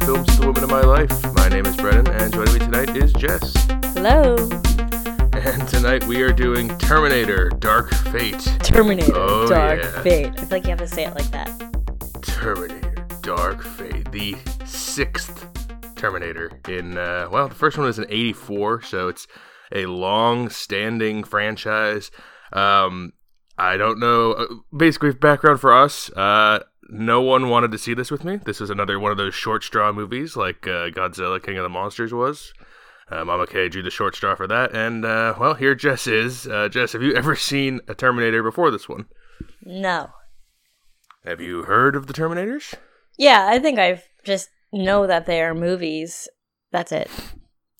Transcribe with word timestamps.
Films 0.00 0.38
the 0.38 0.46
Woman 0.46 0.64
in 0.64 0.70
My 0.70 0.80
Life. 0.80 1.10
My 1.34 1.48
name 1.48 1.66
is 1.66 1.76
Brennan, 1.76 2.06
and 2.08 2.32
joining 2.32 2.52
me 2.54 2.58
tonight 2.60 2.96
is 2.96 3.12
Jess. 3.14 3.52
Hello. 3.94 4.36
And 5.32 5.66
tonight 5.68 6.04
we 6.04 6.22
are 6.22 6.32
doing 6.32 6.76
Terminator 6.78 7.50
Dark 7.58 7.92
Fate. 7.94 8.40
Terminator 8.62 9.12
Oh, 9.14 9.48
Dark 9.48 9.82
yeah. 9.82 10.02
Fate. 10.02 10.26
I 10.32 10.36
feel 10.36 10.48
like 10.50 10.64
you 10.64 10.70
have 10.70 10.78
to 10.78 10.86
say 10.88 11.04
it 11.04 11.14
like 11.14 11.30
that. 11.30 11.48
Terminator 12.22 13.06
Dark 13.22 13.62
Fate, 13.62 14.10
the 14.12 14.36
sixth 14.64 15.46
Terminator 15.96 16.50
in, 16.68 16.96
uh, 16.98 17.28
well, 17.30 17.48
the 17.48 17.54
first 17.54 17.76
one 17.78 17.86
was 17.86 17.98
in 17.98 18.06
84, 18.08 18.82
so 18.82 19.08
it's 19.08 19.26
a 19.72 19.86
long 19.86 20.48
standing 20.48 21.24
franchise. 21.24 22.10
Um, 22.52 23.12
I 23.56 23.76
don't 23.76 23.98
know. 23.98 24.32
uh, 24.32 24.46
Basically, 24.76 25.12
background 25.12 25.60
for 25.60 25.72
us. 25.76 26.10
Uh, 26.12 26.60
no 26.88 27.20
one 27.20 27.48
wanted 27.48 27.70
to 27.72 27.78
see 27.78 27.94
this 27.94 28.10
with 28.10 28.24
me. 28.24 28.36
This 28.36 28.60
was 28.60 28.70
another 28.70 28.98
one 28.98 29.12
of 29.12 29.18
those 29.18 29.34
short 29.34 29.62
straw 29.62 29.92
movies, 29.92 30.36
like 30.36 30.66
uh, 30.66 30.90
Godzilla 30.90 31.42
King 31.42 31.58
of 31.58 31.62
the 31.62 31.68
Monsters 31.68 32.12
was. 32.12 32.52
Uh, 33.10 33.24
Mama 33.24 33.46
K 33.46 33.68
drew 33.68 33.82
the 33.82 33.90
short 33.90 34.14
straw 34.14 34.34
for 34.34 34.46
that, 34.46 34.74
and 34.74 35.04
uh, 35.04 35.34
well, 35.38 35.54
here 35.54 35.74
Jess 35.74 36.06
is. 36.06 36.46
Uh, 36.46 36.68
Jess, 36.68 36.92
have 36.92 37.02
you 37.02 37.14
ever 37.14 37.34
seen 37.34 37.80
a 37.88 37.94
Terminator 37.94 38.42
before 38.42 38.70
this 38.70 38.88
one? 38.88 39.06
No. 39.62 40.10
Have 41.24 41.40
you 41.40 41.62
heard 41.62 41.96
of 41.96 42.06
the 42.06 42.12
Terminators? 42.12 42.74
Yeah, 43.16 43.46
I 43.48 43.58
think 43.58 43.78
I 43.78 44.02
just 44.24 44.50
know 44.72 45.06
that 45.06 45.26
they 45.26 45.42
are 45.42 45.54
movies. 45.54 46.28
That's 46.70 46.92
it. 46.92 47.10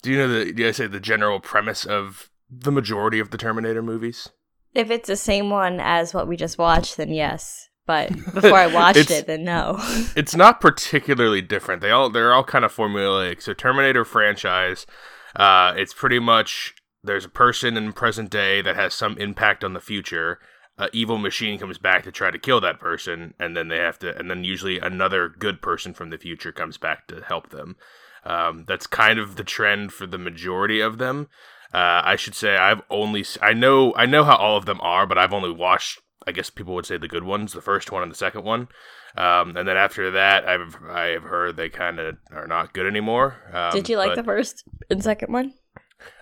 Do 0.03 0.11
you 0.11 0.19
know 0.19 0.29
the? 0.29 0.53
Do 0.53 0.67
I 0.67 0.71
say 0.71 0.87
the 0.87 1.01
general 1.01 1.41
premise 1.41 1.85
of 1.85 2.31
the 2.51 2.73
majority 2.73 3.21
of 3.21 3.31
the 3.31 3.39
Terminator 3.39 3.83
movies? 3.83 4.31
If 4.75 4.91
it's 4.91 5.09
the 5.09 5.17
same 5.17 5.51
one 5.51 5.79
as 5.81 6.15
what 6.15 6.29
we 6.29 6.37
just 6.37 6.57
watched, 6.57 6.97
then 6.97 7.13
yes. 7.13 7.68
But 7.89 8.11
before 8.35 8.59
I 8.59 8.67
watched 8.73 9.11
it, 9.11 9.27
then 9.27 9.45
no. 9.45 9.79
It's 10.15 10.37
not 10.37 10.61
particularly 10.61 11.41
different. 11.41 11.81
They 11.81 11.91
all 11.91 12.11
they're 12.11 12.35
all 12.35 12.45
kind 12.45 12.65
of 12.65 12.73
formulaic. 12.73 13.41
So 13.41 13.55
Terminator 13.55 14.05
franchise, 14.05 14.87
uh, 15.35 15.73
it's 15.75 15.95
pretty 15.95 16.19
much 16.19 16.75
there's 17.03 17.25
a 17.25 17.31
person 17.31 17.79
in 17.79 17.95
present 17.95 18.29
day 18.31 18.61
that 18.61 18.77
has 18.77 18.93
some 18.93 19.17
impact 19.17 19.65
on 19.65 19.73
the 19.73 19.81
future. 19.81 20.39
A 20.77 20.91
evil 20.93 21.17
machine 21.17 21.59
comes 21.59 21.79
back 21.79 22.05
to 22.05 22.13
try 22.13 22.31
to 22.31 22.39
kill 22.39 22.61
that 22.61 22.79
person, 22.79 23.33
and 23.41 23.57
then 23.57 23.69
they 23.69 23.79
have 23.79 23.99
to, 24.01 24.17
and 24.17 24.31
then 24.31 24.45
usually 24.45 24.79
another 24.79 25.31
good 25.31 25.63
person 25.63 25.95
from 25.95 26.11
the 26.11 26.19
future 26.19 26.53
comes 26.53 26.77
back 26.77 27.09
to 27.09 27.23
help 27.27 27.49
them. 27.49 27.77
Um, 28.23 28.65
that's 28.69 28.87
kind 28.87 29.19
of 29.19 29.37
the 29.37 29.45
trend 29.45 29.95
for 29.95 30.07
the 30.07 30.19
majority 30.19 30.81
of 30.81 30.99
them. 30.99 31.29
Uh, 31.73 32.03
I 32.05 32.17
should 32.17 32.35
say 32.35 32.57
I've 32.57 32.83
only 32.91 33.25
I 33.41 33.55
know 33.55 33.95
I 33.97 34.05
know 34.05 34.25
how 34.25 34.37
all 34.37 34.59
of 34.59 34.67
them 34.67 34.81
are, 34.83 35.07
but 35.07 35.17
I've 35.17 35.33
only 35.33 35.51
watched 35.51 36.01
I 36.27 36.33
guess 36.33 36.51
people 36.51 36.75
would 36.75 36.87
say 36.87 36.99
the 36.99 37.09
good 37.09 37.25
ones, 37.25 37.53
the 37.53 37.61
first 37.61 37.93
one 37.93 38.03
and 38.03 38.11
the 38.11 38.17
second 38.17 38.45
one. 38.45 38.69
Um, 39.17 39.57
and 39.57 39.67
then 39.67 39.77
after 39.77 40.11
that, 40.13 40.47
I've 40.47 40.77
I've 40.89 41.23
heard 41.23 41.57
they 41.57 41.69
kind 41.69 41.99
of 41.99 42.17
are 42.33 42.47
not 42.47 42.73
good 42.73 42.87
anymore. 42.87 43.37
Um, 43.53 43.73
Did 43.73 43.89
you 43.89 43.97
like 43.97 44.11
but- 44.11 44.17
the 44.17 44.25
first 44.25 44.65
and 44.91 45.03
second 45.03 45.33
one? 45.33 45.55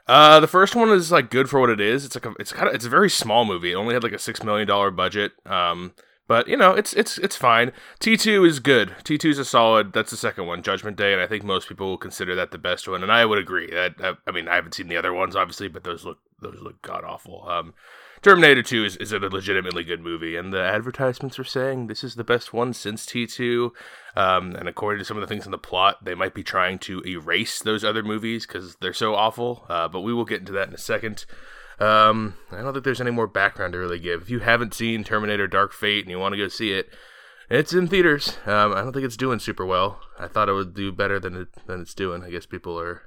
Uh, 0.08 0.39
the 0.39 0.47
first 0.47 0.77
one 0.77 0.89
is 0.91 1.11
like 1.11 1.30
good 1.30 1.50
for 1.50 1.61
what 1.61 1.70
it 1.70 1.80
is. 1.80 2.05
It's 2.05 2.14
like 2.14 2.27
a, 2.27 2.33
it's 2.39 2.52
kind 2.52 2.69
of 2.69 2.74
it's 2.74 2.84
a 2.84 2.91
very 2.91 3.11
small 3.11 3.44
movie. 3.44 3.72
It 3.72 3.74
only 3.74 3.94
had 3.94 4.05
like 4.05 4.12
a 4.12 4.19
six 4.19 4.42
million 4.42 4.69
dollar 4.69 4.92
budget. 4.92 5.33
Um, 5.44 5.94
but 6.28 6.48
you 6.48 6.56
know 6.56 6.72
it's 6.72 6.92
it's 6.92 7.19
it's 7.19 7.36
fine. 7.36 7.72
T 7.98 8.17
two 8.17 8.44
is 8.44 8.61
good. 8.61 8.94
T 9.05 9.19
two 9.19 9.30
is 9.30 9.39
a 9.39 9.44
solid. 9.44 9.92
That's 9.92 10.11
the 10.11 10.17
second 10.17 10.47
one, 10.47 10.62
Judgment 10.62 10.97
Day, 10.97 11.12
and 11.12 11.20
I 11.20 11.27
think 11.27 11.44
most 11.44 11.69
people 11.69 11.89
will 11.89 11.98
consider 11.98 12.34
that 12.36 12.52
the 12.52 12.58
best 12.58 12.86
one. 12.86 13.02
And 13.02 13.11
I 13.11 13.24
would 13.24 13.39
agree. 13.39 13.70
That, 13.70 13.98
that 13.98 14.19
I 14.27 14.30
mean 14.30 14.48
I 14.48 14.55
haven't 14.55 14.74
seen 14.74 14.89
the 14.89 14.97
other 14.97 15.12
ones 15.12 15.34
obviously, 15.34 15.69
but 15.69 15.84
those 15.84 16.05
look 16.05 16.19
those 16.41 16.58
look 16.61 16.80
god 16.83 17.05
awful. 17.05 17.48
Um, 17.48 17.74
Terminator 18.22 18.62
2 18.62 18.84
is, 18.84 18.97
is 18.97 19.12
a 19.12 19.19
legitimately 19.19 19.84
good 19.84 20.00
movie, 20.00 20.36
and 20.36 20.53
the 20.53 20.62
advertisements 20.62 21.39
are 21.39 21.45
saying 21.45 21.86
this 21.86 22.03
is 22.03 22.14
the 22.14 22.25
best 22.25 22.53
one 22.53 22.73
since 22.73 23.06
T2. 23.06 23.70
Um, 24.17 24.55
and 24.55 24.68
according 24.68 24.98
to 25.01 25.05
some 25.05 25.17
of 25.17 25.20
the 25.20 25.27
things 25.27 25.45
in 25.45 25.51
the 25.52 25.58
plot, 25.58 26.05
they 26.05 26.14
might 26.14 26.35
be 26.35 26.42
trying 26.42 26.79
to 26.80 27.01
erase 27.07 27.61
those 27.61 27.85
other 27.85 28.02
movies 28.02 28.46
because 28.46 28.77
they're 28.77 28.92
so 28.92 29.14
awful. 29.14 29.67
Uh, 29.68 29.89
but 29.89 30.01
we 30.01 30.13
will 30.13 30.24
get 30.24 30.41
into 30.41 30.52
that 30.52 30.68
in 30.68 30.74
a 30.74 30.79
second. 30.79 31.27
Um, 31.79 32.35
I 32.51 32.63
don't 32.63 32.73
think 32.73 32.85
there's 32.85 33.01
any 33.01 33.11
more 33.11 33.27
background 33.27 33.74
to 33.74 33.79
really 33.79 33.98
give. 33.98 34.23
If 34.23 34.30
you 34.30 34.41
haven't 34.41 34.74
seen 34.74 35.05
Terminator 35.05 35.46
Dark 35.46 35.73
Fate 35.73 36.05
and 36.05 36.11
you 36.11 36.18
want 36.18 36.33
to 36.33 36.39
go 36.39 36.48
see 36.48 36.73
it, 36.73 36.89
it's 37.51 37.74
in 37.74 37.86
theaters. 37.86 38.39
Um, 38.46 38.73
I 38.73 38.83
don't 38.83 38.92
think 38.92 39.05
it's 39.05 39.17
doing 39.17 39.39
super 39.39 39.67
well. 39.67 40.01
I 40.18 40.27
thought 40.27 40.48
it 40.48 40.55
would 40.55 40.74
do 40.74 40.91
better 40.91 41.20
than 41.20 41.36
it 41.36 41.48
than 41.67 41.80
it's 41.83 41.95
doing. 41.95 42.24
I 42.24 42.30
guess 42.30 42.46
people 42.46 42.80
are 42.80 43.02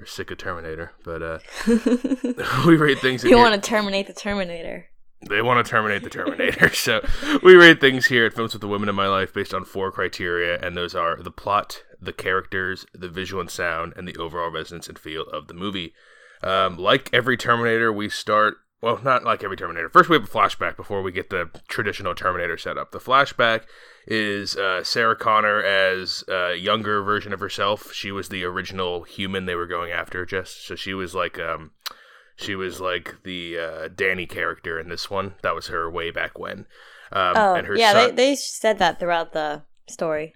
are 0.00 0.06
sick 0.06 0.30
of 0.30 0.38
Terminator, 0.38 0.92
but 1.04 1.22
uh, 1.22 1.38
we 2.66 2.76
rate 2.76 2.98
things. 2.98 3.24
You 3.24 3.36
want 3.36 3.54
to 3.62 3.68
terminate 3.68 4.06
the 4.06 4.12
Terminator. 4.12 4.86
they 5.28 5.42
want 5.42 5.64
to 5.64 5.68
terminate 5.68 6.02
the 6.02 6.10
Terminator. 6.10 6.68
so 6.74 7.00
we 7.42 7.54
rate 7.54 7.80
things 7.80 8.06
here 8.06 8.26
at 8.26 8.32
Films 8.32 8.52
with 8.52 8.60
the 8.60 8.68
Women 8.68 8.88
in 8.88 8.94
My 8.94 9.08
Life 9.08 9.32
based 9.32 9.54
on 9.54 9.64
four 9.64 9.90
criteria, 9.90 10.58
and 10.60 10.76
those 10.76 10.94
are 10.94 11.20
the 11.22 11.30
plot, 11.30 11.82
the 12.00 12.12
characters, 12.12 12.86
the 12.94 13.08
visual 13.08 13.40
and 13.40 13.50
sound, 13.50 13.92
and 13.96 14.06
the 14.06 14.16
overall 14.16 14.50
resonance 14.50 14.88
and 14.88 14.98
feel 14.98 15.22
of 15.22 15.48
the 15.48 15.54
movie. 15.54 15.92
Um, 16.42 16.76
like 16.76 17.10
every 17.12 17.36
Terminator, 17.36 17.92
we 17.92 18.08
start. 18.08 18.56
Well, 18.80 19.00
not 19.02 19.24
like 19.24 19.42
every 19.42 19.56
Terminator. 19.56 19.88
First, 19.88 20.08
we 20.08 20.14
have 20.16 20.24
a 20.24 20.30
flashback 20.30 20.76
before 20.76 21.02
we 21.02 21.10
get 21.10 21.30
the 21.30 21.50
traditional 21.66 22.14
Terminator 22.14 22.56
setup. 22.56 22.92
The 22.92 23.00
flashback 23.00 23.62
is 24.06 24.56
uh, 24.56 24.84
Sarah 24.84 25.16
Connor 25.16 25.60
as 25.62 26.22
a 26.28 26.54
younger 26.54 27.02
version 27.02 27.32
of 27.32 27.40
herself. 27.40 27.92
She 27.92 28.12
was 28.12 28.28
the 28.28 28.44
original 28.44 29.02
human 29.02 29.46
they 29.46 29.56
were 29.56 29.66
going 29.66 29.90
after, 29.90 30.24
just 30.24 30.64
so 30.64 30.76
she 30.76 30.94
was 30.94 31.12
like 31.12 31.40
um, 31.40 31.72
she 32.36 32.54
was 32.54 32.80
like 32.80 33.16
the 33.24 33.58
uh, 33.58 33.88
Danny 33.88 34.26
character 34.26 34.78
in 34.78 34.88
this 34.88 35.10
one. 35.10 35.34
That 35.42 35.56
was 35.56 35.66
her 35.66 35.90
way 35.90 36.12
back 36.12 36.38
when. 36.38 36.66
Um, 37.10 37.32
Oh, 37.36 37.54
and 37.54 37.66
her 37.66 37.74
yeah, 37.76 37.92
son- 37.92 38.14
they, 38.14 38.28
they 38.30 38.36
said 38.36 38.78
that 38.78 39.00
throughout 39.00 39.32
the 39.32 39.62
story. 39.88 40.34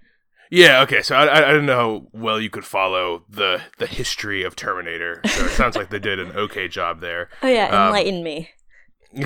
Yeah. 0.53 0.81
Okay, 0.83 1.01
so 1.01 1.15
I, 1.15 1.25
I 1.25 1.49
I 1.49 1.51
don't 1.51 1.65
know 1.65 1.75
how 1.75 2.07
well 2.13 2.39
you 2.39 2.49
could 2.49 2.65
follow 2.65 3.25
the 3.27 3.61
the 3.79 3.87
history 3.87 4.43
of 4.43 4.55
Terminator. 4.55 5.21
So 5.25 5.45
it 5.45 5.51
sounds 5.51 5.75
like 5.75 5.89
they 5.89 5.99
did 5.99 6.19
an 6.19 6.31
okay 6.33 6.67
job 6.67 7.01
there. 7.01 7.29
Oh, 7.41 7.47
yeah, 7.47 7.67
Um, 7.69 7.87
enlighten 7.87 8.23
me. 8.23 8.51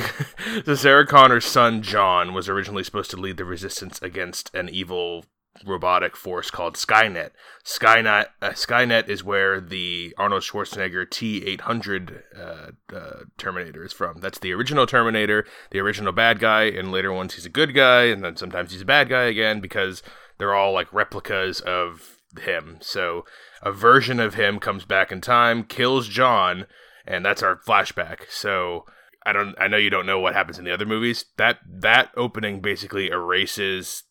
so 0.65 0.75
Sarah 0.75 1.05
Connor's 1.05 1.45
son 1.45 1.81
John 1.81 2.33
was 2.33 2.49
originally 2.49 2.83
supposed 2.83 3.11
to 3.11 3.17
lead 3.17 3.37
the 3.37 3.45
resistance 3.45 4.01
against 4.01 4.53
an 4.53 4.69
evil 4.69 5.25
robotic 5.65 6.15
force 6.15 6.51
called 6.51 6.75
Skynet. 6.75 7.31
Skynet 7.65 8.27
uh, 8.41 8.49
Skynet 8.51 9.09
is 9.09 9.23
where 9.23 9.59
the 9.59 10.13
Arnold 10.17 10.43
Schwarzenegger 10.43 11.05
T800 11.05 12.21
uh, 12.37 12.95
uh, 12.95 13.23
Terminator 13.37 13.83
is 13.83 13.93
from. 13.93 14.19
That's 14.19 14.39
the 14.39 14.53
original 14.53 14.85
Terminator, 14.85 15.45
the 15.71 15.79
original 15.79 16.13
bad 16.13 16.39
guy. 16.39 16.63
In 16.63 16.91
later 16.91 17.11
ones, 17.11 17.33
he's 17.33 17.45
a 17.45 17.49
good 17.49 17.73
guy, 17.73 18.03
and 18.03 18.23
then 18.23 18.37
sometimes 18.37 18.71
he's 18.71 18.81
a 18.81 18.85
bad 18.85 19.09
guy 19.09 19.23
again 19.23 19.59
because 19.59 20.03
they're 20.37 20.55
all 20.55 20.73
like 20.73 20.91
replicas 20.93 21.61
of 21.61 22.17
him. 22.39 22.77
So 22.81 23.25
a 23.61 23.71
version 23.71 24.19
of 24.19 24.35
him 24.35 24.59
comes 24.59 24.85
back 24.85 25.11
in 25.11 25.21
time, 25.21 25.63
kills 25.63 26.07
John, 26.07 26.65
and 27.05 27.25
that's 27.25 27.43
our 27.43 27.55
flashback. 27.55 28.29
So 28.29 28.85
I 29.25 29.33
don't 29.33 29.55
I 29.59 29.67
know 29.67 29.77
you 29.77 29.89
don't 29.89 30.05
know 30.05 30.19
what 30.19 30.33
happens 30.33 30.59
in 30.59 30.65
the 30.65 30.73
other 30.73 30.85
movies. 30.85 31.25
That 31.37 31.59
that 31.67 32.11
opening 32.15 32.61
basically 32.61 33.09
erases 33.09 34.03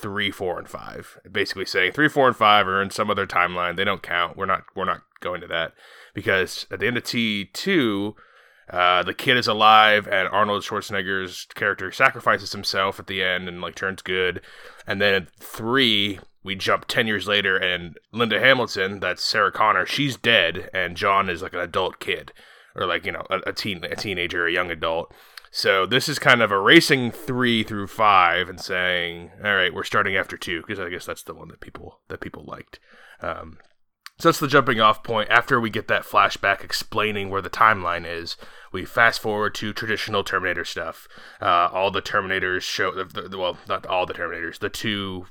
three, 0.00 0.30
four, 0.30 0.58
and 0.58 0.68
five. 0.68 1.18
Basically 1.30 1.64
saying 1.64 1.92
three, 1.92 2.08
four, 2.08 2.28
and 2.28 2.36
five 2.36 2.66
are 2.66 2.82
in 2.82 2.90
some 2.90 3.10
other 3.10 3.26
timeline. 3.26 3.76
They 3.76 3.84
don't 3.84 4.02
count. 4.02 4.36
We're 4.36 4.46
not 4.46 4.64
we're 4.74 4.84
not 4.84 5.02
going 5.20 5.40
to 5.40 5.46
that. 5.48 5.72
Because 6.14 6.66
at 6.70 6.80
the 6.80 6.86
end 6.86 6.96
of 6.96 7.04
T 7.04 7.46
two, 7.52 8.14
uh, 8.70 9.02
the 9.02 9.14
kid 9.14 9.36
is 9.36 9.46
alive 9.46 10.08
and 10.08 10.28
Arnold 10.28 10.62
Schwarzenegger's 10.62 11.46
character 11.54 11.92
sacrifices 11.92 12.52
himself 12.52 12.98
at 12.98 13.06
the 13.06 13.22
end 13.22 13.48
and 13.48 13.60
like 13.60 13.74
turns 13.74 14.02
good. 14.02 14.40
And 14.86 15.00
then 15.00 15.28
three, 15.38 16.20
we 16.42 16.54
jump 16.54 16.86
10 16.86 17.06
years 17.06 17.26
later 17.26 17.56
and 17.56 17.98
Linda 18.12 18.40
Hamilton, 18.40 19.00
that's 19.00 19.22
Sarah 19.22 19.52
Connor, 19.52 19.86
she's 19.86 20.16
dead 20.16 20.70
and 20.72 20.96
John 20.96 21.28
is 21.28 21.42
like 21.42 21.52
an 21.52 21.60
adult 21.60 22.00
kid 22.00 22.32
or 22.74 22.86
like, 22.86 23.04
you 23.04 23.12
know, 23.12 23.26
a, 23.30 23.40
a 23.46 23.52
teen 23.52 23.84
a 23.84 23.96
teenager, 23.96 24.46
a 24.46 24.52
young 24.52 24.70
adult. 24.70 25.12
So 25.50 25.86
this 25.86 26.08
is 26.08 26.18
kind 26.18 26.42
of 26.42 26.50
erasing 26.50 27.12
3 27.12 27.62
through 27.62 27.86
5 27.86 28.48
and 28.48 28.60
saying, 28.60 29.30
all 29.44 29.54
right, 29.54 29.72
we're 29.72 29.84
starting 29.84 30.16
after 30.16 30.36
2 30.36 30.62
because 30.62 30.80
I 30.80 30.88
guess 30.88 31.06
that's 31.06 31.22
the 31.22 31.34
one 31.34 31.48
that 31.48 31.60
people 31.60 32.00
that 32.08 32.20
people 32.20 32.44
liked. 32.44 32.80
Um, 33.20 33.58
so 34.18 34.28
that's 34.28 34.38
the 34.38 34.46
jumping 34.46 34.80
off 34.80 35.02
point. 35.02 35.30
After 35.30 35.60
we 35.60 35.70
get 35.70 35.88
that 35.88 36.04
flashback 36.04 36.62
explaining 36.62 37.30
where 37.30 37.42
the 37.42 37.50
timeline 37.50 38.06
is, 38.06 38.36
we 38.72 38.84
fast 38.84 39.20
forward 39.20 39.54
to 39.56 39.72
traditional 39.72 40.22
Terminator 40.24 40.64
stuff. 40.64 41.08
Uh, 41.40 41.68
all 41.72 41.90
the 41.90 42.02
Terminators 42.02 42.62
show, 42.62 42.92
well, 43.36 43.58
not 43.68 43.86
all 43.86 44.06
the 44.06 44.14
Terminators, 44.14 44.58
the 44.58 44.68
two 44.68 45.26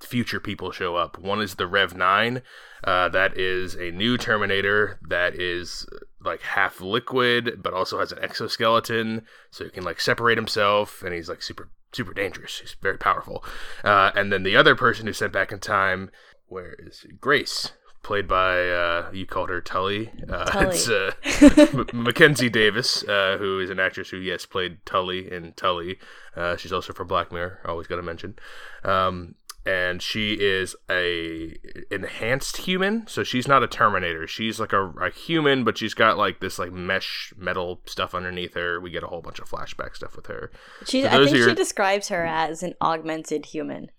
future 0.00 0.40
people 0.40 0.70
show 0.70 0.96
up. 0.96 1.18
One 1.18 1.40
is 1.40 1.56
the 1.56 1.66
Rev 1.66 1.94
9. 1.94 2.42
Uh, 2.84 3.08
that 3.10 3.36
is 3.36 3.74
a 3.74 3.90
new 3.90 4.16
Terminator 4.16 4.98
that 5.08 5.34
is 5.34 5.86
like 6.24 6.42
half 6.42 6.80
liquid, 6.80 7.62
but 7.62 7.74
also 7.74 7.98
has 7.98 8.12
an 8.12 8.18
exoskeleton, 8.22 9.26
so 9.50 9.64
he 9.64 9.70
can 9.70 9.84
like 9.84 10.00
separate 10.00 10.38
himself, 10.38 11.02
and 11.02 11.14
he's 11.14 11.28
like 11.28 11.42
super 11.42 11.70
super 11.92 12.14
dangerous. 12.14 12.60
He's 12.60 12.76
very 12.80 12.98
powerful. 12.98 13.44
Uh, 13.82 14.12
and 14.14 14.32
then 14.32 14.44
the 14.44 14.56
other 14.56 14.76
person 14.76 15.06
who's 15.06 15.18
sent 15.18 15.32
back 15.32 15.50
in 15.52 15.58
time, 15.58 16.10
where 16.46 16.76
is? 16.78 17.04
Grace? 17.20 17.72
Played 18.02 18.26
by 18.26 18.68
uh, 18.68 19.10
you 19.12 19.26
called 19.26 19.50
her 19.50 19.60
Tully. 19.60 20.10
Uh, 20.28 20.44
Tully. 20.50 20.66
It's 20.68 20.88
uh, 20.88 21.12
M- 21.94 22.02
Mackenzie 22.02 22.48
Davis, 22.48 23.04
uh, 23.04 23.36
who 23.38 23.60
is 23.60 23.68
an 23.70 23.78
actress 23.78 24.08
who 24.10 24.16
yes 24.16 24.46
played 24.46 24.84
Tully 24.86 25.30
in 25.30 25.52
Tully. 25.52 25.98
Uh, 26.34 26.56
she's 26.56 26.72
also 26.72 26.92
from 26.92 27.08
Black 27.08 27.30
Mirror. 27.30 27.60
Always 27.66 27.86
got 27.86 27.96
to 27.96 28.02
mention. 28.02 28.36
Um, 28.84 29.34
and 29.66 30.00
she 30.00 30.32
is 30.40 30.74
a 30.88 31.54
enhanced 31.90 32.58
human. 32.58 33.06
So 33.06 33.22
she's 33.22 33.46
not 33.46 33.62
a 33.62 33.66
Terminator. 33.68 34.26
She's 34.26 34.58
like 34.58 34.72
a, 34.72 34.88
a 34.92 35.10
human, 35.10 35.64
but 35.64 35.76
she's 35.76 35.94
got 35.94 36.16
like 36.16 36.40
this 36.40 36.58
like 36.58 36.72
mesh 36.72 37.32
metal 37.36 37.80
stuff 37.84 38.14
underneath 38.14 38.54
her. 38.54 38.80
We 38.80 38.90
get 38.90 39.02
a 39.02 39.08
whole 39.08 39.20
bunch 39.20 39.38
of 39.38 39.50
flashback 39.50 39.94
stuff 39.94 40.16
with 40.16 40.26
her. 40.26 40.50
She, 40.86 41.02
So 41.02 41.08
I 41.08 41.24
think 41.24 41.36
are 41.36 41.48
she 41.50 41.54
describes 41.54 42.08
her 42.08 42.24
as 42.24 42.62
an 42.62 42.74
augmented 42.80 43.46
human. 43.46 43.90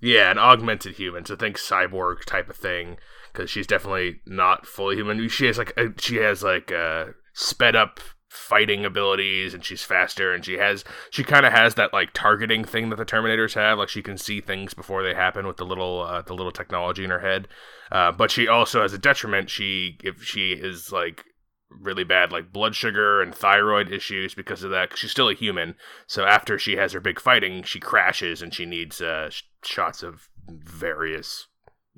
Yeah, 0.00 0.30
an 0.30 0.38
augmented 0.38 0.96
human. 0.96 1.24
So 1.24 1.34
think 1.36 1.56
cyborg 1.56 2.24
type 2.24 2.50
of 2.50 2.56
thing 2.56 2.98
because 3.38 3.48
she's 3.48 3.68
definitely 3.68 4.20
not 4.26 4.66
fully 4.66 4.96
human. 4.96 5.28
She 5.28 5.46
has 5.46 5.58
like 5.58 5.72
a, 5.76 5.92
she 6.00 6.16
has 6.16 6.42
like 6.42 6.72
uh, 6.72 7.06
sped 7.34 7.76
up 7.76 8.00
fighting 8.28 8.84
abilities 8.84 9.54
and 9.54 9.64
she's 9.64 9.84
faster 9.84 10.34
and 10.34 10.44
she 10.44 10.54
has 10.54 10.84
she 11.10 11.22
kind 11.22 11.46
of 11.46 11.52
has 11.52 11.76
that 11.76 11.92
like 11.92 12.10
targeting 12.12 12.64
thing 12.64 12.90
that 12.90 12.96
the 12.96 13.04
terminators 13.04 13.54
have. 13.54 13.78
Like 13.78 13.90
she 13.90 14.02
can 14.02 14.18
see 14.18 14.40
things 14.40 14.74
before 14.74 15.04
they 15.04 15.14
happen 15.14 15.46
with 15.46 15.56
the 15.56 15.64
little 15.64 16.02
uh, 16.02 16.22
the 16.22 16.34
little 16.34 16.50
technology 16.50 17.04
in 17.04 17.10
her 17.10 17.20
head. 17.20 17.46
Uh, 17.92 18.10
but 18.10 18.32
she 18.32 18.48
also 18.48 18.82
has 18.82 18.92
a 18.92 18.98
detriment 18.98 19.48
she 19.48 19.98
if 20.02 20.24
she 20.24 20.50
is 20.50 20.90
like 20.90 21.24
really 21.70 22.04
bad 22.04 22.32
like 22.32 22.52
blood 22.52 22.74
sugar 22.74 23.22
and 23.22 23.34
thyroid 23.34 23.92
issues 23.92 24.34
because 24.34 24.64
of 24.64 24.70
that 24.70 24.98
she's 24.98 25.12
still 25.12 25.28
a 25.28 25.34
human. 25.34 25.76
So 26.08 26.24
after 26.24 26.58
she 26.58 26.74
has 26.74 26.92
her 26.92 27.00
big 27.00 27.20
fighting 27.20 27.62
she 27.62 27.78
crashes 27.78 28.42
and 28.42 28.52
she 28.52 28.66
needs 28.66 29.00
uh, 29.00 29.30
sh- 29.30 29.44
shots 29.62 30.02
of 30.02 30.28
various 30.48 31.47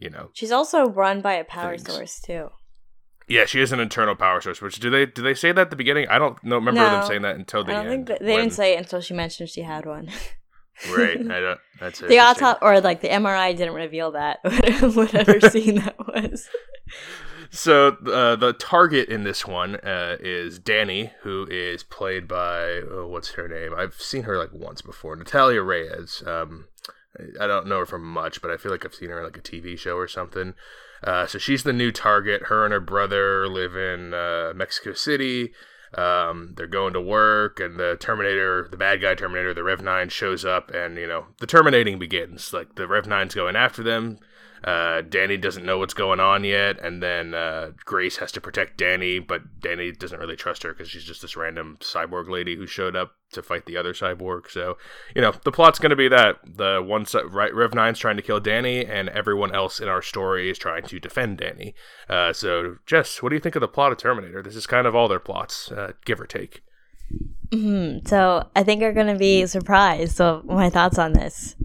you 0.01 0.11
know 0.11 0.31
She's 0.33 0.51
also 0.51 0.89
run 0.89 1.21
by 1.21 1.35
a 1.35 1.45
power 1.45 1.77
Things. 1.79 1.95
source 1.95 2.21
too. 2.21 2.49
yeah 3.29 3.45
she 3.45 3.61
is 3.61 3.71
an 3.71 3.79
internal 3.81 4.17
power 4.17 4.41
source 4.41 4.61
which 4.61 4.81
do 4.81 4.91
they 4.91 5.07
do 5.07 5.23
they 5.23 5.35
say 5.35 5.53
that 5.53 5.61
at 5.63 5.71
the 5.71 5.77
beginning 5.77 6.09
i 6.09 6.19
don't 6.19 6.43
know 6.43 6.57
remember 6.57 6.81
them 6.83 7.07
saying 7.07 7.23
that 7.23 7.37
until 7.37 7.63
the 7.63 7.73
I 7.73 7.83
don't 7.85 7.87
end 7.93 8.07
think 8.09 8.19
they 8.21 8.33
when- 8.33 8.41
didn't 8.45 8.55
say 8.55 8.75
it 8.75 8.79
until 8.79 9.01
she 9.01 9.15
mentioned 9.15 9.49
she 9.51 9.63
had 9.63 9.87
one. 9.87 10.11
right 10.97 11.19
i 11.21 11.41
don't 11.41 11.61
that's 11.81 12.01
it. 12.01 12.09
the 12.09 12.15
interesting. 12.17 12.47
autop 12.47 12.59
or 12.63 12.81
like 12.81 13.03
the 13.03 13.09
MRI 13.09 13.55
didn't 13.57 13.75
reveal 13.75 14.13
that. 14.13 14.39
Whatever 14.95 15.39
scene 15.51 15.75
that 15.77 15.97
was. 15.99 16.49
So 17.51 17.89
uh, 18.07 18.37
the 18.37 18.53
target 18.53 19.09
in 19.09 19.25
this 19.25 19.47
one 19.47 19.77
uh, 19.77 20.17
is 20.21 20.59
Danny, 20.59 21.13
who 21.23 21.47
is 21.51 21.83
played 21.83 22.29
by 22.29 22.81
oh, 22.91 23.09
what's 23.09 23.33
her 23.33 23.49
name? 23.49 23.73
I've 23.77 23.95
seen 23.95 24.23
her 24.23 24.39
like 24.39 24.53
once 24.53 24.83
before, 24.83 25.17
Natalia 25.17 25.61
Reyes. 25.63 26.23
Um, 26.27 26.69
I 27.41 27.47
don't 27.47 27.67
know 27.67 27.81
her 27.81 27.87
from 27.87 28.05
much, 28.05 28.41
but 28.41 28.51
I 28.51 28.57
feel 28.57 28.71
like 28.71 28.85
I've 28.85 28.95
seen 28.95 29.11
her 29.11 29.19
in 29.19 29.25
like 29.25 29.37
a 29.37 29.41
TV 29.41 29.79
show 29.79 29.97
or 29.97 30.07
something. 30.09 30.55
Uh, 31.03 31.27
so 31.27 31.39
she's 31.39 31.63
the 31.63 31.73
new 31.73 31.91
target. 31.91 32.45
Her 32.45 32.65
and 32.65 32.73
her 32.73 32.81
brother 32.81 33.49
live 33.49 33.75
in 33.75 34.15
uh, 34.15 34.53
Mexico 34.55 34.93
City. 34.93 35.53
Um, 35.95 36.55
they're 36.57 36.69
going 36.69 36.93
to 36.93 37.01
work, 37.01 37.59
and 37.59 37.79
the 37.79 37.97
Terminator, 37.99 38.69
the 38.71 38.77
bad 38.77 39.03
guy 39.03 39.17
Terminator, 39.17 39.53
the 39.53 39.65
Rev 39.65 39.83
Nine 39.83 40.09
shows 40.09 40.45
up, 40.45 40.71
and 40.71 40.97
you 40.97 41.07
know 41.07 41.27
the 41.41 41.49
terminating 41.49 41.99
begins. 41.99 42.53
Like 42.53 42.77
the 42.77 42.87
Rev 42.87 43.07
Nine's 43.07 43.35
going 43.35 43.57
after 43.57 43.83
them. 43.83 44.19
Uh, 44.63 45.03
Danny 45.03 45.37
doesn't 45.37 45.65
know 45.65 45.79
what's 45.79 45.95
going 45.95 46.21
on 46.21 46.45
yet, 46.45 46.79
and 46.81 47.03
then 47.03 47.35
uh, 47.35 47.71
Grace 47.85 48.19
has 48.19 48.33
to 48.33 48.41
protect 48.41 48.77
Danny, 48.77 49.19
but 49.19 49.61
Danny 49.61 49.93
doesn't 49.93 50.19
really 50.19 50.37
trust 50.37 50.63
her 50.63 50.73
because 50.73 50.89
she's 50.89 51.05
just 51.05 51.23
this 51.23 51.37
random 51.37 51.79
cyborg 51.81 52.29
lady 52.29 52.57
who 52.57 52.67
showed 52.67 52.95
up 52.95 53.13
to 53.33 53.43
fight 53.43 53.67
the 53.67 53.77
other 53.77 53.93
cyborg. 53.93 54.51
So, 54.51 54.77
you 55.15 55.23
know, 55.23 55.33
the 55.45 55.53
plot's 55.53 55.79
going 55.79 55.91
to 55.91 55.97
be 55.97 56.09
that 56.09 56.39
the 56.45 56.83
one 56.85 57.07
right, 57.31 57.55
Rev 57.55 57.75
Nine's 57.75 57.99
trying 57.99 58.17
to 58.17 58.23
kill 58.23 58.41
Danny, 58.41 58.85
and 58.85 59.09
everyone 59.09 59.55
else 59.55 59.81
in 59.81 59.89
our 59.89 60.03
story 60.03 60.51
is 60.51 60.59
trying 60.59 60.83
to 60.85 61.01
defend 61.01 61.39
Danny. 61.39 61.75
Uh, 62.09 62.33
so, 62.33 62.77
Jess, 62.87 63.23
what 63.23 63.31
do 63.31 63.37
you 63.37 63.41
think 63.41 63.57
of 63.57 63.61
the 63.61 63.69
plot 63.69 63.93
of 63.93 63.99
Terminator? 63.99 64.43
This 64.43 64.57
is 64.57 64.67
kind 64.67 64.87
of 64.87 64.95
all 64.95 65.09
their 65.09 65.21
plots, 65.21 65.71
uh, 65.73 65.93
give 66.05 66.21
or 66.21 66.27
take. 66.27 66.63
Mhm. 67.51 68.07
So 68.07 68.49
I 68.55 68.63
think 68.63 68.81
you're 68.81 68.93
gonna 68.93 69.17
be 69.17 69.47
surprised 69.47 70.21
of 70.21 70.45
my 70.45 70.71
thoughts 70.71 70.99
on 70.99 71.13
this. 71.13 71.57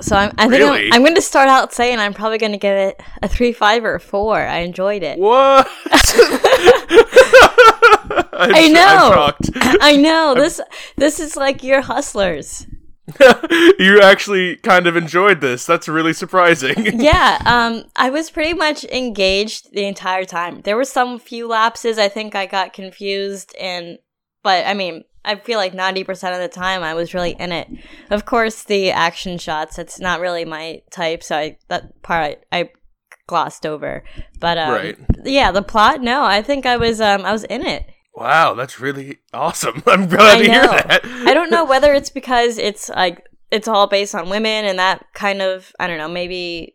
So 0.00 0.16
I'm, 0.16 0.32
I 0.38 0.48
think 0.48 0.62
Really? 0.62 0.86
I'm, 0.86 0.94
I'm 0.94 1.02
going 1.02 1.16
to 1.16 1.20
start 1.22 1.48
out 1.48 1.72
saying 1.72 1.98
I'm 1.98 2.14
probably 2.14 2.38
going 2.38 2.52
to 2.52 2.58
give 2.58 2.76
it 2.76 3.02
a 3.20 3.26
three, 3.26 3.52
five, 3.52 3.84
or 3.84 3.98
four. 3.98 4.38
I 4.38 4.58
enjoyed 4.58 5.02
it. 5.02 5.18
What? 5.18 5.66
I 8.40 8.68
know. 8.72 9.32
I 9.80 9.96
know 9.96 10.34
this. 10.36 10.60
This 10.96 11.18
is 11.18 11.36
like 11.36 11.64
your 11.64 11.80
hustlers. 11.80 12.66
you 13.78 14.00
actually 14.00 14.56
kind 14.56 14.86
of 14.86 14.96
enjoyed 14.96 15.40
this. 15.40 15.64
That's 15.66 15.88
really 15.88 16.12
surprising. 16.12 16.76
yeah, 17.00 17.38
um, 17.46 17.84
I 17.96 18.10
was 18.10 18.30
pretty 18.30 18.52
much 18.52 18.84
engaged 18.84 19.72
the 19.72 19.86
entire 19.86 20.24
time. 20.24 20.60
There 20.60 20.76
were 20.76 20.84
some 20.84 21.18
few 21.18 21.48
lapses. 21.48 21.98
I 21.98 22.08
think 22.08 22.34
I 22.34 22.46
got 22.46 22.72
confused, 22.74 23.54
and 23.58 23.98
but 24.42 24.66
I 24.66 24.74
mean, 24.74 25.04
I 25.24 25.36
feel 25.36 25.58
like 25.58 25.74
ninety 25.74 26.04
percent 26.04 26.34
of 26.34 26.40
the 26.40 26.48
time 26.48 26.82
I 26.82 26.94
was 26.94 27.14
really 27.14 27.32
in 27.32 27.52
it. 27.52 27.68
Of 28.10 28.24
course, 28.24 28.64
the 28.64 28.90
action 28.90 29.38
shots. 29.38 29.78
It's 29.78 30.00
not 30.00 30.20
really 30.20 30.44
my 30.44 30.82
type, 30.90 31.22
so 31.22 31.36
I 31.36 31.58
that 31.68 32.02
part 32.02 32.44
I, 32.52 32.58
I 32.60 32.70
glossed 33.26 33.66
over. 33.66 34.04
But 34.40 34.58
um, 34.58 34.70
Right. 34.72 34.98
yeah, 35.24 35.52
the 35.52 35.62
plot. 35.62 36.00
No, 36.00 36.24
I 36.24 36.42
think 36.42 36.66
I 36.66 36.76
was 36.76 37.00
um, 37.00 37.24
I 37.24 37.32
was 37.32 37.44
in 37.44 37.66
it. 37.66 37.86
Wow, 38.14 38.54
that's 38.54 38.80
really 38.80 39.18
awesome. 39.32 39.82
I'm 39.86 40.08
glad 40.08 40.38
I 40.38 40.42
to 40.42 40.50
hear 40.50 40.62
that. 40.62 41.00
I 41.04 41.34
don't 41.34 41.50
know 41.50 41.64
whether 41.72 41.92
it's 41.92 42.10
because 42.10 42.58
it's 42.58 42.88
like 42.88 43.22
it's 43.50 43.68
all 43.68 43.86
based 43.86 44.14
on 44.14 44.28
women 44.28 44.64
and 44.64 44.78
that 44.78 45.04
kind 45.14 45.40
of 45.42 45.72
I 45.78 45.86
don't 45.86 45.98
know, 45.98 46.08
maybe 46.08 46.74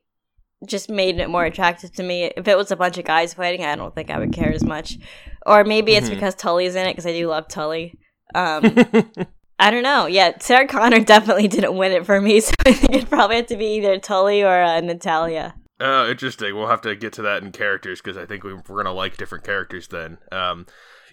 just 0.66 0.90
made 0.90 1.20
it 1.20 1.30
more 1.30 1.44
attractive 1.44 1.92
to 1.94 2.04
me. 2.04 2.32
If 2.38 2.48
it 2.48 2.56
was 2.58 2.72
a 2.72 2.78
bunch 2.78 2.98
of 2.98 3.04
guys 3.04 3.34
fighting, 3.34 3.66
I 3.66 3.76
don't 3.76 3.94
think 3.94 4.10
I 4.10 4.18
would 4.18 4.32
care 4.32 4.52
as 4.52 4.64
much. 4.64 4.98
Or 5.46 5.64
maybe 5.64 5.94
it's 5.96 6.08
Mhm. 6.10 6.16
because 6.16 6.36
Tully's 6.36 6.76
in 6.76 6.86
it 6.88 6.92
because 6.94 7.06
I 7.06 7.12
do 7.14 7.28
love 7.28 7.48
Tully. 7.48 7.98
Um, 8.36 8.64
I 9.60 9.72
don't 9.72 9.84
know. 9.84 10.08
Yeah, 10.08 10.34
Sarah 10.40 10.68
Connor 10.68 11.00
definitely 11.04 11.48
didn't 11.48 11.76
win 11.78 11.92
it 11.92 12.06
for 12.06 12.20
me, 12.20 12.40
so 12.42 12.54
I 12.66 12.74
think 12.74 12.96
it 13.04 13.10
probably 13.10 13.38
had 13.38 13.48
to 13.50 13.58
be 13.58 13.76
either 13.78 14.00
Tully 14.00 14.42
or 14.44 14.62
uh, 14.62 14.80
Natalia. 14.82 15.56
Oh, 15.80 16.10
interesting. 16.10 16.56
We'll 16.56 16.68
have 16.68 16.82
to 16.82 16.96
get 16.96 17.14
to 17.14 17.22
that 17.24 17.44
in 17.44 17.52
characters 17.52 18.02
because 18.02 18.18
I 18.18 18.26
think 18.26 18.44
we, 18.44 18.54
we're 18.54 18.84
gonna 18.84 18.94
like 18.94 19.18
different 19.18 19.44
characters 19.44 19.88
then. 19.88 20.18
Um, 20.32 20.66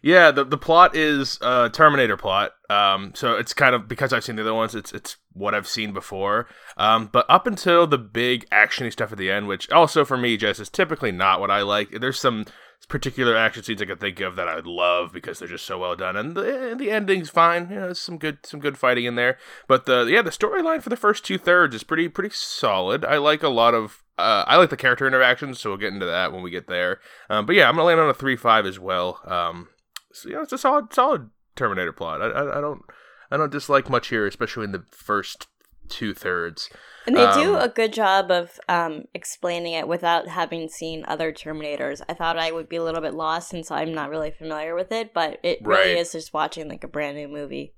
yeah, 0.02 0.30
the 0.30 0.44
the 0.44 0.56
plot 0.56 0.94
is 0.96 1.38
a 1.42 1.68
Terminator 1.70 2.16
plot. 2.16 2.52
Um, 2.70 3.12
so 3.14 3.34
it's 3.34 3.52
kind 3.52 3.74
of 3.74 3.86
because 3.88 4.12
I've 4.12 4.24
seen 4.24 4.36
the 4.36 4.42
other 4.42 4.54
ones. 4.54 4.74
It's 4.74 4.92
it's 4.92 5.16
what 5.32 5.54
I've 5.54 5.66
seen 5.68 5.92
before. 5.92 6.46
Um, 6.76 7.08
but 7.12 7.26
up 7.28 7.46
until 7.46 7.86
the 7.86 7.98
big 7.98 8.48
actiony 8.50 8.92
stuff 8.92 9.12
at 9.12 9.18
the 9.18 9.30
end, 9.30 9.46
which 9.48 9.70
also 9.70 10.04
for 10.04 10.16
me, 10.16 10.36
Jess, 10.36 10.58
is 10.60 10.68
typically 10.70 11.12
not 11.12 11.40
what 11.40 11.50
I 11.50 11.62
like. 11.62 12.00
There's 12.00 12.18
some 12.20 12.44
particular 12.88 13.36
action 13.36 13.62
scenes 13.62 13.80
I 13.80 13.84
can 13.84 13.98
think 13.98 14.20
of 14.20 14.36
that 14.36 14.48
I 14.48 14.56
would 14.56 14.66
love 14.66 15.12
because 15.12 15.38
they're 15.38 15.48
just 15.48 15.66
so 15.66 15.78
well 15.78 15.96
done, 15.96 16.16
and 16.16 16.34
the 16.34 16.74
the 16.78 16.90
ending's 16.90 17.30
fine. 17.30 17.68
You 17.70 17.76
know, 17.76 17.82
there's 17.82 18.00
some 18.00 18.18
good 18.18 18.44
some 18.44 18.60
good 18.60 18.76
fighting 18.78 19.04
in 19.04 19.14
there. 19.14 19.38
But 19.68 19.86
the 19.86 20.04
yeah, 20.04 20.22
the 20.22 20.30
storyline 20.30 20.82
for 20.82 20.88
the 20.90 20.96
first 20.96 21.24
two 21.24 21.38
thirds 21.38 21.74
is 21.74 21.84
pretty 21.84 22.08
pretty 22.08 22.34
solid. 22.34 23.04
I 23.04 23.18
like 23.18 23.42
a 23.42 23.48
lot 23.48 23.74
of 23.74 24.02
uh, 24.18 24.44
I 24.46 24.56
like 24.56 24.70
the 24.70 24.76
character 24.76 25.06
interactions, 25.06 25.60
so 25.60 25.70
we'll 25.70 25.78
get 25.78 25.92
into 25.92 26.06
that 26.06 26.32
when 26.32 26.42
we 26.42 26.50
get 26.50 26.66
there. 26.66 27.00
Um, 27.28 27.46
but 27.46 27.56
yeah, 27.56 27.68
I'm 27.68 27.74
gonna 27.74 27.86
land 27.86 28.00
on 28.00 28.10
a 28.10 28.14
three 28.14 28.36
five 28.36 28.66
as 28.66 28.78
well. 28.78 29.20
Um, 29.24 29.68
so 30.12 30.28
yeah, 30.28 30.42
it's 30.42 30.52
a 30.52 30.58
solid 30.58 30.92
solid 30.92 31.30
Terminator 31.56 31.92
plot. 31.92 32.22
I, 32.22 32.26
I, 32.26 32.58
I 32.58 32.60
don't 32.60 32.82
I 33.30 33.36
don't 33.36 33.52
dislike 33.52 33.88
much 33.88 34.08
here, 34.08 34.26
especially 34.26 34.64
in 34.64 34.72
the 34.72 34.84
first 34.90 35.46
two 35.88 36.14
thirds. 36.14 36.70
And 37.06 37.16
they 37.16 37.30
do 37.32 37.56
Um, 37.56 37.62
a 37.62 37.68
good 37.68 37.92
job 37.92 38.30
of 38.30 38.60
um, 38.68 39.04
explaining 39.14 39.72
it 39.72 39.88
without 39.88 40.28
having 40.28 40.68
seen 40.68 41.04
other 41.08 41.32
Terminators. 41.32 42.02
I 42.08 42.14
thought 42.14 42.38
I 42.38 42.52
would 42.52 42.68
be 42.68 42.76
a 42.76 42.84
little 42.84 43.00
bit 43.00 43.14
lost 43.14 43.48
since 43.48 43.70
I'm 43.70 43.94
not 43.94 44.10
really 44.10 44.30
familiar 44.30 44.74
with 44.74 44.92
it, 44.92 45.12
but 45.14 45.38
it 45.42 45.60
really 45.64 45.98
is 45.98 46.12
just 46.12 46.34
watching 46.34 46.68
like 46.68 46.84
a 46.84 46.88
brand 46.88 47.16
new 47.16 47.28
movie. 47.28 47.72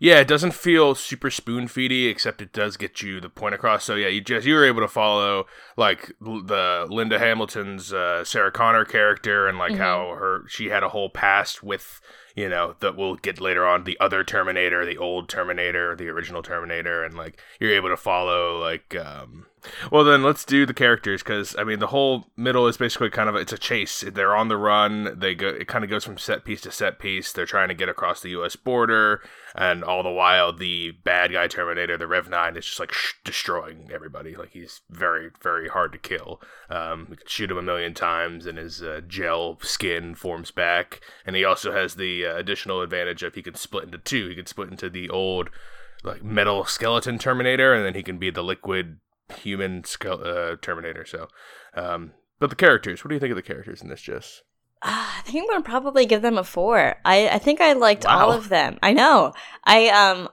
Yeah, 0.00 0.20
it 0.20 0.28
doesn't 0.28 0.54
feel 0.54 0.94
super 0.94 1.28
spoon 1.28 1.66
feedy, 1.66 2.08
except 2.08 2.40
it 2.40 2.52
does 2.52 2.76
get 2.76 3.02
you 3.02 3.20
the 3.20 3.28
point 3.28 3.56
across. 3.56 3.84
So 3.84 3.96
yeah, 3.96 4.06
you 4.06 4.20
just 4.20 4.46
you 4.46 4.54
were 4.54 4.64
able 4.64 4.80
to 4.80 4.88
follow 4.88 5.46
like 5.76 6.12
the 6.20 6.86
Linda 6.88 7.18
Hamilton's 7.18 7.92
uh, 7.92 8.24
Sarah 8.24 8.52
Connor 8.52 8.84
character 8.84 9.48
and 9.48 9.58
like 9.58 9.72
Mhm. 9.72 9.78
how 9.78 10.14
her 10.14 10.44
she 10.48 10.66
had 10.66 10.84
a 10.84 10.88
whole 10.90 11.10
past 11.10 11.64
with 11.64 12.00
you 12.38 12.48
know 12.48 12.76
that 12.78 12.96
we'll 12.96 13.16
get 13.16 13.40
later 13.40 13.66
on 13.66 13.82
the 13.82 13.98
other 13.98 14.22
Terminator, 14.22 14.86
the 14.86 14.96
old 14.96 15.28
Terminator, 15.28 15.96
the 15.96 16.08
original 16.08 16.42
Terminator, 16.42 17.02
and 17.02 17.16
like 17.16 17.40
you're 17.58 17.74
able 17.74 17.88
to 17.88 17.96
follow 17.96 18.58
like 18.58 18.94
um. 18.94 19.46
Well 19.90 20.04
then, 20.04 20.22
let's 20.22 20.44
do 20.44 20.66
the 20.66 20.74
characters 20.74 21.22
because 21.22 21.54
I 21.56 21.64
mean 21.64 21.78
the 21.78 21.88
whole 21.88 22.30
middle 22.36 22.66
is 22.66 22.76
basically 22.76 23.10
kind 23.10 23.28
of 23.28 23.36
it's 23.36 23.52
a 23.52 23.58
chase. 23.58 24.04
They're 24.06 24.36
on 24.36 24.48
the 24.48 24.56
run. 24.56 25.18
They 25.18 25.34
go. 25.34 25.48
It 25.48 25.68
kind 25.68 25.84
of 25.84 25.90
goes 25.90 26.04
from 26.04 26.18
set 26.18 26.44
piece 26.44 26.60
to 26.62 26.70
set 26.70 26.98
piece. 26.98 27.32
They're 27.32 27.46
trying 27.46 27.68
to 27.68 27.74
get 27.74 27.88
across 27.88 28.20
the 28.20 28.30
U.S. 28.30 28.56
border, 28.56 29.22
and 29.54 29.84
all 29.84 30.02
the 30.02 30.10
while 30.10 30.52
the 30.52 30.92
bad 31.04 31.32
guy 31.32 31.46
Terminator, 31.46 31.96
the 31.96 32.06
Rev 32.06 32.28
Nine, 32.28 32.56
is 32.56 32.66
just 32.66 32.80
like 32.80 32.92
sh- 32.92 33.14
destroying 33.24 33.90
everybody. 33.92 34.36
Like 34.36 34.50
he's 34.50 34.80
very 34.90 35.30
very 35.42 35.68
hard 35.68 35.92
to 35.92 35.98
kill. 35.98 36.40
Um, 36.70 37.16
shoot 37.26 37.50
him 37.50 37.58
a 37.58 37.62
million 37.62 37.94
times, 37.94 38.46
and 38.46 38.58
his 38.58 38.82
uh, 38.82 39.00
gel 39.06 39.58
skin 39.62 40.14
forms 40.14 40.50
back. 40.50 41.00
And 41.26 41.36
he 41.36 41.44
also 41.44 41.72
has 41.72 41.94
the 41.94 42.26
uh, 42.26 42.36
additional 42.36 42.82
advantage 42.82 43.22
of 43.22 43.34
he 43.34 43.42
can 43.42 43.54
split 43.54 43.84
into 43.84 43.98
two. 43.98 44.28
He 44.28 44.34
can 44.34 44.46
split 44.46 44.70
into 44.70 44.90
the 44.90 45.10
old 45.10 45.50
like 46.04 46.22
metal 46.22 46.64
skeleton 46.64 47.18
Terminator, 47.18 47.74
and 47.74 47.84
then 47.84 47.94
he 47.94 48.02
can 48.02 48.18
be 48.18 48.30
the 48.30 48.42
liquid 48.42 48.98
human 49.36 49.84
ske- 49.84 50.06
uh, 50.06 50.56
Terminator. 50.62 51.04
So, 51.04 51.28
um, 51.74 52.12
but 52.38 52.50
the 52.50 52.56
characters. 52.56 53.04
What 53.04 53.08
do 53.08 53.14
you 53.14 53.20
think 53.20 53.30
of 53.32 53.36
the 53.36 53.42
characters 53.42 53.82
in 53.82 53.88
this, 53.88 54.00
Jess? 54.02 54.42
Ah, 54.82 55.18
I 55.18 55.22
think 55.22 55.42
I'm 55.42 55.48
gonna 55.48 55.62
probably 55.64 56.06
give 56.06 56.22
them 56.22 56.38
a 56.38 56.44
four. 56.44 56.96
I, 57.04 57.28
I 57.28 57.38
think 57.38 57.60
I 57.60 57.72
liked 57.72 58.06
all 58.06 58.30
of 58.32 58.48
them. 58.48 58.78
I 58.82 58.92
know. 58.92 59.32
I 59.64 59.88
um 59.88 60.28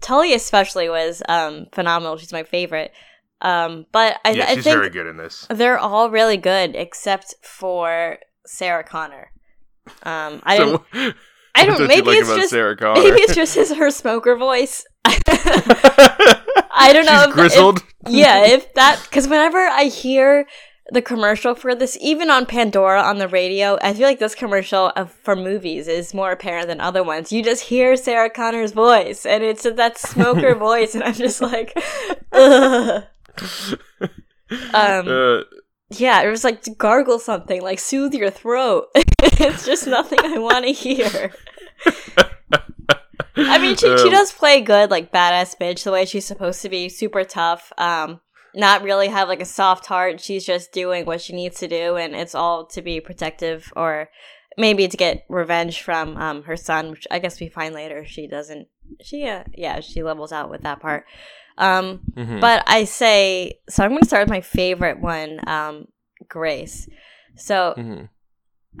Tully 0.00 0.32
especially 0.32 0.88
was 0.88 1.22
um 1.28 1.66
phenomenal. 1.72 2.16
She's 2.16 2.32
my 2.32 2.42
favorite. 2.44 2.92
Um, 3.42 3.86
but 3.92 4.18
I, 4.24 4.32
yeah, 4.32 4.44
I 4.48 4.54
she's 4.54 4.64
think 4.64 4.76
very 4.76 4.90
good 4.90 5.06
in 5.06 5.16
this. 5.16 5.46
they're 5.48 5.78
all 5.78 6.10
really 6.10 6.36
good 6.36 6.76
except 6.76 7.34
for 7.42 8.18
Sarah 8.46 8.84
Connor. 8.84 9.32
Um, 10.02 10.40
I 10.44 10.58
don't. 10.58 10.82
I 11.54 11.64
don't. 11.66 11.86
Maybe 11.86 12.06
like 12.08 12.18
it's 12.18 12.28
just. 12.34 12.50
Sarah 12.50 12.76
Connor. 12.78 13.00
Maybe 13.02 13.20
it's 13.20 13.34
just 13.34 13.54
his 13.54 13.72
her 13.72 13.90
smoker 13.90 14.36
voice. 14.36 14.84
I 16.72 16.92
don't 16.92 17.04
know. 17.06 17.12
She's 17.12 17.22
if- 17.22 17.28
if- 17.28 17.34
grizzled. 17.34 17.82
yeah, 18.08 18.44
if 18.46 18.72
that 18.74 19.00
because 19.04 19.26
whenever 19.28 19.58
I 19.58 19.84
hear 19.84 20.46
the 20.92 21.02
commercial 21.02 21.54
for 21.54 21.74
this, 21.74 21.96
even 22.00 22.30
on 22.30 22.46
Pandora 22.46 23.00
on 23.02 23.18
the 23.18 23.28
radio, 23.28 23.78
I 23.80 23.92
feel 23.94 24.06
like 24.08 24.18
this 24.18 24.34
commercial 24.34 24.88
of, 24.96 25.12
for 25.12 25.36
movies 25.36 25.86
is 25.86 26.12
more 26.14 26.32
apparent 26.32 26.66
than 26.66 26.80
other 26.80 27.04
ones. 27.04 27.30
You 27.30 27.44
just 27.44 27.62
hear 27.64 27.94
Sarah 27.96 28.28
Connor's 28.30 28.72
voice, 28.72 29.24
and 29.24 29.44
it's 29.44 29.62
that 29.62 29.98
smoker 29.98 30.54
voice, 30.58 30.94
and 30.96 31.04
I'm 31.04 31.14
just 31.14 31.40
like, 31.40 31.72
ugh. 32.32 33.04
Um, 34.74 35.08
Uh, 35.08 35.40
yeah, 35.90 36.22
it 36.22 36.30
was 36.30 36.42
like 36.44 36.62
to 36.62 36.70
gargle 36.72 37.18
something, 37.20 37.62
like 37.62 37.78
soothe 37.78 38.14
your 38.14 38.30
throat. 38.30 38.88
it's 38.94 39.64
just 39.66 39.86
nothing 39.86 40.18
I 40.24 40.38
want 40.38 40.64
to 40.64 40.72
hear. 40.72 41.32
I 43.36 43.58
mean, 43.58 43.76
she, 43.76 43.86
she 43.98 44.04
Um, 44.08 44.10
does 44.10 44.32
play 44.32 44.60
good, 44.60 44.90
like 44.90 45.12
badass 45.12 45.56
bitch, 45.58 45.84
the 45.84 45.92
way 45.92 46.04
she's 46.04 46.24
supposed 46.26 46.62
to 46.62 46.68
be, 46.68 46.88
super 46.88 47.24
tough. 47.24 47.72
Um, 47.78 48.20
not 48.54 48.82
really 48.82 49.08
have 49.08 49.28
like 49.28 49.40
a 49.40 49.44
soft 49.44 49.86
heart. 49.86 50.20
She's 50.20 50.44
just 50.44 50.72
doing 50.72 51.06
what 51.06 51.20
she 51.20 51.32
needs 51.34 51.58
to 51.60 51.68
do, 51.68 51.96
and 51.96 52.14
it's 52.16 52.34
all 52.34 52.66
to 52.66 52.82
be 52.82 53.00
protective 53.00 53.72
or 53.76 54.08
maybe 54.56 54.88
to 54.88 54.96
get 54.96 55.24
revenge 55.28 55.82
from 55.82 56.16
um 56.16 56.42
her 56.42 56.56
son, 56.56 56.90
which 56.90 57.06
I 57.10 57.18
guess 57.20 57.38
we 57.40 57.48
find 57.48 57.74
later. 57.74 58.04
She 58.04 58.26
doesn't. 58.26 58.66
She 59.00 59.26
uh, 59.26 59.44
yeah, 59.54 59.80
she 59.80 60.02
levels 60.02 60.32
out 60.32 60.50
with 60.50 60.62
that 60.62 60.80
part. 60.80 61.04
Um, 61.58 62.00
mhm. 62.16 62.40
but 62.40 62.64
I 62.66 62.84
say 62.84 63.60
so. 63.68 63.84
I'm 63.84 63.90
going 63.90 64.00
to 64.02 64.06
start 64.08 64.22
with 64.24 64.30
my 64.30 64.40
favorite 64.40 64.98
one, 65.00 65.40
um, 65.48 65.86
Grace. 66.28 66.88
So 67.36 67.74
Mhm. 67.76 68.08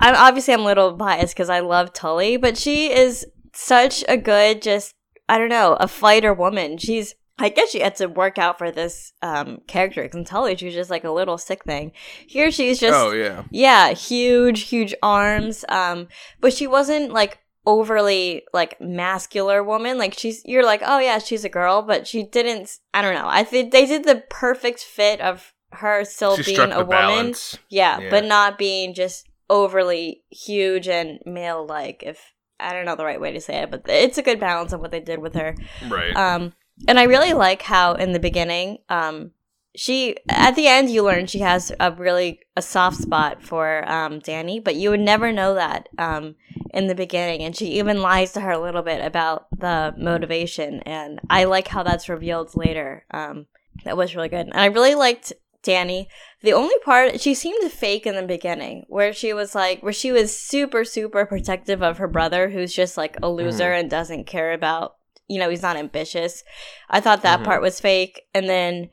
I'm 0.00 0.14
obviously 0.16 0.54
I'm 0.54 0.60
a 0.62 0.64
little 0.64 0.92
biased 0.92 1.34
because 1.34 1.50
I 1.50 1.60
love 1.60 1.92
Tully, 1.92 2.36
but 2.36 2.56
she 2.56 2.90
is 2.92 3.26
such 3.52 4.04
a 4.08 4.16
good, 4.16 4.62
just 4.62 4.94
I 5.28 5.38
don't 5.38 5.48
know, 5.48 5.76
a 5.78 5.88
fighter 5.88 6.34
woman. 6.34 6.78
She's 6.78 7.14
I 7.38 7.48
guess 7.48 7.70
she 7.70 7.80
had 7.80 7.94
to 7.96 8.06
work 8.06 8.36
out 8.38 8.58
for 8.58 8.70
this 8.70 9.12
um 9.22 9.60
character 9.66 10.02
because 10.02 10.16
in 10.16 10.24
Tully 10.24 10.56
she 10.56 10.66
was 10.66 10.74
just 10.74 10.90
like 10.90 11.04
a 11.04 11.10
little 11.10 11.38
sick 11.38 11.64
thing. 11.64 11.92
Here 12.26 12.50
she's 12.50 12.78
just 12.78 12.94
oh 12.98 13.12
yeah. 13.12 13.44
yeah, 13.50 13.92
huge, 13.92 14.62
huge 14.62 14.94
arms. 15.02 15.64
Um, 15.68 16.08
but 16.40 16.52
she 16.52 16.66
wasn't 16.66 17.12
like 17.12 17.38
overly 17.66 18.42
like 18.52 18.80
masculine 18.80 19.66
woman. 19.66 19.98
Like 19.98 20.14
she's 20.18 20.42
you're 20.44 20.64
like, 20.64 20.82
oh 20.84 20.98
yeah, 20.98 21.18
she's 21.18 21.44
a 21.44 21.48
girl, 21.48 21.82
but 21.82 22.06
she 22.06 22.22
didn't. 22.24 22.78
I 22.92 23.02
don't 23.02 23.14
know. 23.14 23.28
I 23.28 23.44
think 23.44 23.72
they 23.72 23.86
did 23.86 24.04
the 24.04 24.22
perfect 24.28 24.80
fit 24.80 25.20
of 25.20 25.54
her 25.72 26.04
still 26.04 26.36
She 26.36 26.56
being 26.56 26.72
a 26.72 26.84
woman. 26.84 27.34
Yeah, 27.68 28.00
Yeah. 28.00 28.10
but 28.10 28.24
not 28.24 28.58
being 28.58 28.92
just 28.92 29.26
overly 29.48 30.22
huge 30.30 30.88
and 30.88 31.20
male 31.24 31.64
like. 31.66 32.02
If 32.04 32.34
I 32.60 32.72
don't 32.72 32.84
know 32.84 32.96
the 32.96 33.04
right 33.04 33.20
way 33.20 33.32
to 33.32 33.40
say 33.40 33.56
it, 33.62 33.70
but 33.70 33.82
it's 33.86 34.18
a 34.18 34.22
good 34.22 34.40
balance 34.40 34.72
of 34.72 34.80
what 34.80 34.90
they 34.90 35.00
did 35.00 35.20
with 35.20 35.34
her. 35.34 35.56
Right. 35.88 36.14
Um, 36.16 36.52
and 36.88 36.98
I 36.98 37.04
really 37.04 37.32
like 37.32 37.62
how 37.62 37.94
in 37.94 38.12
the 38.12 38.18
beginning, 38.18 38.78
um, 38.88 39.32
she 39.76 40.16
at 40.28 40.56
the 40.56 40.66
end 40.66 40.90
you 40.90 41.04
learn 41.04 41.26
she 41.26 41.38
has 41.38 41.70
a 41.78 41.92
really 41.92 42.40
a 42.56 42.62
soft 42.62 42.96
spot 42.96 43.42
for 43.42 43.88
um 43.90 44.18
Danny, 44.18 44.58
but 44.58 44.74
you 44.74 44.90
would 44.90 45.00
never 45.00 45.32
know 45.32 45.54
that 45.54 45.88
um 45.96 46.34
in 46.72 46.88
the 46.88 46.94
beginning, 46.94 47.42
and 47.42 47.56
she 47.56 47.78
even 47.78 48.02
lies 48.02 48.32
to 48.32 48.40
her 48.40 48.50
a 48.50 48.60
little 48.60 48.82
bit 48.82 49.04
about 49.04 49.46
the 49.56 49.94
motivation, 49.96 50.80
and 50.80 51.20
I 51.28 51.44
like 51.44 51.68
how 51.68 51.82
that's 51.82 52.08
revealed 52.08 52.56
later. 52.56 53.04
Um, 53.10 53.46
that 53.84 53.96
was 53.96 54.14
really 54.14 54.28
good, 54.28 54.46
and 54.46 54.60
I 54.60 54.66
really 54.66 54.94
liked 54.94 55.32
Danny. 55.62 56.08
The 56.42 56.52
only 56.52 56.78
part 56.84 57.20
she 57.20 57.34
seemed 57.34 57.70
fake 57.70 58.06
in 58.06 58.14
the 58.16 58.22
beginning, 58.22 58.84
where 58.88 59.12
she 59.12 59.32
was 59.32 59.54
like, 59.54 59.82
where 59.82 59.92
she 59.92 60.10
was 60.12 60.36
super 60.36 60.84
super 60.84 61.26
protective 61.26 61.82
of 61.82 61.98
her 61.98 62.08
brother, 62.08 62.48
who's 62.50 62.72
just 62.74 62.96
like 62.96 63.16
a 63.22 63.28
loser 63.28 63.72
and 63.72 63.90
doesn't 63.90 64.26
care 64.26 64.52
about 64.52 64.94
you 65.28 65.38
know 65.38 65.48
he's 65.50 65.62
not 65.62 65.76
ambitious. 65.76 66.42
I 66.88 67.00
thought 67.00 67.22
that 67.22 67.40
Mhm. 67.40 67.44
part 67.44 67.62
was 67.62 67.78
fake, 67.80 68.22
and 68.34 68.48
then 68.48 68.90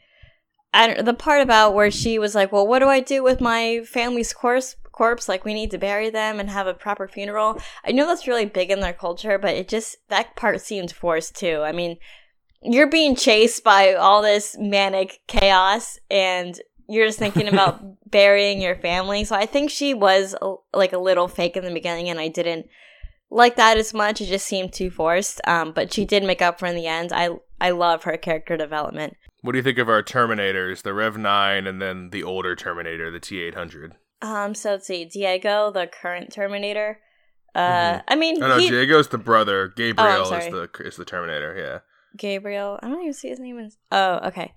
I 0.73 0.87
don't, 0.87 1.05
the 1.05 1.13
part 1.13 1.41
about 1.41 1.73
where 1.73 1.89
she 1.89 2.19
was 2.19 2.35
like, 2.35 2.51
"Well, 2.51 2.67
what 2.67 2.79
do 2.79 2.87
I 2.89 2.99
do 2.99 3.23
with 3.23 3.41
my 3.41 3.81
family's 3.85 4.33
corpse? 4.33 4.75
Corpse? 4.91 5.29
Like, 5.29 5.45
we 5.45 5.53
need 5.53 5.71
to 5.71 5.77
bury 5.77 6.09
them 6.09 6.39
and 6.39 6.49
have 6.49 6.67
a 6.67 6.73
proper 6.73 7.07
funeral." 7.07 7.59
I 7.85 7.91
know 7.91 8.05
that's 8.05 8.27
really 8.27 8.45
big 8.45 8.69
in 8.69 8.81
their 8.81 8.93
culture, 8.93 9.37
but 9.39 9.55
it 9.55 9.67
just 9.67 9.95
that 10.09 10.35
part 10.35 10.59
seemed 10.61 10.91
forced 10.91 11.35
too. 11.35 11.61
I 11.63 11.71
mean, 11.71 11.97
you're 12.61 12.89
being 12.89 13.15
chased 13.15 13.63
by 13.63 13.93
all 13.93 14.21
this 14.21 14.55
manic 14.59 15.21
chaos, 15.27 15.99
and 16.09 16.59
you're 16.87 17.07
just 17.07 17.19
thinking 17.19 17.47
about 17.53 18.09
burying 18.09 18.61
your 18.61 18.75
family. 18.75 19.23
So 19.23 19.35
I 19.35 19.45
think 19.45 19.69
she 19.69 19.93
was 19.93 20.35
a, 20.41 20.55
like 20.73 20.93
a 20.93 20.97
little 20.97 21.27
fake 21.27 21.57
in 21.57 21.63
the 21.63 21.73
beginning, 21.73 22.09
and 22.09 22.19
I 22.19 22.27
didn't 22.27 22.67
like 23.29 23.55
that 23.57 23.77
as 23.77 23.93
much. 23.93 24.21
It 24.21 24.27
just 24.27 24.45
seemed 24.45 24.73
too 24.73 24.89
forced. 24.89 25.41
Um, 25.47 25.71
but 25.73 25.93
she 25.93 26.05
did 26.05 26.23
make 26.23 26.41
up 26.41 26.59
for 26.59 26.65
in 26.65 26.75
the 26.75 26.87
end. 26.87 27.11
I 27.13 27.29
I 27.59 27.71
love 27.71 28.03
her 28.03 28.17
character 28.17 28.55
development. 28.57 29.17
what 29.41 29.51
do 29.53 29.57
you 29.57 29.63
think 29.63 29.77
of 29.77 29.89
our 29.89 30.03
Terminators, 30.03 30.83
the 30.83 30.93
Rev 30.93 31.17
Nine, 31.17 31.67
and 31.67 31.81
then 31.81 32.11
the 32.11 32.23
older 32.23 32.55
Terminator, 32.55 33.11
the 33.11 33.19
T 33.19 33.41
eight 33.41 33.55
hundred? 33.55 33.95
Um, 34.21 34.55
so 34.55 34.71
let's 34.71 34.87
see, 34.87 35.05
Diego, 35.05 35.71
the 35.71 35.87
current 35.87 36.31
Terminator. 36.31 36.99
Uh, 37.53 38.01
I 38.07 38.15
mean, 38.15 38.41
Oh 38.41 38.47
no, 38.47 38.57
he, 38.57 38.69
Diego's 38.69 39.07
the 39.09 39.17
brother. 39.17 39.67
Gabriel 39.75 40.31
is 40.33 40.45
the 40.45 40.69
is 40.85 40.95
the 40.95 41.05
Terminator. 41.05 41.55
Yeah. 41.57 41.79
Gabriel. 42.15 42.79
I 42.81 42.87
don't 42.87 43.01
even 43.01 43.13
see 43.13 43.29
his 43.29 43.39
name. 43.39 43.57
In, 43.59 43.71
oh, 43.91 44.19
okay. 44.27 44.53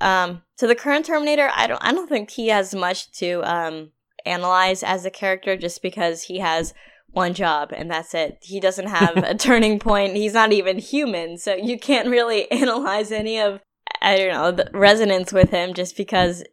Um, 0.00 0.42
so 0.56 0.66
the 0.66 0.74
current 0.74 1.06
Terminator, 1.06 1.50
I 1.54 1.66
don't, 1.66 1.82
I 1.84 1.92
don't 1.92 2.08
think 2.08 2.30
he 2.30 2.48
has 2.48 2.74
much 2.74 3.10
to 3.18 3.42
um 3.44 3.90
analyze 4.24 4.82
as 4.82 5.04
a 5.04 5.10
character, 5.10 5.56
just 5.56 5.82
because 5.82 6.24
he 6.24 6.38
has 6.40 6.74
one 7.08 7.32
job 7.32 7.70
and 7.72 7.90
that's 7.90 8.12
it. 8.14 8.38
He 8.42 8.60
doesn't 8.60 8.88
have 8.88 9.22
a 9.22 9.34
turning 9.38 9.78
point. 9.78 10.16
He's 10.16 10.34
not 10.34 10.52
even 10.52 10.78
human, 10.78 11.38
so 11.38 11.54
you 11.54 11.78
can't 11.78 12.08
really 12.08 12.50
analyze 12.50 13.10
any 13.12 13.38
of 13.40 13.60
I 14.02 14.16
don't 14.16 14.32
know 14.32 14.50
the 14.52 14.70
resonance 14.72 15.32
with 15.32 15.50
him, 15.50 15.72
just 15.74 15.96
because 15.96 16.44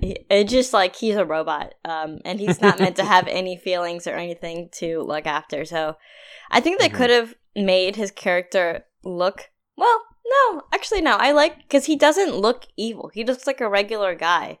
it's 0.00 0.50
just 0.50 0.72
like 0.72 0.96
he's 0.96 1.16
a 1.16 1.26
robot, 1.26 1.74
um, 1.84 2.18
and 2.24 2.40
he's 2.40 2.60
not 2.60 2.78
meant 2.78 2.96
to 2.96 3.04
have 3.04 3.26
any 3.28 3.56
feelings 3.56 4.06
or 4.06 4.14
anything 4.14 4.70
to 4.74 5.02
look 5.02 5.26
after. 5.26 5.64
So, 5.66 5.96
I 6.50 6.60
think 6.60 6.80
they 6.80 6.88
Mhm. 6.88 6.94
could 6.94 7.10
have 7.10 7.34
made 7.54 7.96
his 7.96 8.10
character 8.10 8.86
look 9.04 9.50
well. 9.76 10.02
No, 10.26 10.62
actually, 10.72 11.02
no. 11.02 11.16
I 11.16 11.32
like 11.32 11.58
because 11.58 11.84
he 11.84 11.96
doesn't 11.96 12.34
look 12.34 12.66
evil. 12.78 13.10
He 13.12 13.24
looks 13.24 13.46
like 13.46 13.60
a 13.60 13.68
regular 13.68 14.14
guy, 14.14 14.58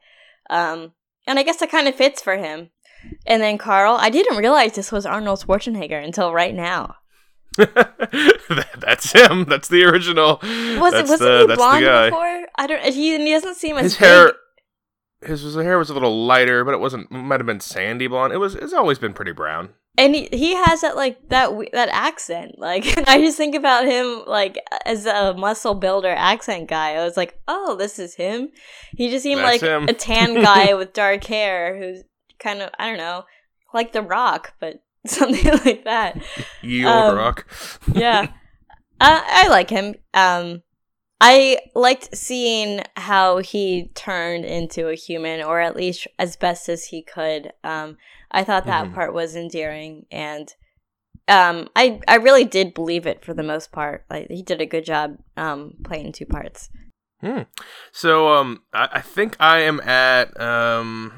um, 0.50 0.92
and 1.26 1.38
I 1.38 1.42
guess 1.42 1.56
that 1.56 1.70
kind 1.70 1.88
of 1.88 1.94
fits 1.94 2.20
for 2.20 2.36
him. 2.36 2.68
And 3.26 3.42
then 3.42 3.56
Carl, 3.56 3.96
I 3.98 4.10
didn't 4.10 4.36
realize 4.36 4.72
this 4.72 4.92
was 4.92 5.06
Arnold 5.06 5.40
Schwarzenegger 5.40 6.02
until 6.02 6.32
right 6.34 6.54
now. 6.54 6.96
that's 7.56 9.12
him. 9.12 9.44
That's 9.44 9.68
the 9.68 9.84
original. 9.84 10.38
Was 10.42 10.92
that's 10.92 11.08
it 11.08 11.12
wasn't 11.12 11.18
the, 11.20 11.46
he 11.48 11.54
blonde 11.56 12.10
before? 12.10 12.46
I 12.56 12.66
don't. 12.66 12.82
He, 12.92 13.16
he 13.16 13.30
doesn't 13.30 13.56
seem 13.56 13.76
as 13.76 13.84
His 13.84 13.96
big. 13.96 14.08
hair, 14.08 14.32
his, 15.22 15.42
his 15.42 15.54
hair 15.54 15.78
was 15.78 15.88
a 15.88 15.94
little 15.94 16.26
lighter, 16.26 16.64
but 16.64 16.74
it 16.74 16.80
wasn't. 16.80 17.10
Might 17.10 17.40
have 17.40 17.46
been 17.46 17.60
sandy 17.60 18.06
blonde. 18.06 18.32
It 18.32 18.38
was. 18.38 18.54
It's 18.54 18.72
always 18.72 18.98
been 18.98 19.14
pretty 19.14 19.32
brown. 19.32 19.70
And 19.96 20.14
he, 20.14 20.28
he 20.32 20.54
has 20.54 20.80
that 20.82 20.96
like 20.96 21.28
that 21.28 21.50
that 21.72 21.88
accent. 21.90 22.58
Like 22.58 22.84
i 23.08 23.18
just 23.18 23.36
think 23.36 23.54
about 23.54 23.84
him 23.84 24.22
like 24.26 24.58
as 24.84 25.06
a 25.06 25.34
muscle 25.34 25.74
builder 25.74 26.10
accent 26.16 26.68
guy. 26.68 26.94
I 26.94 27.04
was 27.04 27.16
like 27.16 27.38
oh 27.48 27.76
this 27.76 27.98
is 27.98 28.14
him. 28.14 28.48
He 28.96 29.10
just 29.10 29.22
seemed 29.22 29.40
That's 29.40 29.62
like 29.62 29.70
him. 29.70 29.88
a 29.88 29.92
tan 29.92 30.34
guy 30.42 30.74
with 30.74 30.92
dark 30.92 31.24
hair 31.24 31.78
who's 31.78 32.02
kind 32.40 32.60
of 32.62 32.70
i 32.78 32.86
don't 32.88 32.98
know 32.98 33.24
like 33.72 33.92
the 33.92 34.02
rock 34.02 34.54
but 34.60 34.82
something 35.06 35.44
like 35.64 35.84
that. 35.84 36.16
Old 36.64 36.84
Um, 36.86 37.16
rock. 37.16 37.46
yeah. 37.92 38.28
Uh, 39.00 39.20
i 39.24 39.48
like 39.48 39.70
him. 39.70 39.94
Um 40.14 40.62
i 41.20 41.58
liked 41.74 42.16
seeing 42.16 42.82
how 42.96 43.38
he 43.38 43.90
turned 43.94 44.44
into 44.44 44.88
a 44.88 44.94
human 44.94 45.42
or 45.42 45.60
at 45.60 45.76
least 45.76 46.06
as 46.18 46.36
best 46.36 46.68
as 46.68 46.86
he 46.86 47.02
could 47.02 47.52
um 47.62 47.96
i 48.30 48.42
thought 48.44 48.66
that 48.66 48.86
Mhm. 48.86 48.94
part 48.94 49.14
was 49.14 49.36
endearing 49.36 50.06
and 50.10 50.54
um 51.28 51.68
i 51.76 52.00
i 52.08 52.16
really 52.16 52.44
did 52.44 52.74
believe 52.74 53.06
it 53.06 53.24
for 53.24 53.32
the 53.34 53.42
most 53.42 53.72
part 53.72 54.04
like 54.10 54.28
he 54.30 54.42
did 54.42 54.60
a 54.60 54.66
good 54.66 54.84
job 54.84 55.16
um 55.36 55.74
playing 55.84 56.12
two 56.12 56.26
parts 56.26 56.68
So 57.92 58.28
um, 58.34 58.62
I, 58.74 58.88
I 58.94 59.00
think 59.00 59.36
I 59.40 59.60
am 59.60 59.80
at 59.80 60.38
um, 60.38 61.12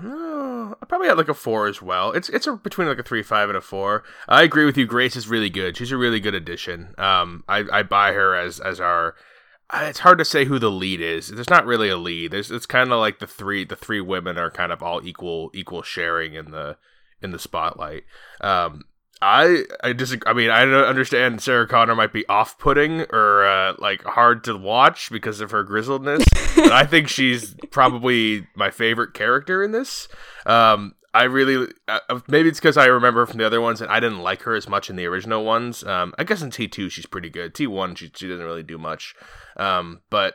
I'm 0.80 0.86
probably 0.88 1.08
at 1.08 1.16
like 1.16 1.28
a 1.28 1.34
four 1.34 1.66
as 1.66 1.82
well. 1.82 2.12
It's 2.12 2.28
it's 2.28 2.46
a, 2.46 2.52
between 2.52 2.86
like 2.86 3.00
a 3.00 3.02
three, 3.02 3.24
five, 3.24 3.48
and 3.48 3.58
a 3.58 3.60
four. 3.60 4.04
I 4.28 4.42
agree 4.44 4.64
with 4.64 4.76
you. 4.76 4.86
Grace 4.86 5.16
is 5.16 5.26
really 5.26 5.50
good. 5.50 5.76
She's 5.76 5.90
a 5.90 5.96
really 5.96 6.20
good 6.20 6.34
addition. 6.34 6.94
Um, 6.96 7.42
I 7.48 7.64
I 7.72 7.82
buy 7.82 8.12
her 8.12 8.36
as 8.36 8.60
as 8.60 8.78
our. 8.78 9.16
Uh, 9.70 9.86
It's 9.88 10.00
hard 10.00 10.18
to 10.18 10.24
say 10.24 10.44
who 10.44 10.58
the 10.58 10.70
lead 10.70 11.00
is. 11.00 11.28
There's 11.28 11.50
not 11.50 11.66
really 11.66 11.88
a 11.88 11.96
lead. 11.96 12.30
There's 12.30 12.50
it's 12.50 12.66
kind 12.66 12.92
of 12.92 13.00
like 13.00 13.18
the 13.18 13.26
three 13.26 13.64
the 13.64 13.76
three 13.76 14.00
women 14.00 14.38
are 14.38 14.50
kind 14.50 14.72
of 14.72 14.82
all 14.82 15.04
equal 15.06 15.50
equal 15.54 15.82
sharing 15.82 16.34
in 16.34 16.50
the 16.50 16.76
in 17.22 17.32
the 17.32 17.38
spotlight. 17.38 18.04
Um, 18.40 18.84
I 19.22 19.64
I 19.82 19.92
disagree. 19.92 20.30
I 20.30 20.34
mean, 20.34 20.50
I 20.50 20.64
don't 20.64 20.84
understand. 20.84 21.40
Sarah 21.40 21.66
Connor 21.66 21.94
might 21.94 22.12
be 22.12 22.26
off-putting 22.28 23.06
or 23.12 23.44
uh, 23.46 23.74
like 23.78 24.02
hard 24.04 24.44
to 24.44 24.56
watch 24.56 25.10
because 25.10 25.40
of 25.40 25.50
her 25.52 25.64
grizzledness. 25.64 26.24
but 26.54 26.72
I 26.72 26.84
think 26.84 27.08
she's 27.08 27.54
probably 27.70 28.46
my 28.54 28.70
favorite 28.70 29.14
character 29.14 29.62
in 29.62 29.72
this. 29.72 30.08
Um, 30.44 30.94
I 31.16 31.24
really 31.24 31.72
uh, 31.88 32.00
uh 32.10 32.20
maybe 32.28 32.48
it's 32.48 32.60
because 32.60 32.76
I 32.76 32.86
remember 32.86 33.24
from 33.24 33.38
the 33.38 33.46
other 33.46 33.60
ones 33.60 33.80
and 33.80 33.90
I 33.90 34.00
didn't 34.00 34.18
like 34.18 34.42
her 34.42 34.54
as 34.54 34.68
much 34.68 34.90
in 34.90 34.96
the 34.96 35.06
original 35.06 35.44
ones. 35.44 35.82
Um, 35.82 36.14
I 36.18 36.24
guess 36.24 36.42
in 36.42 36.50
T 36.50 36.68
two 36.68 36.90
she's 36.90 37.06
pretty 37.06 37.30
good. 37.30 37.54
T 37.54 37.66
one 37.66 37.94
she 37.94 38.10
she 38.14 38.28
doesn't 38.28 38.44
really 38.44 38.62
do 38.62 38.76
much. 38.76 39.14
Um, 39.56 40.02
but 40.10 40.34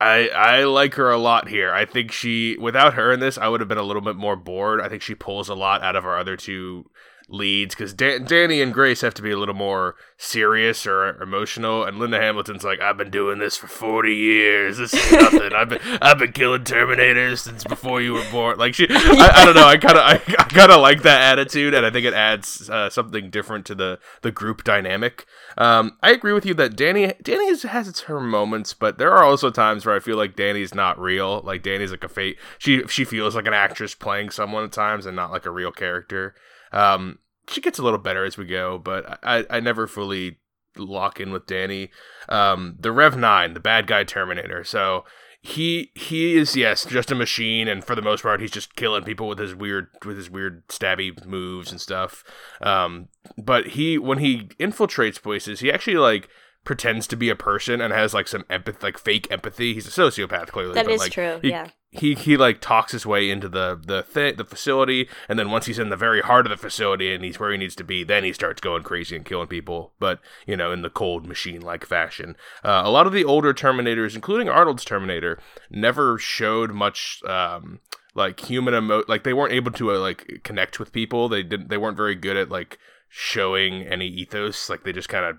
I 0.00 0.28
I 0.28 0.64
like 0.64 0.94
her 0.94 1.10
a 1.10 1.16
lot 1.16 1.48
here. 1.48 1.72
I 1.72 1.84
think 1.84 2.10
she 2.10 2.56
without 2.58 2.94
her 2.94 3.12
in 3.12 3.20
this 3.20 3.38
I 3.38 3.48
would 3.48 3.60
have 3.60 3.68
been 3.68 3.78
a 3.78 3.84
little 3.84 4.02
bit 4.02 4.16
more 4.16 4.36
bored. 4.36 4.80
I 4.80 4.88
think 4.88 5.02
she 5.02 5.14
pulls 5.14 5.48
a 5.48 5.54
lot 5.54 5.82
out 5.82 5.96
of 5.96 6.04
our 6.04 6.18
other 6.18 6.36
two 6.36 6.90
leads 7.28 7.74
because 7.74 7.92
Dan- 7.92 8.24
Danny 8.24 8.62
and 8.62 8.72
Grace 8.72 9.00
have 9.00 9.14
to 9.14 9.22
be 9.22 9.32
a 9.32 9.38
little 9.38 9.54
more 9.54 9.96
serious 10.16 10.86
or 10.86 11.20
emotional, 11.20 11.84
and 11.84 11.98
Linda 11.98 12.18
Hamilton's 12.18 12.64
like, 12.64 12.80
"I've 12.80 12.96
been 12.96 13.10
doing 13.10 13.38
this 13.38 13.56
for 13.56 13.66
forty 13.66 14.14
years. 14.14 14.78
This 14.78 14.94
is 14.94 15.12
nothing. 15.12 15.52
I've 15.52 15.68
been 15.68 15.80
I've 16.00 16.18
been 16.18 16.32
killing 16.32 16.64
Terminators 16.64 17.40
since 17.40 17.64
before 17.64 18.00
you 18.00 18.14
were 18.14 18.24
born." 18.30 18.58
Like 18.58 18.74
she, 18.74 18.86
I, 18.88 19.30
I 19.34 19.44
don't 19.44 19.54
know. 19.54 19.66
I 19.66 19.76
kind 19.76 19.96
of 19.96 20.04
I, 20.04 20.14
I 20.38 20.44
kind 20.44 20.70
of 20.70 20.80
like 20.80 21.02
that 21.02 21.20
attitude, 21.32 21.74
and 21.74 21.84
I 21.84 21.90
think 21.90 22.06
it 22.06 22.14
adds 22.14 22.70
uh, 22.70 22.90
something 22.90 23.30
different 23.30 23.66
to 23.66 23.74
the 23.74 23.98
the 24.22 24.30
group 24.30 24.64
dynamic. 24.64 25.26
Um, 25.58 25.96
I 26.02 26.10
agree 26.12 26.32
with 26.32 26.46
you 26.46 26.54
that 26.54 26.76
Danny 26.76 27.12
Danny 27.22 27.48
has, 27.48 27.62
has 27.62 27.88
its 27.88 28.02
her 28.02 28.20
moments, 28.20 28.74
but 28.74 28.98
there 28.98 29.12
are 29.12 29.24
also 29.24 29.50
times 29.50 29.84
where 29.84 29.96
I 29.96 30.00
feel 30.00 30.16
like 30.16 30.36
Danny's 30.36 30.74
not 30.74 30.98
real. 30.98 31.40
Like 31.44 31.62
Danny's 31.62 31.90
like 31.90 32.04
a 32.04 32.08
fake. 32.08 32.38
She 32.58 32.86
she 32.86 33.04
feels 33.04 33.34
like 33.34 33.46
an 33.46 33.54
actress 33.54 33.94
playing 33.94 34.30
someone 34.30 34.64
at 34.64 34.72
times, 34.72 35.06
and 35.06 35.16
not 35.16 35.32
like 35.32 35.46
a 35.46 35.50
real 35.50 35.72
character. 35.72 36.34
Um, 36.72 37.18
she 37.48 37.60
gets 37.60 37.78
a 37.78 37.82
little 37.82 37.98
better 37.98 38.24
as 38.24 38.36
we 38.36 38.46
go, 38.46 38.78
but 38.78 39.18
I, 39.22 39.44
I 39.48 39.60
never 39.60 39.86
fully 39.86 40.38
lock 40.76 41.20
in 41.20 41.32
with 41.32 41.46
Danny. 41.46 41.90
Um, 42.28 42.76
the 42.78 42.92
Rev 42.92 43.16
Nine, 43.16 43.54
the 43.54 43.60
bad 43.60 43.86
guy 43.86 44.04
Terminator. 44.04 44.64
So 44.64 45.04
he 45.40 45.92
he 45.94 46.36
is 46.36 46.56
yes 46.56 46.84
just 46.84 47.10
a 47.10 47.14
machine, 47.14 47.68
and 47.68 47.84
for 47.84 47.94
the 47.94 48.02
most 48.02 48.22
part, 48.22 48.40
he's 48.40 48.50
just 48.50 48.74
killing 48.74 49.04
people 49.04 49.28
with 49.28 49.38
his 49.38 49.54
weird 49.54 49.88
with 50.04 50.16
his 50.16 50.28
weird 50.28 50.66
stabby 50.68 51.24
moves 51.24 51.70
and 51.70 51.80
stuff. 51.80 52.24
Um, 52.60 53.08
but 53.38 53.68
he 53.68 53.96
when 53.96 54.18
he 54.18 54.50
infiltrates 54.58 55.22
places, 55.22 55.60
he 55.60 55.70
actually 55.70 55.96
like 55.96 56.28
pretends 56.64 57.06
to 57.06 57.16
be 57.16 57.30
a 57.30 57.36
person 57.36 57.80
and 57.80 57.94
has 57.94 58.12
like 58.12 58.26
some 58.28 58.44
empathy, 58.50 58.78
like 58.82 58.98
fake 58.98 59.28
empathy. 59.30 59.72
He's 59.72 59.86
a 59.86 59.90
sociopath, 60.02 60.48
clearly. 60.48 60.74
That 60.74 60.90
is 60.90 61.00
like, 61.00 61.12
true. 61.12 61.38
He, 61.40 61.50
yeah. 61.50 61.68
He 61.98 62.14
he 62.14 62.36
like 62.36 62.60
talks 62.60 62.92
his 62.92 63.06
way 63.06 63.30
into 63.30 63.48
the 63.48 63.80
the 63.82 64.02
th- 64.02 64.36
the 64.36 64.44
facility, 64.44 65.08
and 65.28 65.38
then 65.38 65.50
once 65.50 65.66
he's 65.66 65.78
in 65.78 65.88
the 65.88 65.96
very 65.96 66.20
heart 66.20 66.46
of 66.46 66.50
the 66.50 66.56
facility 66.56 67.14
and 67.14 67.24
he's 67.24 67.40
where 67.40 67.52
he 67.52 67.58
needs 67.58 67.74
to 67.76 67.84
be, 67.84 68.04
then 68.04 68.24
he 68.24 68.32
starts 68.32 68.60
going 68.60 68.82
crazy 68.82 69.16
and 69.16 69.24
killing 69.24 69.48
people. 69.48 69.92
But 69.98 70.20
you 70.46 70.56
know, 70.56 70.72
in 70.72 70.82
the 70.82 70.90
cold 70.90 71.26
machine 71.26 71.60
like 71.60 71.86
fashion. 71.86 72.36
Uh, 72.64 72.82
a 72.84 72.90
lot 72.90 73.06
of 73.06 73.12
the 73.12 73.24
older 73.24 73.52
Terminators, 73.54 74.14
including 74.14 74.48
Arnold's 74.48 74.84
Terminator, 74.84 75.38
never 75.70 76.18
showed 76.18 76.72
much. 76.72 77.22
Um, 77.24 77.80
like 78.14 78.40
human 78.40 78.74
emo 78.74 79.04
like 79.08 79.24
they 79.24 79.34
weren't 79.34 79.52
able 79.52 79.70
to 79.70 79.92
uh, 79.92 79.98
like 79.98 80.40
connect 80.42 80.80
with 80.80 80.90
people 80.90 81.28
they 81.28 81.42
didn't 81.42 81.68
they 81.68 81.76
weren't 81.76 81.98
very 81.98 82.14
good 82.14 82.34
at 82.34 82.48
like 82.48 82.78
showing 83.10 83.82
any 83.82 84.08
ethos 84.08 84.70
like 84.70 84.84
they 84.84 84.92
just 84.92 85.10
kind 85.10 85.26
of 85.26 85.36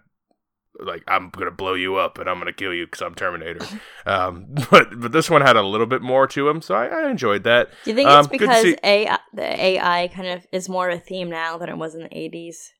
like 0.80 1.04
I'm 1.08 1.30
gonna 1.30 1.52
blow 1.52 1.74
you 1.74 1.96
up 1.96 2.18
and 2.20 2.30
I'm 2.30 2.38
gonna 2.40 2.54
kill 2.54 2.74
you 2.74 2.86
because 2.86 3.02
I'm 3.02 3.16
Terminator. 3.16 3.66
um, 4.06 4.46
but 4.72 5.00
but 5.00 5.12
this 5.12 5.30
one 5.30 5.42
had 5.42 5.56
a 5.56 5.62
little 5.64 5.88
bit 5.88 6.02
more 6.02 6.28
to 6.28 6.48
him, 6.50 6.62
so 6.62 6.76
I, 6.76 6.88
I 6.88 7.10
enjoyed 7.10 7.44
that. 7.44 7.70
Do 7.84 7.92
you 7.92 7.96
think 7.96 8.10
Um, 8.10 8.20
it's 8.20 8.28
because 8.28 8.62
see- 8.62 8.78
AI, 8.84 9.18
the 9.34 9.44
AI 9.66 10.08
kind 10.14 10.28
of 10.28 10.46
is 10.52 10.70
more 10.70 10.90
of 10.90 10.98
a 10.98 11.02
theme 11.02 11.30
now 11.30 11.58
than 11.58 11.70
it 11.70 11.78
was 11.78 11.96
in 11.96 12.02
the 12.04 12.10
80s? 12.10 12.72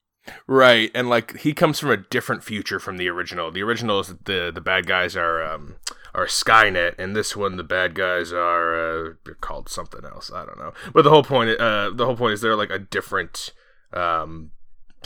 Right, 0.46 0.92
and 0.94 1.10
like 1.10 1.38
he 1.38 1.54
comes 1.54 1.80
from 1.80 1.90
a 1.92 1.98
different 1.98 2.44
future 2.44 2.80
from 2.80 2.98
the 2.98 3.08
original. 3.08 3.50
The 3.50 3.64
original 3.64 4.02
is 4.02 4.08
the 4.26 4.52
the 4.54 4.60
bad 4.60 4.86
guys 4.86 5.16
are 5.16 5.42
um 5.42 5.76
are 6.14 6.26
Skynet, 6.26 6.96
and 7.00 7.16
this 7.16 7.36
one 7.38 7.56
the 7.56 7.64
bad 7.64 7.96
guys 7.96 8.34
are 8.34 9.08
uh, 9.08 9.14
called 9.40 9.70
something 9.70 10.04
else. 10.04 10.30
I 10.34 10.46
don't 10.46 10.58
know. 10.60 10.74
But 10.94 11.04
the 11.04 11.12
whole 11.12 11.24
point 11.24 11.58
uh 11.62 11.92
the 11.96 12.06
whole 12.06 12.18
point 12.18 12.34
is 12.34 12.42
they're 12.42 12.58
like 12.58 12.72
a 12.72 12.80
different 12.80 13.54
um 13.94 14.52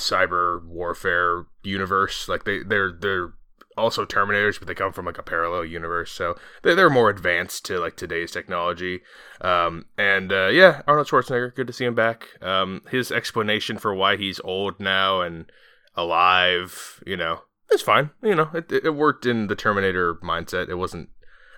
cyber 0.01 0.63
warfare 0.65 1.45
universe. 1.63 2.27
Like 2.27 2.43
they 2.43 2.63
they're 2.63 2.91
they're 2.91 3.33
also 3.77 4.05
Terminators, 4.05 4.59
but 4.59 4.67
they 4.67 4.75
come 4.75 4.91
from 4.91 5.05
like 5.05 5.17
a 5.17 5.23
parallel 5.23 5.65
universe, 5.65 6.11
so 6.11 6.35
they're, 6.61 6.75
they're 6.75 6.89
more 6.89 7.09
advanced 7.09 7.65
to 7.65 7.79
like 7.79 7.95
today's 7.95 8.31
technology. 8.31 9.01
Um, 9.39 9.85
and 9.97 10.31
uh, 10.31 10.47
yeah, 10.47 10.81
Arnold 10.87 11.07
Schwarzenegger, 11.07 11.55
good 11.55 11.67
to 11.67 11.73
see 11.73 11.85
him 11.85 11.95
back. 11.95 12.27
Um, 12.41 12.81
his 12.89 13.11
explanation 13.11 13.77
for 13.77 13.93
why 13.93 14.17
he's 14.17 14.39
old 14.41 14.79
now 14.79 15.21
and 15.21 15.51
alive, 15.95 17.01
you 17.05 17.17
know, 17.17 17.41
it's 17.69 17.83
fine. 17.83 18.11
You 18.21 18.35
know, 18.35 18.49
it, 18.53 18.71
it 18.71 18.95
worked 18.95 19.25
in 19.25 19.47
the 19.47 19.55
Terminator 19.55 20.15
mindset. 20.15 20.69
It 20.69 20.75
wasn't. 20.75 21.09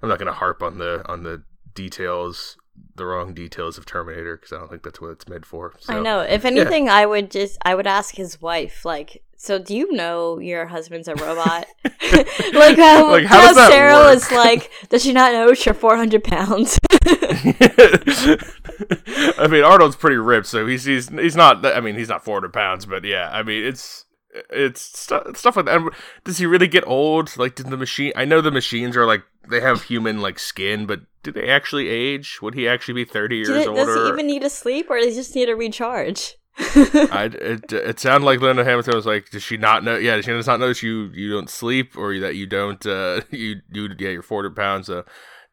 I'm 0.02 0.10
not 0.10 0.20
to 0.20 0.34
harp 0.34 0.62
on 0.62 0.78
the 0.78 1.04
on 1.08 1.24
the 1.24 1.44
details, 1.74 2.58
the 2.96 3.06
wrong 3.06 3.34
details 3.34 3.78
of 3.78 3.86
Terminator 3.86 4.38
because 4.38 4.54
I 4.54 4.60
don't 4.60 4.70
think 4.70 4.84
that's 4.84 5.02
what 5.02 5.10
it's 5.10 5.28
made 5.28 5.46
for. 5.46 5.74
So. 5.80 5.94
I 5.94 6.00
know. 6.00 6.20
If 6.22 6.46
anything, 6.46 6.90
I 6.90 7.06
would 7.06 7.32
just 7.32 7.58
I 7.64 7.76
would 7.76 7.88
ask 7.88 8.16
his 8.16 8.42
wife, 8.42 8.86
like, 8.86 9.24
so 9.36 9.60
do 9.60 9.76
you 9.76 9.92
know 9.92 10.40
your 10.40 10.68
husband's 10.68 11.08
a 11.08 11.16
robot? 11.16 11.66
like 12.54 12.78
how, 12.78 13.12
Like, 13.12 13.26
how 13.26 13.54
how, 13.54 13.70
Sarah 13.70 13.96
work? 13.96 14.14
was 14.16 14.32
like, 14.32 14.72
does 14.90 15.04
she 15.04 15.12
not 15.12 15.34
know 15.34 15.52
you're 15.52 15.74
400 15.74 16.24
pounds? 16.24 16.80
I 19.36 19.48
mean, 19.50 19.64
Arnold's 19.64 19.96
pretty 19.96 20.18
ripped, 20.18 20.48
so 20.48 20.66
he's 20.66 20.86
he's 20.86 21.10
he's 21.10 21.36
not. 21.36 21.66
I 21.66 21.80
mean, 21.80 21.96
he's 21.96 22.10
not 22.10 22.24
400 22.24 22.54
pounds, 22.54 22.86
but 22.86 23.04
yeah, 23.04 23.30
I 23.32 23.44
mean, 23.44 23.66
it's 23.66 24.06
it's 24.50 24.82
stu- 24.82 25.34
stuff 25.36 25.56
like 25.58 25.66
that. 25.66 25.90
Does 26.24 26.38
he 26.38 26.46
really 26.46 26.68
get 26.68 26.88
old? 26.88 27.36
Like, 27.38 27.56
did 27.56 27.68
the 27.68 27.78
machine? 27.78 28.14
I 28.16 28.26
know 28.26 28.42
the 28.42 28.52
machines 28.52 28.96
are 28.98 29.06
like 29.06 29.24
they 29.50 29.62
have 29.62 29.84
human 29.84 30.22
like 30.22 30.40
skin, 30.40 30.86
but 30.86 31.02
do 31.24 31.32
they 31.32 31.50
actually 31.50 31.88
age? 31.90 32.42
Would 32.42 32.54
he 32.54 32.68
actually 32.68 32.96
be 32.96 33.06
30 33.06 33.36
years 33.38 33.48
they- 33.48 33.68
older? 33.68 33.86
does 33.86 34.04
he 34.04 34.10
even 34.10 34.28
need 34.28 34.42
to 34.42 34.50
sleep, 34.50 34.90
or 34.90 34.98
does 34.98 35.08
he 35.10 35.16
just 35.16 35.36
need 35.36 35.46
to 35.48 35.54
recharge? 35.56 36.36
I, 36.60 37.32
it, 37.34 37.74
it 37.74 38.00
sounded 38.00 38.26
like 38.26 38.40
Linda 38.40 38.64
Hamilton 38.64 38.96
was 38.96 39.08
like, 39.08 39.32
does 39.32 39.42
she 39.42 39.58
not 39.58 39.84
know? 39.84 39.98
Yeah, 39.98 40.18
does 40.18 40.26
she 40.26 40.32
does 40.32 40.46
not 40.46 40.60
notice 40.60 40.84
you 40.84 41.10
you 41.14 41.32
don't 41.32 41.50
sleep 41.50 41.98
or 41.98 42.18
that 42.20 42.36
you 42.36 42.46
don't 42.46 42.86
uh 42.86 43.22
you 43.32 43.62
you 43.72 43.90
yeah 43.98 44.10
you're 44.10 44.22
400 44.22 44.56
pounds. 44.56 44.88
So 44.88 45.04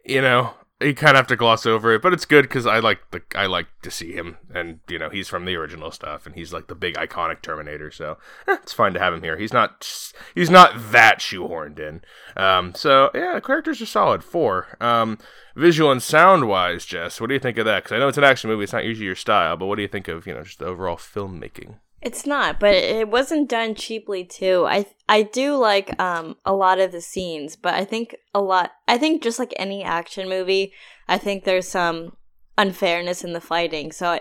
you 0.05 0.21
know 0.21 0.53
you 0.81 0.95
kind 0.95 1.11
of 1.11 1.17
have 1.17 1.27
to 1.27 1.37
gloss 1.37 1.67
over 1.67 1.93
it, 1.93 2.01
but 2.01 2.13
it's 2.13 2.25
good 2.25 2.43
because 2.43 2.67
I 2.67 2.79
like 2.79 2.99
the 3.11 3.23
I 3.35 3.47
like 3.47 3.67
to 3.83 3.91
see 3.91 4.13
him, 4.13 4.39
and 4.53 4.81
you 4.89 4.99
know 4.99 5.11
he's 5.11 5.29
from 5.29 5.45
the 5.45 5.55
original 5.57 5.91
stuff, 5.91 6.25
and 6.25 6.35
he's 6.35 6.53
like 6.53 6.69
the 6.69 6.75
big 6.75 6.95
iconic 6.95 7.43
Terminator. 7.43 7.91
So 7.91 8.17
eh, 8.49 8.57
it's 8.63 8.73
fine 8.73 8.95
to 8.95 9.01
have 9.01 9.13
him 9.13 9.23
here. 9.23 9.37
He's 9.37 9.53
not 9.53 10.13
he's 10.35 10.51
not 10.51 10.73
that 10.93 11.19
shoehorned 11.19 11.79
in. 11.79 12.03
Um, 12.37 12.75
so 12.75 13.11
yeah, 13.15 13.39
characters 13.41 13.83
are 13.83 13.87
solid. 13.87 14.25
Four. 14.25 14.77
Um, 14.81 15.19
visual 15.55 15.93
and 15.93 16.03
sound 16.03 16.49
wise, 16.49 16.87
Jess, 16.87 17.21
what 17.21 17.27
do 17.27 17.35
you 17.35 17.41
think 17.41 17.59
of 17.59 17.67
that? 17.67 17.85
Because 17.85 17.97
I 17.97 17.99
know 17.99 18.09
it's 18.09 18.19
an 18.19 18.25
action 18.25 18.49
movie; 18.49 18.65
it's 18.65 18.73
not 18.73 18.85
usually 18.85 19.07
your 19.07 19.17
style, 19.17 19.57
but 19.57 19.67
what 19.67 19.77
do 19.77 19.83
you 19.83 19.89
think 19.89 20.09
of 20.09 20.27
you 20.27 20.35
know 20.35 20.45
just 20.45 20.61
the 20.61 20.67
overall 20.67 20.97
filmmaking? 20.97 21.77
It's 22.03 22.25
not, 22.25 22.59
but 22.59 22.75
it 22.75 23.09
wasn't 23.09 23.51
done 23.51 23.75
cheaply 23.75 24.25
too. 24.25 24.65
I 24.67 24.87
I 25.09 25.23
do 25.23 25.57
like 25.57 26.01
um 26.01 26.37
a 26.45 26.55
lot 26.55 26.81
of 26.81 26.93
the 26.93 27.01
scenes, 27.01 27.57
but 27.57 27.75
I 27.75 27.85
think 27.85 28.17
a 28.35 28.41
lot 28.41 28.73
I 28.89 28.97
think 28.97 29.23
just 29.23 29.39
like 29.39 29.53
any 29.57 29.83
action 29.85 30.29
movie, 30.29 30.73
I 31.09 31.19
think 31.19 31.45
there's 31.45 31.69
some 31.69 32.17
unfairness 32.57 33.23
in 33.23 33.33
the 33.35 33.41
fighting. 33.41 33.93
So 33.93 34.09
I, 34.09 34.21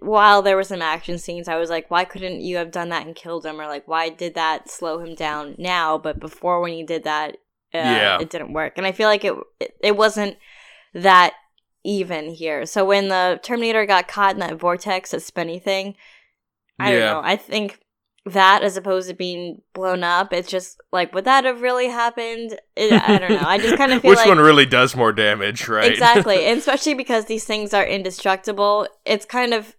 while 0.00 0.42
there 0.42 0.56
were 0.56 0.64
some 0.64 0.82
action 0.82 1.18
scenes, 1.18 1.48
I 1.48 1.56
was 1.56 1.70
like, 1.70 1.90
why 1.90 2.04
couldn't 2.04 2.40
you 2.40 2.56
have 2.56 2.70
done 2.70 2.88
that 2.90 3.06
and 3.06 3.14
killed 3.14 3.46
him 3.46 3.60
or 3.60 3.66
like 3.66 3.86
why 3.86 4.08
did 4.08 4.34
that 4.34 4.68
slow 4.68 4.98
him 4.98 5.14
down 5.14 5.54
now, 5.56 5.98
but 5.98 6.18
before 6.18 6.60
when 6.60 6.74
you 6.74 6.84
did 6.84 7.04
that 7.04 7.36
uh, 7.72 7.78
Yeah. 7.78 8.18
it 8.20 8.30
didn't 8.30 8.52
work. 8.52 8.74
And 8.76 8.86
I 8.86 8.92
feel 8.92 9.08
like 9.08 9.24
it 9.24 9.34
it, 9.60 9.76
it 9.80 9.96
wasn't 9.96 10.36
that 10.94 11.34
even 11.84 12.30
here. 12.30 12.66
So 12.66 12.84
when 12.84 13.06
the 13.08 13.38
Terminator 13.40 13.86
got 13.86 14.08
caught 14.08 14.34
in 14.34 14.40
that 14.40 14.58
vortex, 14.58 15.12
that 15.12 15.22
spinny 15.22 15.60
thing, 15.60 15.94
I 16.80 16.92
Yeah. 16.92 16.98
don't 17.12 17.22
know. 17.22 17.28
I 17.28 17.36
think 17.36 17.80
that 18.26 18.62
as 18.62 18.76
opposed 18.76 19.08
to 19.08 19.14
being 19.14 19.62
blown 19.72 20.04
up, 20.04 20.32
it's 20.32 20.48
just 20.50 20.80
like 20.92 21.14
would 21.14 21.24
that 21.24 21.44
have 21.44 21.62
really 21.62 21.88
happened? 21.88 22.58
It, 22.76 22.92
I 22.92 23.18
don't 23.18 23.30
know. 23.30 23.46
I 23.46 23.58
just 23.58 23.76
kind 23.76 23.92
of 23.92 24.00
feel 24.02 24.10
Which 24.10 24.18
like 24.18 24.28
one 24.28 24.38
really 24.38 24.66
does 24.66 24.94
more 24.94 25.12
damage, 25.12 25.68
right? 25.68 25.90
exactly, 25.90 26.44
and 26.46 26.58
especially 26.58 26.94
because 26.94 27.24
these 27.26 27.44
things 27.44 27.72
are 27.72 27.84
indestructible. 27.84 28.86
It's 29.04 29.24
kind 29.24 29.54
of 29.54 29.74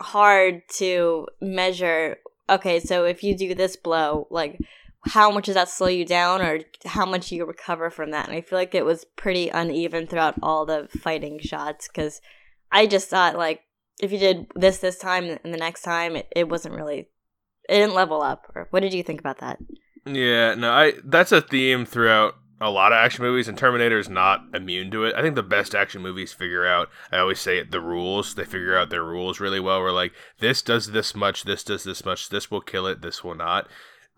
hard 0.00 0.62
to 0.76 1.26
measure. 1.40 2.16
Okay, 2.50 2.80
so 2.80 3.04
if 3.04 3.22
you 3.22 3.36
do 3.36 3.54
this 3.54 3.76
blow, 3.76 4.26
like 4.30 4.58
how 5.04 5.30
much 5.30 5.46
does 5.46 5.54
that 5.54 5.68
slow 5.68 5.88
you 5.88 6.04
down, 6.04 6.40
or 6.40 6.60
how 6.84 7.04
much 7.04 7.30
you 7.32 7.44
recover 7.44 7.90
from 7.90 8.10
that? 8.12 8.28
And 8.28 8.36
I 8.36 8.40
feel 8.40 8.58
like 8.58 8.74
it 8.74 8.84
was 8.84 9.04
pretty 9.16 9.48
uneven 9.48 10.06
throughout 10.06 10.34
all 10.42 10.64
the 10.64 10.88
fighting 11.00 11.38
shots 11.40 11.88
because 11.88 12.20
I 12.70 12.86
just 12.86 13.08
thought 13.08 13.36
like 13.36 13.60
if 14.00 14.12
you 14.12 14.18
did 14.18 14.46
this 14.54 14.78
this 14.78 14.98
time 14.98 15.38
and 15.42 15.52
the 15.54 15.58
next 15.58 15.82
time, 15.82 16.16
it, 16.16 16.28
it 16.34 16.48
wasn't 16.48 16.74
really 16.74 17.08
it 17.68 17.74
didn't 17.78 17.94
level 17.94 18.22
up. 18.22 18.46
Or 18.54 18.66
what 18.70 18.80
did 18.80 18.94
you 18.94 19.02
think 19.02 19.20
about 19.20 19.38
that? 19.38 19.58
Yeah, 20.06 20.54
no, 20.54 20.70
I 20.72 20.94
that's 21.04 21.32
a 21.32 21.40
theme 21.40 21.84
throughout 21.86 22.34
a 22.60 22.70
lot 22.70 22.92
of 22.92 22.96
action 22.96 23.24
movies, 23.24 23.48
and 23.48 23.58
Terminator 23.58 23.98
is 23.98 24.08
not 24.08 24.40
immune 24.54 24.90
to 24.92 25.04
it. 25.04 25.14
I 25.16 25.22
think 25.22 25.34
the 25.34 25.42
best 25.42 25.74
action 25.74 26.00
movies 26.00 26.32
figure 26.32 26.64
out. 26.66 26.88
I 27.10 27.18
always 27.18 27.40
say 27.40 27.58
it, 27.58 27.70
the 27.72 27.80
rules. 27.80 28.34
They 28.36 28.44
figure 28.44 28.76
out 28.78 28.88
their 28.90 29.02
rules 29.04 29.40
really 29.40 29.58
well. 29.60 29.80
We're 29.80 29.90
like, 29.90 30.12
this 30.38 30.62
does 30.62 30.92
this 30.92 31.14
much, 31.14 31.42
this 31.42 31.64
does 31.64 31.82
this 31.84 32.04
much, 32.04 32.28
this 32.28 32.50
will 32.52 32.60
kill 32.60 32.86
it, 32.86 33.02
this 33.02 33.24
will 33.24 33.34
not. 33.34 33.68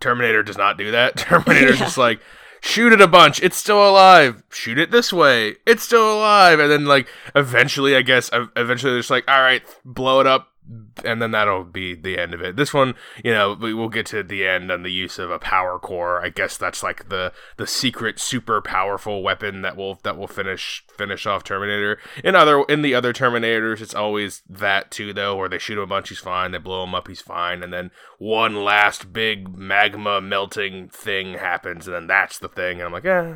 Terminator 0.01 0.43
does 0.43 0.59
not 0.59 0.77
do 0.77 0.91
that. 0.91 1.17
Terminator's 1.19 1.79
Yeah. 1.79 1.87
just 1.87 1.97
like 1.99 2.21
shoot 2.65 2.93
it 2.93 3.01
a 3.01 3.07
bunch. 3.07 3.43
It's 3.43 3.57
still 3.57 3.87
alive. 3.87 4.43
Shoot 4.51 4.79
it 4.79 4.91
this 4.91 5.13
way. 5.13 5.57
It's 5.67 5.83
still 5.83 6.15
alive. 6.15 6.59
And 6.59 6.71
then 6.71 6.87
like 6.87 7.07
eventually, 7.35 7.95
I 7.95 8.03
guess 8.03 8.31
eventually 8.33 8.93
they're 8.93 9.01
just 9.01 9.11
like, 9.11 9.29
all 9.29 9.41
right, 9.41 9.63
blow 9.85 10.21
it 10.21 10.27
up. 10.27 10.49
And 11.05 11.21
then 11.21 11.33
that'll 11.33 11.65
be 11.65 11.95
the 11.95 12.19
end 12.19 12.33
of 12.33 12.41
it. 12.41 12.57
This 12.57 12.73
one, 12.73 12.95
you 13.23 13.33
know, 13.33 13.53
we 13.53 13.75
will 13.75 13.91
get 13.91 14.07
to 14.07 14.23
the 14.23 14.47
end 14.47 14.71
on 14.71 14.83
the 14.83 14.91
use 14.91 15.19
of 15.19 15.31
a 15.31 15.39
power 15.39 15.79
core. 15.79 16.25
I 16.25 16.31
guess 16.31 16.57
that's 16.57 16.83
like 16.83 17.11
the 17.11 17.33
the 17.59 17.67
secret, 17.67 18.19
super 18.19 18.63
powerful 18.63 19.23
weapon 19.23 19.61
that 19.63 19.77
will 19.77 20.01
that 20.05 20.17
will 20.17 20.27
finish 20.27 20.83
finish 20.97 21.27
off 21.27 21.45
Terminator. 21.45 21.99
In 22.23 22.35
other 22.35 22.63
in 22.63 22.81
the 22.81 22.95
other 22.95 23.13
Terminators, 23.13 23.83
it's 23.83 23.95
always 23.95 24.43
that 24.49 24.91
too, 24.91 25.13
though, 25.13 25.37
where 25.37 25.51
they 25.51 25.59
shoot 25.59 25.77
him 25.77 25.85
a 25.85 25.87
bunch, 25.87 26.09
he's 26.09 26.19
fine. 26.19 26.53
They 26.53 26.59
blow 26.59 26.85
him 26.85 26.95
up, 26.95 27.09
he's 27.09 27.21
fine. 27.21 27.63
And 27.63 27.73
then 27.73 27.91
one 28.19 28.65
last 28.65 29.13
big 29.13 29.55
magma 29.55 30.21
melting 30.23 30.89
thing 30.89 31.35
happens, 31.35 31.87
and 31.87 31.95
then 31.95 32.07
that's 32.07 32.39
the 32.39 32.49
thing. 32.49 32.79
And 32.79 32.87
I'm 32.87 32.93
like, 32.93 33.05
eh, 33.05 33.35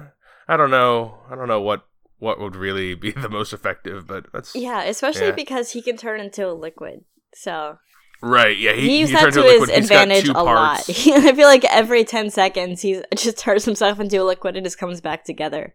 I 0.48 0.56
don't 0.56 0.70
know, 0.70 1.18
I 1.30 1.34
don't 1.34 1.48
know 1.48 1.60
what 1.60 1.84
what 2.20 2.40
would 2.40 2.56
really 2.56 2.94
be 2.94 3.10
the 3.16 3.28
most 3.28 3.52
effective, 3.52 4.06
but 4.06 4.32
that's 4.32 4.54
Yeah, 4.56 4.82
especially 4.84 5.26
Yeah. 5.26 5.32
because 5.32 5.72
he 5.72 5.82
can 5.82 5.96
turn 5.98 6.20
into 6.20 6.48
a 6.48 6.52
liquid. 6.52 7.04
So 7.34 7.78
right. 8.22 8.56
Yeah, 8.56 8.72
he, 8.72 8.88
he, 8.88 9.00
used 9.00 9.14
that 9.14 9.32
to 9.32 9.42
his 9.42 9.60
liquid. 9.60 9.70
Advantage 9.70 10.28
a 10.28 10.42
lot. 10.42 10.80
I 10.88 11.32
feel 11.34 11.48
like 11.48 11.64
every 11.64 12.04
ten 12.04 12.30
seconds 12.30 12.82
he 12.82 13.02
just 13.14 13.38
turns 13.38 13.64
himself 13.64 14.00
into 14.00 14.22
a 14.22 14.24
liquid 14.24 14.56
and 14.56 14.64
just 14.64 14.78
comes 14.78 15.00
back 15.00 15.24
together. 15.24 15.74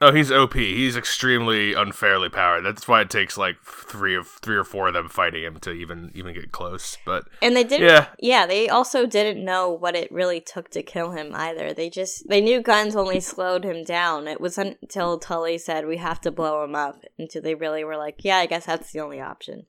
Oh, 0.00 0.12
he's 0.12 0.32
OP. 0.32 0.54
He's 0.54 0.96
extremely 0.96 1.72
unfairly 1.72 2.28
powered. 2.28 2.64
That's 2.64 2.88
why 2.88 3.00
it 3.00 3.10
takes 3.10 3.38
like 3.38 3.56
three 3.64 4.16
of 4.16 4.26
three 4.26 4.56
or 4.56 4.64
four 4.64 4.88
of 4.88 4.94
them 4.94 5.08
fighting 5.08 5.44
him 5.44 5.60
to 5.60 5.70
even 5.70 6.10
even 6.14 6.34
get 6.34 6.50
close. 6.50 6.98
But 7.06 7.24
And 7.40 7.54
they 7.54 7.62
didn't. 7.64 7.88
yeah, 7.88 8.08
Yeah, 8.18 8.46
they 8.46 8.68
also 8.68 9.06
didn't 9.06 9.44
know 9.44 9.70
what 9.70 9.94
it 9.94 10.10
really 10.10 10.40
took 10.40 10.68
to 10.70 10.82
kill 10.82 11.12
him 11.12 11.30
either. 11.32 11.72
They 11.72 11.90
just 11.90 12.28
they 12.28 12.40
knew 12.40 12.60
guns 12.60 12.96
only 12.96 13.20
slowed 13.20 13.64
him 13.64 13.84
down. 13.84 14.26
It 14.26 14.40
wasn't 14.40 14.78
until 14.82 15.18
Tully 15.18 15.58
said 15.58 15.86
we 15.86 15.98
have 15.98 16.20
to 16.22 16.32
blow 16.32 16.64
him 16.64 16.74
up 16.74 17.02
until 17.18 17.42
they 17.42 17.54
really 17.54 17.84
were 17.84 17.96
like, 17.96 18.16
yeah, 18.24 18.38
I 18.38 18.46
guess 18.46 18.66
that's 18.66 18.92
the 18.92 19.00
only 19.00 19.20
option. 19.20 19.64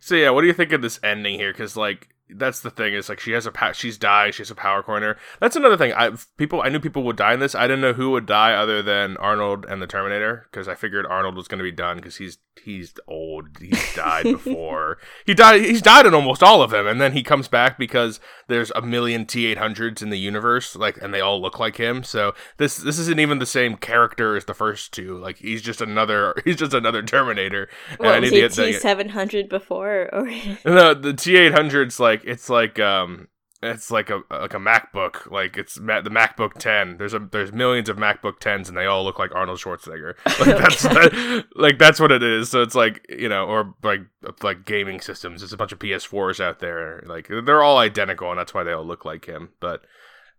So 0.00 0.14
yeah, 0.14 0.30
what 0.30 0.42
do 0.42 0.46
you 0.46 0.52
think 0.52 0.72
of 0.72 0.82
this 0.82 1.00
ending 1.02 1.38
here? 1.38 1.52
Because 1.52 1.76
like 1.76 2.08
that's 2.30 2.60
the 2.60 2.70
thing 2.70 2.94
is 2.94 3.08
like 3.08 3.20
she 3.20 3.32
has 3.32 3.46
a 3.46 3.52
pa- 3.52 3.72
she's 3.72 3.98
died. 3.98 4.34
She 4.34 4.40
has 4.42 4.50
a 4.50 4.54
power 4.54 4.82
corner. 4.82 5.16
That's 5.40 5.56
another 5.56 5.76
thing. 5.76 5.92
I 5.92 6.12
people 6.36 6.62
I 6.62 6.68
knew 6.68 6.80
people 6.80 7.02
would 7.04 7.16
die 7.16 7.34
in 7.34 7.40
this. 7.40 7.54
I 7.54 7.62
didn't 7.62 7.82
know 7.82 7.92
who 7.92 8.10
would 8.10 8.26
die 8.26 8.54
other 8.54 8.82
than 8.82 9.16
Arnold 9.18 9.66
and 9.66 9.80
the 9.80 9.86
Terminator 9.86 10.46
because 10.50 10.68
I 10.68 10.74
figured 10.74 11.06
Arnold 11.06 11.36
was 11.36 11.48
going 11.48 11.58
to 11.58 11.64
be 11.64 11.72
done 11.72 11.96
because 11.96 12.16
he's 12.16 12.38
he's 12.62 12.94
old. 13.06 13.48
He's 13.60 13.94
died 13.94 14.24
before. 14.24 14.98
he 15.26 15.34
died. 15.34 15.62
He's 15.62 15.82
died 15.82 16.06
in 16.06 16.14
almost 16.14 16.42
all 16.42 16.62
of 16.62 16.70
them, 16.70 16.86
and 16.86 17.00
then 17.00 17.12
he 17.12 17.22
comes 17.22 17.48
back 17.48 17.78
because 17.78 18.20
there's 18.48 18.70
a 18.72 18.82
million 18.82 19.26
T 19.26 19.46
eight 19.46 19.58
hundreds 19.58 20.02
in 20.02 20.10
the 20.10 20.18
universe, 20.18 20.76
like, 20.76 20.98
and 21.02 21.12
they 21.12 21.20
all 21.20 21.40
look 21.40 21.58
like 21.58 21.76
him. 21.76 22.02
So 22.04 22.34
this 22.56 22.76
this 22.76 22.98
isn't 22.98 23.20
even 23.20 23.38
the 23.38 23.46
same 23.46 23.76
character 23.76 24.36
as 24.36 24.44
the 24.44 24.54
first 24.54 24.92
two. 24.92 25.18
Like 25.18 25.38
he's 25.38 25.62
just 25.62 25.80
another 25.80 26.34
he's 26.44 26.56
just 26.56 26.74
another 26.74 27.02
Terminator. 27.02 27.68
What 27.98 28.20
was 28.20 28.30
he 28.30 28.40
the- 28.40 28.48
T 28.48 28.72
seven 28.74 29.10
hundred 29.10 29.48
before 29.48 30.08
or 30.12 30.26
no, 30.64 30.94
the 30.94 31.12
T800's 31.12 32.00
like 32.00 32.24
it's 32.24 32.48
like 32.48 32.78
um 32.78 33.28
it's 33.64 33.90
like 33.90 34.10
a 34.10 34.22
like 34.30 34.54
a 34.54 34.58
MacBook. 34.58 35.30
Like 35.30 35.56
it's 35.56 35.78
ma- 35.78 36.00
the 36.00 36.10
MacBook 36.10 36.54
Ten. 36.54 36.96
There's 36.96 37.14
a 37.14 37.18
there's 37.18 37.52
millions 37.52 37.88
of 37.88 37.96
MacBook 37.96 38.38
Tens, 38.38 38.68
and 38.68 38.76
they 38.76 38.86
all 38.86 39.04
look 39.04 39.18
like 39.18 39.34
Arnold 39.34 39.58
Schwarzenegger. 39.58 40.14
Like 40.44 40.58
that's 40.58 40.82
that, 40.82 41.44
like 41.54 41.78
that's 41.78 42.00
what 42.00 42.12
it 42.12 42.22
is. 42.22 42.50
So 42.50 42.62
it's 42.62 42.74
like 42.74 43.06
you 43.08 43.28
know, 43.28 43.46
or 43.46 43.74
like 43.82 44.00
like 44.42 44.64
gaming 44.64 45.00
systems. 45.00 45.40
There's 45.40 45.52
a 45.52 45.56
bunch 45.56 45.72
of 45.72 45.78
PS4s 45.78 46.40
out 46.40 46.58
there. 46.58 47.02
Like 47.06 47.28
they're 47.28 47.62
all 47.62 47.78
identical, 47.78 48.30
and 48.30 48.38
that's 48.38 48.52
why 48.52 48.62
they 48.62 48.72
all 48.72 48.84
look 48.84 49.04
like 49.04 49.26
him. 49.26 49.50
But 49.60 49.82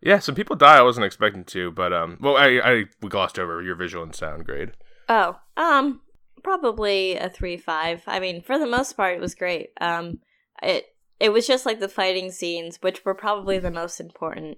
yeah, 0.02 0.20
some 0.20 0.36
people 0.36 0.56
die. 0.56 0.78
I 0.78 0.84
wasn't 0.84 1.06
expecting 1.06 1.44
to, 1.46 1.72
but 1.72 1.94
um, 1.94 2.18
well, 2.22 2.38
I 2.38 2.60
I 2.64 2.84
we 3.02 3.10
glossed 3.10 3.40
over 3.40 3.62
your 3.62 3.76
visual 3.76 4.04
and 4.04 4.16
sound 4.16 4.46
grade. 4.46 4.74
Oh, 5.10 5.40
um, 5.58 6.02
probably 6.44 7.16
a 7.16 7.30
three 7.30 7.58
five. 7.58 8.04
I 8.06 8.20
mean, 8.20 8.42
for 8.42 8.60
the 8.60 8.68
most 8.68 8.94
part, 8.94 9.16
it 9.16 9.22
was 9.22 9.36
great. 9.36 9.70
Um, 9.82 10.20
it 10.62 10.95
it 11.20 11.30
was 11.30 11.48
just 11.48 11.66
like 11.66 11.80
the 11.80 11.88
fighting 11.88 12.32
scenes, 12.32 12.78
which 12.82 13.06
were 13.06 13.14
probably 13.14 13.58
the 13.60 13.72
most 13.72 14.00
important 14.00 14.58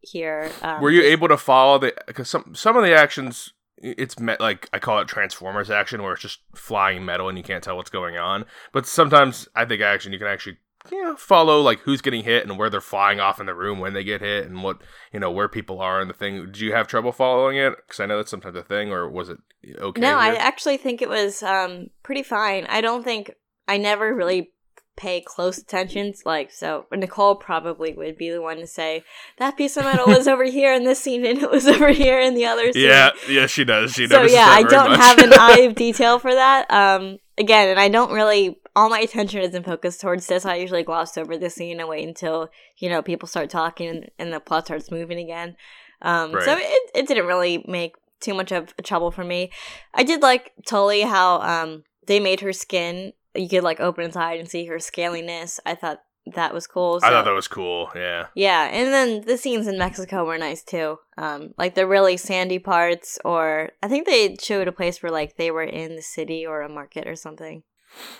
here. 0.00 0.50
Um, 0.62 0.80
Were 0.80 0.90
you 0.90 1.02
able 1.02 1.28
to 1.28 1.36
follow 1.36 1.78
the 1.78 1.94
because 2.06 2.28
some 2.28 2.54
some 2.54 2.76
of 2.76 2.84
the 2.84 2.94
actions 2.94 3.52
it's 3.82 4.18
met 4.18 4.40
like 4.40 4.68
I 4.72 4.78
call 4.78 4.98
it 4.98 5.08
Transformers 5.08 5.70
action 5.70 6.02
where 6.02 6.12
it's 6.12 6.22
just 6.22 6.40
flying 6.54 7.04
metal 7.04 7.28
and 7.28 7.38
you 7.38 7.44
can't 7.44 7.64
tell 7.64 7.76
what's 7.76 7.90
going 7.90 8.16
on. 8.16 8.44
But 8.72 8.86
sometimes 8.86 9.48
I 9.54 9.64
think 9.64 9.80
action 9.80 10.12
you 10.12 10.18
can 10.18 10.28
actually 10.28 10.58
you 10.90 11.02
know 11.02 11.16
follow 11.16 11.60
like 11.60 11.80
who's 11.80 12.00
getting 12.00 12.24
hit 12.24 12.46
and 12.46 12.58
where 12.58 12.70
they're 12.70 12.80
flying 12.80 13.20
off 13.20 13.40
in 13.40 13.46
the 13.46 13.54
room 13.54 13.78
when 13.78 13.92
they 13.92 14.04
get 14.04 14.20
hit 14.20 14.46
and 14.46 14.62
what 14.62 14.78
you 15.12 15.20
know 15.20 15.30
where 15.30 15.48
people 15.48 15.80
are 15.80 16.00
in 16.00 16.08
the 16.08 16.14
thing. 16.14 16.46
Did 16.46 16.60
you 16.60 16.72
have 16.72 16.86
trouble 16.86 17.12
following 17.12 17.56
it? 17.56 17.74
Because 17.76 18.00
I 18.00 18.06
know 18.06 18.16
that's 18.16 18.30
sometimes 18.30 18.56
a 18.56 18.62
thing, 18.62 18.90
or 18.90 19.08
was 19.08 19.28
it 19.28 19.38
okay? 19.78 20.00
No, 20.00 20.16
I 20.16 20.34
actually 20.34 20.76
think 20.76 21.02
it 21.02 21.08
was 21.08 21.42
um 21.42 21.88
pretty 22.02 22.22
fine. 22.22 22.66
I 22.68 22.80
don't 22.80 23.04
think 23.04 23.32
I 23.66 23.76
never 23.76 24.14
really 24.14 24.52
pay 24.96 25.20
close 25.20 25.58
attention. 25.58 26.12
Like 26.24 26.50
so, 26.50 26.86
Nicole 26.92 27.36
probably 27.36 27.92
would 27.92 28.16
be 28.16 28.30
the 28.30 28.42
one 28.42 28.58
to 28.58 28.66
say 28.66 29.02
that 29.38 29.56
piece 29.56 29.76
of 29.76 29.84
metal 29.84 30.06
was 30.06 30.28
over 30.28 30.44
here 30.44 30.72
in 30.72 30.84
this 30.84 31.00
scene, 31.00 31.24
and 31.24 31.42
it 31.42 31.50
was 31.50 31.66
over 31.66 31.88
here 31.90 32.20
in 32.20 32.34
the 32.34 32.46
other 32.46 32.72
scene. 32.72 32.86
yeah, 32.86 33.10
yeah, 33.28 33.46
she 33.46 33.64
does. 33.64 33.92
She 33.92 34.06
so 34.06 34.22
yeah, 34.22 34.46
I 34.48 34.62
don't 34.62 34.90
much. 34.90 35.00
have 35.00 35.18
an 35.18 35.32
eye 35.32 35.60
of 35.60 35.74
detail 35.86 36.18
for 36.18 36.34
that. 36.34 36.70
Um, 36.70 37.18
again, 37.38 37.68
and 37.68 37.80
I 37.80 37.88
don't 37.88 38.12
really. 38.12 38.58
All 38.76 38.88
my 38.88 39.00
attention 39.00 39.40
isn't 39.40 39.66
focused 39.66 40.00
towards 40.00 40.26
this. 40.26 40.46
I 40.46 40.54
usually 40.56 40.84
gloss 40.84 41.18
over 41.18 41.36
the 41.36 41.50
scene 41.50 41.80
and 41.80 41.88
wait 41.88 42.06
until 42.06 42.50
you 42.78 42.88
know 42.88 43.02
people 43.02 43.26
start 43.26 43.50
talking 43.50 43.88
and, 43.88 44.10
and 44.18 44.32
the 44.32 44.40
plot 44.40 44.66
starts 44.66 44.90
moving 44.90 45.18
again. 45.18 45.56
Um, 46.02 46.32
so 46.32 46.56
it 46.56 46.90
it 46.94 47.08
didn't 47.08 47.26
really 47.26 47.64
make 47.66 47.94
too 48.20 48.34
much 48.34 48.52
of 48.52 48.74
a 48.78 48.82
trouble 48.82 49.10
for 49.10 49.24
me. 49.24 49.50
I 49.94 50.02
did 50.02 50.22
like 50.22 50.52
Tully 50.66 51.02
how 51.02 51.40
um 51.40 51.84
they 52.06 52.20
made 52.20 52.40
her 52.40 52.52
skin. 52.52 53.12
You 53.34 53.48
could 53.48 53.62
like 53.62 53.80
open 53.80 54.04
its 54.04 54.16
eye 54.16 54.34
and 54.34 54.48
see 54.48 54.66
her 54.66 54.76
scaliness. 54.76 55.60
I 55.64 55.74
thought 55.74 56.00
that 56.34 56.52
was 56.52 56.66
cool. 56.66 57.00
I 57.02 57.10
thought 57.10 57.24
that 57.24 57.32
was 57.34 57.48
cool. 57.48 57.90
Yeah. 57.94 58.26
yeah, 58.34 58.68
and 58.70 58.92
then 58.92 59.22
the 59.22 59.38
scenes 59.38 59.66
in 59.66 59.78
Mexico 59.78 60.24
were 60.24 60.38
nice 60.38 60.62
too. 60.62 60.98
Um, 61.16 61.54
like 61.56 61.74
the 61.74 61.86
really 61.86 62.16
sandy 62.16 62.58
parts, 62.58 63.18
or 63.24 63.70
I 63.82 63.88
think 63.88 64.06
they 64.06 64.36
showed 64.40 64.68
a 64.68 64.72
place 64.72 65.02
where 65.02 65.12
like 65.12 65.36
they 65.36 65.50
were 65.50 65.62
in 65.64 65.96
the 65.96 66.02
city 66.02 66.46
or 66.46 66.62
a 66.62 66.68
market 66.68 67.06
or 67.06 67.16
something. 67.16 67.62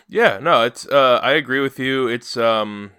Yeah, 0.09 0.39
no, 0.39 0.63
it's 0.63 0.87
uh 0.89 1.21
I 1.23 1.33
agree 1.33 1.61
with 1.61 1.79
you. 1.79 2.09
It's 2.09 2.37
um 2.37 2.93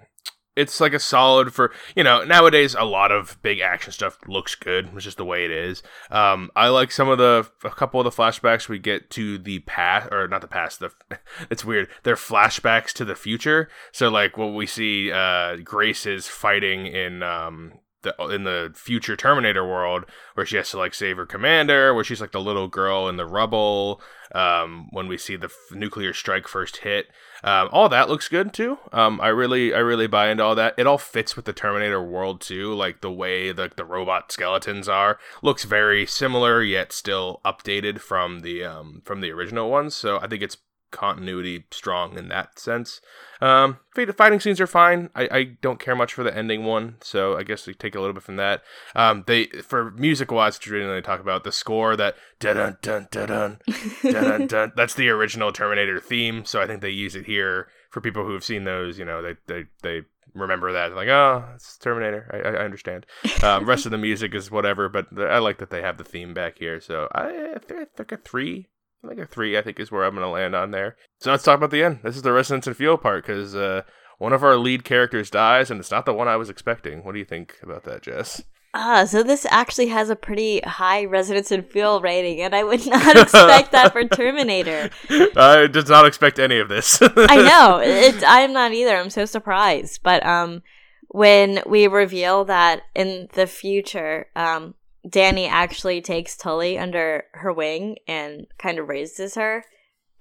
it's 0.61 0.79
like 0.79 0.93
a 0.93 0.99
solid 0.99 1.53
for 1.53 1.71
you 1.95 2.03
know, 2.03 2.23
nowadays 2.23 2.75
a 2.75 2.83
lot 2.83 3.11
of 3.11 3.41
big 3.41 3.59
action 3.59 3.91
stuff 3.91 4.17
looks 4.27 4.55
good. 4.55 4.89
It's 4.93 5.03
just 5.03 5.17
the 5.17 5.25
way 5.25 5.45
it 5.45 5.51
is. 5.51 5.83
Um 6.09 6.51
I 6.55 6.69
like 6.69 6.91
some 6.91 7.09
of 7.09 7.17
the 7.17 7.49
a 7.63 7.69
couple 7.69 7.99
of 7.99 8.05
the 8.05 8.21
flashbacks 8.21 8.69
we 8.69 8.79
get 8.79 9.09
to 9.11 9.37
the 9.37 9.59
past 9.59 10.11
or 10.11 10.27
not 10.27 10.41
the 10.41 10.47
past, 10.47 10.79
the 10.79 10.91
it's 11.49 11.65
weird. 11.65 11.89
They're 12.03 12.15
flashbacks 12.15 12.93
to 12.93 13.05
the 13.05 13.15
future. 13.15 13.69
So 13.91 14.09
like 14.09 14.37
what 14.37 14.53
we 14.53 14.65
see 14.65 15.11
uh 15.11 15.57
Grace 15.57 16.05
is 16.05 16.27
fighting 16.27 16.85
in 16.87 17.23
um 17.23 17.73
the, 18.03 18.15
in 18.27 18.43
the 18.43 18.71
future 18.75 19.15
Terminator 19.15 19.65
world, 19.65 20.05
where 20.33 20.45
she 20.45 20.57
has 20.57 20.69
to 20.71 20.77
like 20.77 20.93
save 20.93 21.17
her 21.17 21.25
commander, 21.25 21.93
where 21.93 22.03
she's 22.03 22.21
like 22.21 22.31
the 22.31 22.41
little 22.41 22.67
girl 22.67 23.07
in 23.07 23.17
the 23.17 23.25
rubble. 23.25 24.01
Um, 24.33 24.87
when 24.91 25.07
we 25.07 25.17
see 25.17 25.35
the 25.35 25.47
f- 25.47 25.75
nuclear 25.75 26.13
strike 26.13 26.47
first 26.47 26.77
hit, 26.77 27.07
um, 27.43 27.67
all 27.73 27.89
that 27.89 28.07
looks 28.07 28.29
good 28.29 28.53
too. 28.53 28.77
Um, 28.93 29.19
I 29.19 29.27
really, 29.27 29.73
I 29.73 29.79
really 29.79 30.07
buy 30.07 30.29
into 30.29 30.43
all 30.43 30.55
that. 30.55 30.75
It 30.77 30.87
all 30.87 30.97
fits 30.97 31.35
with 31.35 31.43
the 31.43 31.51
Terminator 31.51 32.01
world 32.01 32.39
too, 32.39 32.73
like 32.73 33.01
the 33.01 33.11
way 33.11 33.51
the 33.51 33.71
the 33.75 33.83
robot 33.83 34.31
skeletons 34.31 34.87
are 34.87 35.19
looks 35.41 35.65
very 35.65 36.05
similar 36.05 36.63
yet 36.63 36.93
still 36.93 37.41
updated 37.43 37.99
from 37.99 38.39
the 38.39 38.63
um 38.63 39.01
from 39.03 39.19
the 39.19 39.31
original 39.31 39.69
ones. 39.69 39.95
So 39.95 40.19
I 40.19 40.27
think 40.27 40.41
it's 40.41 40.57
continuity 40.91 41.65
strong 41.71 42.17
in 42.17 42.29
that 42.29 42.59
sense. 42.59 43.01
Um, 43.39 43.79
fight- 43.95 44.15
fighting 44.15 44.39
scenes 44.39 44.61
are 44.61 44.67
fine. 44.67 45.09
I, 45.15 45.29
I 45.31 45.43
don't 45.61 45.79
care 45.79 45.95
much 45.95 46.13
for 46.13 46.23
the 46.23 46.35
ending 46.35 46.65
one, 46.65 46.97
so 47.01 47.37
I 47.37 47.43
guess 47.43 47.65
we 47.65 47.73
take 47.73 47.95
a 47.95 47.99
little 47.99 48.13
bit 48.13 48.23
from 48.23 48.35
that. 48.35 48.61
Um, 48.95 49.23
they 49.25 49.45
for 49.45 49.91
music 49.91 50.31
wise, 50.31 50.59
which 50.59 50.67
we 50.67 50.77
didn't 50.77 50.89
really 50.89 51.01
talk 51.01 51.19
about 51.19 51.43
the 51.43 51.51
score 51.51 51.95
that 51.95 52.15
dun 52.39 52.57
dun 52.57 52.77
dun 52.81 53.07
dun 53.11 53.59
dun 54.03 54.47
dun. 54.47 54.73
That's 54.75 54.93
the 54.93 55.09
original 55.09 55.51
Terminator 55.51 55.99
theme, 55.99 56.45
so 56.45 56.61
I 56.61 56.67
think 56.67 56.81
they 56.81 56.91
use 56.91 57.15
it 57.15 57.25
here 57.25 57.67
for 57.89 58.01
people 58.01 58.25
who 58.25 58.33
have 58.33 58.43
seen 58.43 58.65
those. 58.65 58.99
You 58.99 59.05
know, 59.05 59.21
they 59.21 59.35
they 59.47 59.65
they 59.81 60.01
remember 60.33 60.71
that 60.71 60.95
like 60.95 61.09
oh 61.09 61.43
it's 61.55 61.77
terminator 61.77 62.29
i, 62.31 62.37
I 62.37 62.63
understand 62.63 63.05
um, 63.43 63.65
rest 63.65 63.85
of 63.85 63.91
the 63.91 63.97
music 63.97 64.33
is 64.33 64.49
whatever 64.49 64.87
but 64.87 65.07
i 65.19 65.39
like 65.39 65.57
that 65.57 65.71
they 65.71 65.81
have 65.81 65.97
the 65.97 66.05
theme 66.05 66.33
back 66.33 66.59
here 66.59 66.79
so 66.79 67.09
i, 67.13 67.53
I 67.55 67.59
think, 67.59 67.81
I 67.81 67.85
think 67.97 68.11
a 68.13 68.17
three 68.17 68.69
I 69.03 69.07
think 69.07 69.19
a 69.19 69.25
three, 69.25 69.57
I 69.57 69.61
think, 69.61 69.79
is 69.79 69.91
where 69.91 70.03
I'm 70.03 70.13
going 70.13 70.25
to 70.25 70.31
land 70.31 70.55
on 70.55 70.71
there. 70.71 70.95
So 71.19 71.31
let's 71.31 71.43
talk 71.43 71.57
about 71.57 71.71
the 71.71 71.83
end. 71.83 71.99
This 72.03 72.15
is 72.15 72.21
the 72.21 72.31
resonance 72.31 72.67
and 72.67 72.77
feel 72.77 72.97
part 72.97 73.25
because 73.25 73.55
uh, 73.55 73.81
one 74.19 74.33
of 74.33 74.43
our 74.43 74.57
lead 74.57 74.83
characters 74.83 75.31
dies, 75.31 75.71
and 75.71 75.79
it's 75.79 75.91
not 75.91 76.05
the 76.05 76.13
one 76.13 76.27
I 76.27 76.35
was 76.35 76.49
expecting. 76.49 77.03
What 77.03 77.13
do 77.13 77.19
you 77.19 77.25
think 77.25 77.57
about 77.63 77.83
that, 77.85 78.03
Jess? 78.03 78.43
Ah, 78.73 79.03
so 79.03 79.21
this 79.21 79.45
actually 79.49 79.87
has 79.87 80.09
a 80.09 80.15
pretty 80.15 80.61
high 80.61 81.03
resonance 81.03 81.51
and 81.51 81.65
Feel 81.65 81.99
rating, 81.99 82.41
and 82.41 82.55
I 82.55 82.63
would 82.63 82.85
not 82.87 83.17
expect 83.17 83.71
that 83.71 83.91
for 83.91 84.05
Terminator. 84.05 84.89
I 85.35 85.67
did 85.67 85.89
not 85.89 86.05
expect 86.05 86.39
any 86.39 86.59
of 86.59 86.69
this. 86.69 86.99
I 87.01 87.07
know. 87.35 87.81
It, 87.83 88.23
I'm 88.25 88.53
not 88.53 88.71
either. 88.71 88.95
I'm 88.95 89.09
so 89.09 89.25
surprised. 89.25 90.01
But 90.03 90.25
um, 90.25 90.61
when 91.09 91.61
we 91.65 91.87
reveal 91.87 92.45
that 92.45 92.83
in 92.95 93.27
the 93.33 93.47
future, 93.47 94.27
um, 94.35 94.75
Danny 95.07 95.47
actually 95.47 96.01
takes 96.01 96.37
Tully 96.37 96.77
under 96.77 97.25
her 97.33 97.51
wing 97.51 97.97
and 98.07 98.47
kind 98.57 98.79
of 98.79 98.87
raises 98.87 99.35
her, 99.35 99.65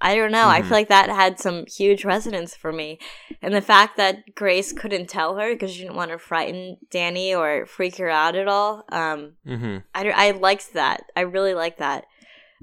I 0.01 0.15
don't 0.15 0.31
know. 0.31 0.39
Mm-hmm. 0.39 0.49
I 0.49 0.61
feel 0.63 0.71
like 0.71 0.89
that 0.89 1.09
had 1.09 1.39
some 1.39 1.65
huge 1.67 2.03
resonance 2.03 2.55
for 2.55 2.71
me. 2.71 2.97
And 3.41 3.53
the 3.53 3.61
fact 3.61 3.97
that 3.97 4.35
Grace 4.35 4.73
couldn't 4.73 5.07
tell 5.07 5.35
her 5.37 5.53
because 5.53 5.71
she 5.71 5.81
didn't 5.83 5.95
want 5.95 6.11
to 6.11 6.17
frighten 6.17 6.77
Danny 6.89 7.35
or 7.35 7.67
freak 7.67 7.97
her 7.97 8.09
out 8.09 8.35
at 8.35 8.47
all. 8.47 8.83
Um, 8.91 9.33
mm-hmm. 9.45 9.77
I, 9.93 10.09
I 10.09 10.31
liked 10.31 10.73
that. 10.73 11.03
I 11.15 11.21
really 11.21 11.53
liked 11.53 11.79
that. 11.79 12.05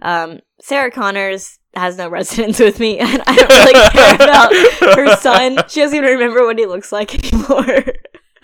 Um, 0.02 0.40
Sarah 0.61 0.90
Connors 0.90 1.61
has 1.74 1.96
no 1.96 2.09
resonance 2.11 2.59
with 2.59 2.81
me, 2.81 2.98
and 2.98 3.22
I 3.26 3.37
don't 3.37 3.48
really 3.48 3.90
care 3.90 4.14
about 4.16 4.52
her 4.96 5.16
son. 5.16 5.59
She 5.68 5.81
doesn't 5.81 5.96
even 5.96 6.11
remember 6.11 6.44
what 6.44 6.59
he 6.59 6.66
looks 6.66 6.90
like 6.92 7.14
anymore. 7.33 7.85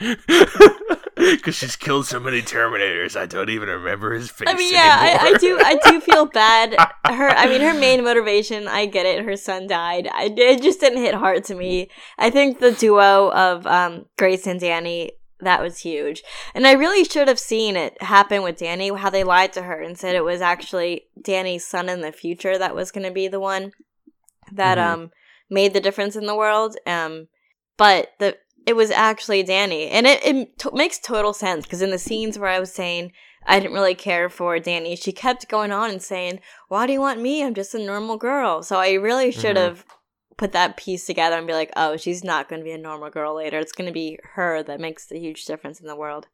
Because 1.35 1.55
she's 1.55 1.77
killed 1.77 2.07
so 2.07 2.19
many 2.19 2.43
Terminators, 2.43 3.17
I 3.17 3.27
don't 3.27 3.49
even 3.49 3.69
remember 3.69 4.15
his 4.15 4.31
face. 4.31 4.49
I 4.49 4.55
mean, 4.55 4.73
yeah, 4.73 4.97
I, 4.99 5.29
I, 5.29 5.39
do. 5.39 5.61
I 5.63 5.77
do 5.77 6.01
feel 6.01 6.27
bad. 6.27 6.75
Her, 7.07 7.29
I 7.29 7.47
mean, 7.47 7.61
her 7.61 7.75
main 7.75 8.03
motivation. 8.03 8.67
I 8.67 8.87
get 8.87 9.07
it. 9.07 9.25
Her 9.25 9.37
son 9.37 9.67
died. 9.67 10.09
I, 10.13 10.35
it 10.37 10.63
just 10.63 10.81
didn't 10.81 11.03
hit 11.03 11.15
hard 11.15 11.45
to 11.45 11.55
me. 11.55 11.89
I 12.19 12.31
think 12.31 12.59
the 12.59 12.73
duo 12.73 13.31
of 13.31 13.67
um, 13.67 14.07
Grace 14.17 14.47
and 14.47 14.59
Danny 14.59 15.13
that 15.41 15.61
was 15.61 15.79
huge, 15.79 16.23
and 16.55 16.67
I 16.67 16.73
really 16.73 17.05
should 17.05 17.29
have 17.29 17.39
seen 17.39 17.77
it 17.77 18.01
happen 18.03 18.43
with 18.43 18.59
Danny. 18.59 18.89
How 18.95 19.11
they 19.11 19.23
lied 19.23 19.53
to 19.53 19.63
her 19.63 19.81
and 19.81 19.99
said 19.99 20.17
it 20.17 20.25
was 20.25 20.41
actually 20.41 21.07
Danny's 21.21 21.67
son 21.67 21.89
in 21.89 22.01
the 22.01 22.13
future 22.13 22.59
that 22.59 22.75
was 22.75 22.91
going 22.91 23.07
to 23.07 23.13
be 23.13 23.29
the 23.29 23.41
one 23.41 23.73
that 24.51 24.79
mm-hmm. 24.79 25.03
um 25.03 25.11
made 25.51 25.75
the 25.75 25.81
difference 25.81 26.17
in 26.17 26.27
the 26.27 26.37
world. 26.37 26.77
Um, 26.87 27.29
but 27.77 28.13
the 28.19 28.37
it 28.67 28.75
was 28.75 28.91
actually 28.91 29.43
Danny. 29.43 29.89
And 29.89 30.07
it, 30.07 30.25
it 30.25 30.59
t- 30.59 30.69
makes 30.73 30.99
total 30.99 31.33
sense 31.33 31.65
because 31.65 31.83
in 31.83 31.91
the 31.91 31.99
scenes 31.99 32.39
where 32.39 32.51
I 32.51 32.61
was 32.61 32.73
saying 32.73 33.13
I 33.47 33.61
didn't 33.61 33.75
really 33.75 33.95
care 33.95 34.29
for 34.29 34.59
Danny, 34.59 34.97
she 34.97 35.13
kept 35.13 35.49
going 35.49 35.73
on 35.73 35.91
and 35.91 36.03
saying, 36.03 36.41
Why 36.69 36.87
do 36.87 36.93
you 36.93 37.01
want 37.01 37.21
me? 37.21 37.43
I'm 37.43 37.55
just 37.55 37.75
a 37.75 37.79
normal 37.79 38.17
girl. 38.17 38.63
So 38.63 38.77
I 38.77 38.93
really 38.95 39.31
should 39.31 39.57
have 39.57 39.81
mm-hmm. 39.81 40.35
put 40.37 40.53
that 40.53 40.77
piece 40.77 41.07
together 41.07 41.37
and 41.37 41.47
be 41.47 41.53
like, 41.53 41.73
Oh, 41.77 41.97
she's 41.97 42.25
not 42.25 42.49
going 42.49 42.61
to 42.61 42.65
be 42.65 42.73
a 42.73 42.79
normal 42.79 43.11
girl 43.11 43.37
later. 43.37 43.59
It's 43.59 43.73
going 43.73 43.89
to 43.89 43.93
be 43.93 44.19
her 44.35 44.63
that 44.63 44.81
makes 44.81 45.07
the 45.07 45.19
huge 45.19 45.45
difference 45.45 45.81
in 45.81 45.87
the 45.87 45.97
world. 45.97 46.29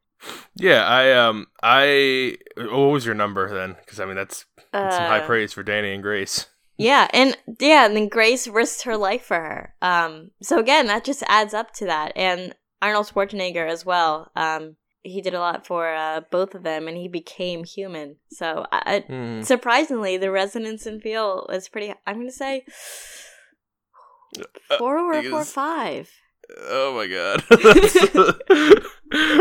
Yeah, 0.55 0.85
I 0.85 1.13
um 1.13 1.47
I 1.63 2.37
what 2.55 2.77
was 2.77 3.05
your 3.05 3.15
number 3.15 3.51
then? 3.51 3.75
Because 3.79 3.99
I 3.99 4.05
mean 4.05 4.15
that's, 4.15 4.45
that's 4.71 4.95
uh, 4.95 4.97
some 4.97 5.07
high 5.07 5.21
uh, 5.21 5.25
praise 5.25 5.51
for 5.51 5.63
Danny 5.63 5.93
and 5.93 6.03
Grace. 6.03 6.45
Yeah, 6.77 7.07
and 7.13 7.37
yeah, 7.59 7.85
and 7.85 7.95
then 7.95 8.07
Grace 8.07 8.47
risked 8.47 8.83
her 8.83 8.97
life 8.97 9.23
for 9.23 9.35
her. 9.35 9.75
Um, 9.81 10.31
so 10.41 10.59
again, 10.59 10.87
that 10.87 11.03
just 11.03 11.23
adds 11.27 11.53
up 11.53 11.73
to 11.75 11.85
that. 11.85 12.13
And 12.15 12.55
Arnold 12.81 13.07
Schwarzenegger 13.07 13.69
as 13.69 13.85
well. 13.85 14.31
Um, 14.35 14.77
he 15.03 15.21
did 15.21 15.33
a 15.33 15.39
lot 15.39 15.65
for 15.65 15.93
uh, 15.93 16.21
both 16.31 16.55
of 16.55 16.63
them, 16.63 16.87
and 16.87 16.97
he 16.97 17.07
became 17.07 17.63
human. 17.63 18.17
So 18.31 18.65
I, 18.71 19.03
mm. 19.07 19.45
surprisingly, 19.45 20.17
the 20.17 20.31
resonance 20.31 20.85
and 20.85 21.01
feel 21.01 21.47
is 21.51 21.69
pretty. 21.69 21.93
I'm 22.05 22.17
gonna 22.17 22.31
say 22.31 22.63
uh, 24.69 24.77
four 24.77 24.97
or 24.97 25.23
four 25.23 25.43
five. 25.43 26.09
Oh 26.59 26.95
my 26.95 27.07
god! 27.07 27.43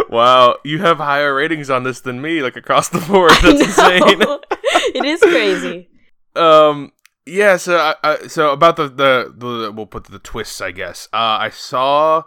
wow, 0.10 0.56
you 0.64 0.78
have 0.78 0.98
higher 0.98 1.34
ratings 1.34 1.70
on 1.70 1.82
this 1.82 2.00
than 2.00 2.20
me, 2.20 2.42
like 2.42 2.56
across 2.56 2.88
the 2.88 3.00
board. 3.00 3.32
That's 3.42 3.60
insane. 3.60 4.00
it 4.94 5.04
is 5.04 5.20
crazy. 5.20 5.88
Um, 6.36 6.92
yeah, 7.26 7.56
so 7.56 7.76
I, 7.76 7.94
I, 8.02 8.26
so 8.26 8.52
about 8.52 8.76
the, 8.76 8.88
the, 8.88 9.34
the 9.36 9.72
we'll 9.72 9.86
put 9.86 10.04
the 10.04 10.18
twists, 10.18 10.60
I 10.60 10.70
guess. 10.70 11.08
Uh, 11.12 11.38
I 11.40 11.50
saw 11.50 12.24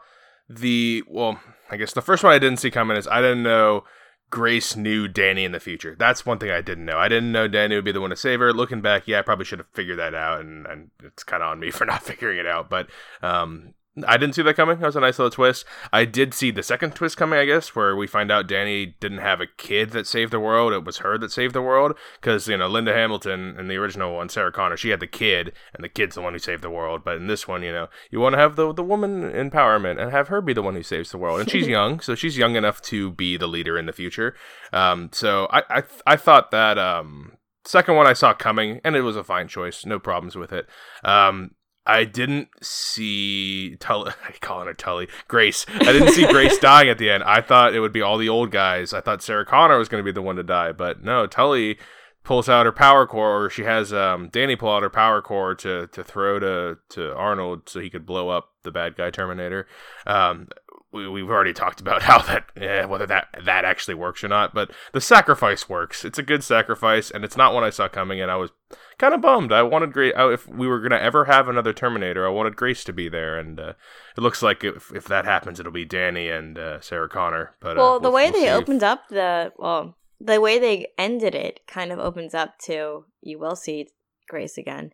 the 0.50 1.04
well, 1.08 1.40
I 1.70 1.78
guess 1.78 1.94
the 1.94 2.02
first 2.02 2.24
one 2.24 2.34
I 2.34 2.40
didn't 2.40 2.60
see 2.60 2.72
coming 2.72 2.98
is 2.98 3.08
I 3.08 3.22
didn't 3.22 3.44
know 3.44 3.84
Grace 4.30 4.76
knew 4.76 5.08
Danny 5.08 5.44
in 5.44 5.52
the 5.52 5.60
future. 5.60 5.96
That's 5.98 6.26
one 6.26 6.40
thing 6.40 6.50
I 6.50 6.62
didn't 6.62 6.86
know. 6.86 6.98
I 6.98 7.08
didn't 7.08 7.32
know 7.32 7.48
Danny 7.48 7.76
would 7.76 7.86
be 7.86 7.92
the 7.92 8.02
one 8.02 8.10
to 8.10 8.16
save 8.16 8.40
her. 8.40 8.52
Looking 8.52 8.82
back, 8.82 9.08
yeah, 9.08 9.20
I 9.20 9.22
probably 9.22 9.46
should 9.46 9.60
have 9.60 9.68
figured 9.74 10.00
that 10.00 10.16
out, 10.16 10.42
and, 10.42 10.66
and 10.66 10.90
it's 11.04 11.24
kind 11.24 11.44
of 11.44 11.50
on 11.50 11.60
me 11.60 11.70
for 11.72 11.86
not 11.86 12.04
figuring 12.04 12.40
it 12.40 12.48
out. 12.48 12.70
But 12.70 12.88
um, 13.22 13.76
I 14.08 14.18
didn't 14.18 14.34
see 14.34 14.42
that 14.42 14.56
coming. 14.56 14.80
That 14.80 14.88
was 14.88 14.96
a 14.96 15.02
nice 15.02 15.20
little 15.20 15.30
twist. 15.30 15.66
I 15.92 16.06
did 16.06 16.34
see 16.34 16.50
the 16.50 16.64
second 16.64 16.96
twist 16.96 17.16
coming, 17.16 17.38
I 17.38 17.46
guess, 17.46 17.76
where 17.76 17.96
we 17.96 18.08
find 18.08 18.32
out 18.32 18.48
Danny 18.48 18.96
didn't 19.00 19.20
have 19.20 19.40
a 19.40 19.46
kid 19.46 19.92
that 19.92 20.08
saved 20.08 20.34
the 20.34 20.40
world. 20.40 20.74
It 20.74 20.84
was 20.84 20.98
her 20.98 21.20
that 21.20 21.32
saved 21.32 21.54
the 21.54 21.62
world. 21.62 21.96
Because, 22.20 22.48
you 22.48 22.58
know, 22.58 22.68
Linda 22.68 22.92
Hamilton 22.92 23.56
in 23.60 23.68
the 23.68 23.76
original 23.76 24.16
one, 24.16 24.30
Sarah 24.30 24.52
Connor, 24.52 24.78
she 24.78 24.90
had 24.90 25.00
the 25.00 25.06
kid, 25.06 25.54
and 25.76 25.84
the 25.84 25.90
kid's 25.90 26.16
the 26.16 26.22
one 26.22 26.34
who 26.34 26.40
saved 26.40 26.64
the 26.64 26.72
world. 26.72 27.04
But 27.06 27.18
in 27.18 27.28
this 27.28 27.48
one, 27.48 27.62
you 27.62 27.72
know, 27.72 27.88
you 28.10 28.20
want 28.20 28.34
to 28.34 28.40
have 28.40 28.56
the, 28.56 28.74
the 28.74 28.84
woman 28.84 29.32
empowerment 29.32 30.02
and 30.02 30.12
have 30.12 30.28
her 30.30 30.42
be 30.42 30.54
the 30.54 30.64
one 30.64 30.74
who 30.74 30.84
saves 30.84 31.12
the 31.12 31.20
world. 31.20 31.40
And 31.40 31.50
she's 31.50 31.68
young, 31.68 32.00
so 32.00 32.16
she's 32.16 32.38
young 32.38 32.56
enough 32.56 32.82
to 32.84 33.12
be 33.12 33.38
the 33.38 33.48
leader 33.48 33.78
in 33.78 33.86
the 33.86 33.94
future. 33.94 34.34
Um, 34.72 35.10
so 35.14 35.48
I, 35.52 35.64
I, 35.70 35.84
I 36.08 36.16
thought 36.16 36.50
that. 36.50 36.80
Um, 36.80 37.34
second 37.66 37.96
one 37.96 38.08
I 38.08 38.14
saw 38.14 38.34
coming, 38.34 38.82
and 38.84 38.96
it 38.96 39.02
was 39.02 39.16
a 39.16 39.24
fine 39.24 39.48
choice. 39.48 39.86
No 39.86 40.00
problems 40.00 40.36
with 40.36 40.52
it. 40.52 40.68
Um, 41.04 41.52
I 41.86 42.06
didn't 42.06 42.50
see 42.62 43.76
Tully. 43.80 44.12
I 44.28 44.32
calling 44.42 44.68
her 44.68 44.74
Tully. 44.74 45.08
Grace. 45.28 45.66
I 45.70 45.92
didn't 45.92 46.14
see 46.14 46.26
Grace 46.28 46.58
dying 46.62 46.90
at 46.90 46.98
the 46.98 47.10
end. 47.10 47.24
I 47.24 47.42
thought 47.42 47.76
it 47.76 47.80
would 47.80 47.94
be 47.94 48.02
all 48.02 48.18
the 48.18 48.30
old 48.30 48.52
guys. 48.52 48.94
I 48.94 49.02
thought 49.02 49.22
Sarah 49.22 49.46
Connor 49.46 49.78
was 49.78 49.90
going 49.90 50.04
to 50.04 50.06
be 50.06 50.14
the 50.14 50.22
one 50.22 50.38
to 50.38 50.44
die, 50.44 50.72
but 50.72 51.04
no. 51.04 51.28
Tully 51.28 51.78
pulls 52.24 52.48
out 52.48 52.66
her 52.66 52.72
power 52.72 53.06
core, 53.06 53.46
or 53.46 53.50
she 53.50 53.64
has 53.64 53.92
um, 53.94 54.30
Danny 54.30 54.56
pull 54.56 54.72
out 54.72 54.84
her 54.84 54.90
power 54.90 55.22
core 55.22 55.56
to 55.56 55.88
to 55.88 56.04
throw 56.04 56.40
to 56.40 56.78
to 56.90 57.14
Arnold 57.16 57.68
so 57.68 57.80
he 57.80 57.90
could 57.90 58.06
blow 58.06 58.30
up 58.30 58.50
the 58.64 58.72
bad 58.72 58.96
guy 58.96 59.10
Terminator. 59.10 59.68
Um, 60.08 60.48
we, 60.94 61.08
we've 61.10 61.30
already 61.30 61.54
talked 61.54 61.82
about 61.82 62.02
how 62.04 62.20
that 62.20 62.50
eh, 62.56 62.86
whether 62.86 63.06
that 63.06 63.28
that 63.44 63.66
actually 63.66 63.96
works 63.96 64.24
or 64.24 64.28
not 64.28 64.54
but 64.54 64.72
the 64.94 65.02
sacrifice 65.02 65.68
works 65.68 66.06
it's 66.06 66.20
a 66.20 66.24
good 66.24 66.44
sacrifice 66.44 67.12
and 67.12 67.26
it's 67.26 67.36
not 67.38 67.54
one 67.54 67.64
i 67.64 67.70
saw 67.70 67.88
coming 67.88 68.22
and 68.22 68.32
i 68.32 68.36
was 68.36 68.52
kind 68.98 69.14
of 69.14 69.22
bummed 69.22 69.52
i 69.52 69.62
wanted 69.62 69.92
grace 69.92 70.14
if 70.18 70.48
we 70.48 70.68
were 70.68 70.80
going 70.80 70.92
to 70.92 71.02
ever 71.02 71.26
have 71.26 71.48
another 71.48 71.74
terminator 71.74 72.26
i 72.26 72.30
wanted 72.30 72.56
grace 72.56 72.84
to 72.84 72.94
be 72.94 73.10
there 73.10 73.38
and 73.38 73.60
uh, 73.60 73.74
it 74.16 74.22
looks 74.22 74.42
like 74.42 74.64
if, 74.64 74.92
if 74.94 75.06
that 75.06 75.26
happens 75.26 75.60
it'll 75.60 75.72
be 75.72 75.86
danny 75.86 76.30
and 76.30 76.58
uh, 76.58 76.80
sarah 76.80 77.10
connor 77.10 77.56
but 77.60 77.78
uh, 77.78 77.82
well, 77.82 78.00
the 78.00 78.12
way 78.12 78.30
we'll 78.32 78.42
they 78.42 78.52
opened 78.52 78.84
up 78.84 79.08
the 79.10 79.52
well 79.58 79.98
the 80.20 80.40
way 80.40 80.60
they 80.60 80.88
ended 80.98 81.36
it 81.36 81.60
kind 81.68 81.92
of 81.92 82.00
opens 82.00 82.34
up 82.34 82.58
to 82.60 83.06
you 83.22 83.38
will 83.38 83.56
see 83.56 83.88
grace 84.30 84.58
again 84.58 84.92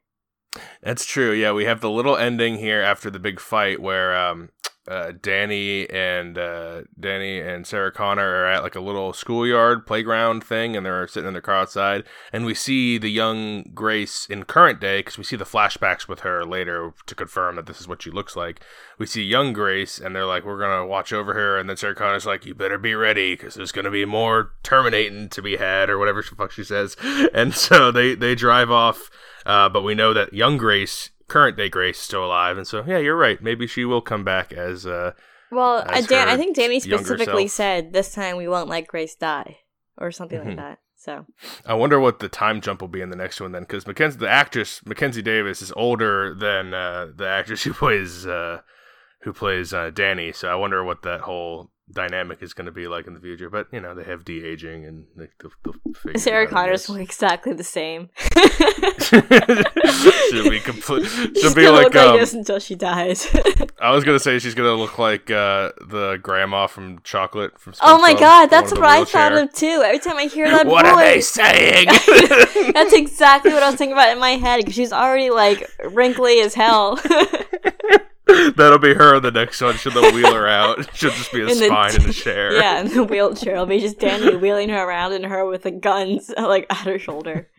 that's 0.81 1.05
true. 1.05 1.31
Yeah, 1.31 1.51
we 1.51 1.65
have 1.65 1.81
the 1.81 1.89
little 1.89 2.17
ending 2.17 2.57
here 2.57 2.81
after 2.81 3.09
the 3.09 3.19
big 3.19 3.39
fight 3.39 3.79
where 3.79 4.17
um, 4.17 4.49
uh, 4.87 5.11
Danny 5.21 5.89
and 5.89 6.37
uh, 6.37 6.81
Danny 6.99 7.39
and 7.39 7.67
Sarah 7.67 7.91
Connor 7.91 8.27
are 8.27 8.45
at 8.47 8.63
like 8.63 8.75
a 8.75 8.79
little 8.79 9.13
schoolyard 9.13 9.85
playground 9.85 10.43
thing, 10.43 10.75
and 10.75 10.85
they're 10.85 11.07
sitting 11.07 11.27
in 11.27 11.33
their 11.33 11.41
car 11.41 11.57
outside. 11.57 12.03
And 12.33 12.45
we 12.45 12.55
see 12.55 12.97
the 12.97 13.09
young 13.09 13.63
Grace 13.73 14.25
in 14.27 14.45
current 14.45 14.79
day 14.79 14.99
because 14.99 15.17
we 15.17 15.23
see 15.23 15.35
the 15.35 15.45
flashbacks 15.45 16.07
with 16.07 16.21
her 16.21 16.43
later 16.43 16.93
to 17.05 17.15
confirm 17.15 17.55
that 17.57 17.67
this 17.67 17.79
is 17.79 17.87
what 17.87 18.01
she 18.01 18.09
looks 18.09 18.35
like. 18.35 18.61
We 18.97 19.05
see 19.05 19.23
young 19.23 19.53
Grace, 19.53 19.99
and 19.99 20.15
they're 20.15 20.25
like, 20.25 20.43
"We're 20.43 20.59
gonna 20.59 20.87
watch 20.87 21.13
over 21.13 21.33
her." 21.33 21.57
And 21.57 21.69
then 21.69 21.77
Sarah 21.77 21.95
Connor's 21.95 22.25
like, 22.25 22.45
"You 22.45 22.55
better 22.55 22.79
be 22.79 22.95
ready 22.95 23.33
because 23.33 23.55
there's 23.55 23.71
gonna 23.71 23.91
be 23.91 24.05
more 24.05 24.53
terminating 24.63 25.29
to 25.29 25.41
be 25.41 25.57
had, 25.57 25.89
or 25.89 25.99
whatever 25.99 26.21
the 26.21 26.35
fuck 26.35 26.51
she 26.51 26.63
says." 26.63 26.95
And 27.33 27.53
so 27.53 27.91
they 27.91 28.15
they 28.15 28.33
drive 28.33 28.71
off. 28.71 29.09
Uh, 29.45 29.69
but 29.69 29.83
we 29.83 29.93
know 29.93 30.13
that 30.13 30.33
young 30.33 30.57
Grace 30.57 31.11
current 31.29 31.57
day 31.57 31.69
Grace 31.69 31.97
is 31.97 32.03
still 32.03 32.25
alive, 32.25 32.57
and 32.57 32.67
so 32.67 32.83
yeah, 32.85 32.97
you're 32.97 33.15
right. 33.15 33.41
Maybe 33.41 33.67
she 33.67 33.85
will 33.85 34.01
come 34.01 34.23
back 34.23 34.51
as 34.51 34.85
uh. 34.85 35.13
Well, 35.51 35.79
as 35.87 36.05
Dan, 36.05 36.29
I 36.29 36.37
think 36.37 36.55
Danny 36.55 36.79
specifically 36.79 37.47
said 37.47 37.91
this 37.91 38.13
time 38.13 38.37
we 38.37 38.47
won't 38.47 38.69
let 38.69 38.87
Grace 38.87 39.15
die, 39.15 39.57
or 39.97 40.11
something 40.11 40.39
mm-hmm. 40.39 40.49
like 40.49 40.57
that. 40.57 40.79
So 40.95 41.25
I 41.65 41.75
wonder 41.75 41.99
what 41.99 42.19
the 42.19 42.27
time 42.27 42.59
jump 42.59 42.81
will 42.81 42.89
be 42.89 43.01
in 43.01 43.09
the 43.09 43.15
next 43.15 43.39
one 43.39 43.53
then, 43.53 43.63
because 43.63 43.87
Mackenzie, 43.87 44.19
the 44.19 44.29
actress 44.29 44.85
Mackenzie 44.85 45.21
Davis, 45.21 45.61
is 45.61 45.71
older 45.75 46.35
than 46.35 46.73
uh, 46.73 47.07
the 47.15 47.27
actress 47.27 47.63
who 47.63 47.73
plays 47.73 48.27
uh, 48.27 48.59
who 49.21 49.31
plays 49.31 49.73
uh, 49.73 49.91
Danny. 49.91 50.33
So 50.33 50.49
I 50.49 50.55
wonder 50.55 50.83
what 50.83 51.03
that 51.03 51.21
whole 51.21 51.71
dynamic 51.91 52.41
is 52.41 52.53
going 52.53 52.65
to 52.65 52.71
be 52.71 52.87
like 52.87 53.07
in 53.07 53.13
the 53.13 53.19
future. 53.19 53.49
But 53.49 53.67
you 53.71 53.79
know, 53.79 53.95
they 53.95 54.03
have 54.03 54.25
de 54.25 54.43
aging 54.43 54.85
and 54.85 55.05
they'll 55.15 55.53
Sarah 56.17 56.47
Connor's 56.47 56.89
look 56.89 57.01
exactly 57.01 57.53
the 57.53 57.63
same. 57.63 58.09
she'll 60.29 60.49
be 60.49 60.59
complete. 60.59 61.07
She'll 61.37 61.55
be 61.55 61.67
like, 61.69 61.95
um, 61.95 62.11
like 62.11 62.19
this 62.19 62.33
until 62.33 62.59
she 62.59 62.75
dies. 62.75 63.27
I 63.81 63.91
was 63.91 64.03
gonna 64.03 64.19
say 64.19 64.39
she's 64.39 64.55
gonna 64.55 64.75
look 64.75 64.99
like 64.99 65.31
uh, 65.31 65.71
the 65.87 66.19
grandma 66.21 66.67
from 66.67 66.99
Chocolate 67.03 67.59
from. 67.59 67.73
Oh 67.81 67.99
my 67.99 68.13
god, 68.13 68.47
that's 68.47 68.71
what 68.71 68.83
I 68.83 69.05
thought 69.05 69.33
of 69.33 69.51
too. 69.53 69.81
Every 69.83 69.99
time 69.99 70.17
I 70.17 70.25
hear 70.25 70.49
that, 70.49 70.67
what 70.67 70.85
voice, 70.85 71.37
are 71.37 71.53
they 71.53 71.85
saying? 71.85 71.87
that's 72.73 72.93
exactly 72.93 73.53
what 73.53 73.63
I 73.63 73.69
was 73.69 73.75
thinking 73.75 73.93
about 73.93 74.11
in 74.11 74.19
my 74.19 74.31
head 74.31 74.57
because 74.57 74.75
she's 74.75 74.93
already 74.93 75.29
like 75.29 75.69
wrinkly 75.83 76.41
as 76.41 76.53
hell. 76.53 76.99
That'll 78.55 78.79
be 78.79 78.93
her 78.93 79.15
in 79.15 79.23
the 79.23 79.31
next 79.31 79.61
one. 79.61 79.75
She'll 79.75 79.93
wheel 79.93 80.33
her 80.33 80.47
out. 80.47 80.89
She'll 80.95 81.11
just 81.11 81.31
be 81.31 81.39
a 81.39 81.47
In 81.47 81.47
the 81.47 81.65
spine 81.65 81.95
in 81.95 82.03
the 82.03 82.13
chair. 82.13 82.53
Yeah, 82.53 82.81
in 82.81 82.87
the 82.87 83.03
wheelchair. 83.03 83.57
I'll 83.57 83.65
be 83.65 83.79
just 83.79 83.99
Danny 83.99 84.35
wheeling 84.35 84.69
her 84.69 84.87
around 84.87 85.13
and 85.13 85.25
her 85.25 85.45
with 85.45 85.63
the 85.63 85.71
guns 85.71 86.31
like 86.37 86.67
at 86.69 86.85
her 86.85 86.99
shoulder. 86.99 87.49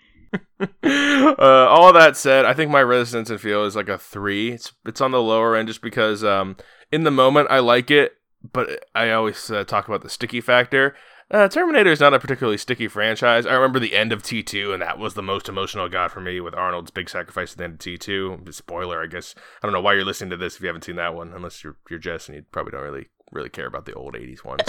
uh, 0.60 1.66
all 1.68 1.92
that 1.92 2.16
said, 2.16 2.44
I 2.44 2.54
think 2.54 2.70
my 2.70 2.82
resonance 2.82 3.30
and 3.30 3.40
feel 3.40 3.64
is 3.64 3.74
like 3.74 3.88
a 3.88 3.98
three. 3.98 4.52
It's 4.52 4.72
it's 4.86 5.00
on 5.00 5.10
the 5.10 5.22
lower 5.22 5.56
end 5.56 5.68
just 5.68 5.82
because 5.82 6.22
um, 6.22 6.56
in 6.92 7.04
the 7.04 7.10
moment 7.10 7.48
I 7.50 7.58
like 7.58 7.90
it, 7.90 8.12
but 8.52 8.84
I 8.94 9.10
always 9.10 9.50
uh, 9.50 9.64
talk 9.64 9.88
about 9.88 10.02
the 10.02 10.10
sticky 10.10 10.40
factor. 10.40 10.94
Uh, 11.30 11.48
Terminator 11.48 11.92
is 11.92 12.00
not 12.00 12.12
a 12.12 12.18
particularly 12.18 12.58
sticky 12.58 12.88
franchise. 12.88 13.46
I 13.46 13.54
remember 13.54 13.78
the 13.78 13.94
end 13.94 14.12
of 14.12 14.22
T2, 14.22 14.72
and 14.72 14.82
that 14.82 14.98
was 14.98 15.14
the 15.14 15.22
most 15.22 15.48
emotional 15.48 15.86
it 15.86 15.92
got 15.92 16.10
for 16.10 16.20
me 16.20 16.40
with 16.40 16.54
Arnold's 16.54 16.90
big 16.90 17.08
sacrifice 17.08 17.52
at 17.52 17.58
the 17.58 17.64
end 17.64 17.74
of 17.74 17.78
T2. 17.78 18.52
Spoiler, 18.52 19.00
I 19.00 19.06
guess. 19.06 19.36
I 19.62 19.66
don't 19.66 19.72
know 19.72 19.80
why 19.80 19.94
you're 19.94 20.04
listening 20.04 20.30
to 20.30 20.36
this 20.36 20.56
if 20.56 20.62
you 20.62 20.66
haven't 20.66 20.84
seen 20.84 20.96
that 20.96 21.14
one, 21.14 21.32
unless 21.32 21.62
you're 21.62 21.76
you're 21.88 22.00
Jess 22.00 22.28
and 22.28 22.36
you 22.36 22.42
probably 22.50 22.72
don't 22.72 22.82
really 22.82 23.08
really 23.32 23.48
care 23.48 23.66
about 23.66 23.86
the 23.86 23.94
old 23.94 24.14
80s 24.14 24.44
ones. 24.44 24.62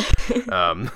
um, 0.50 0.92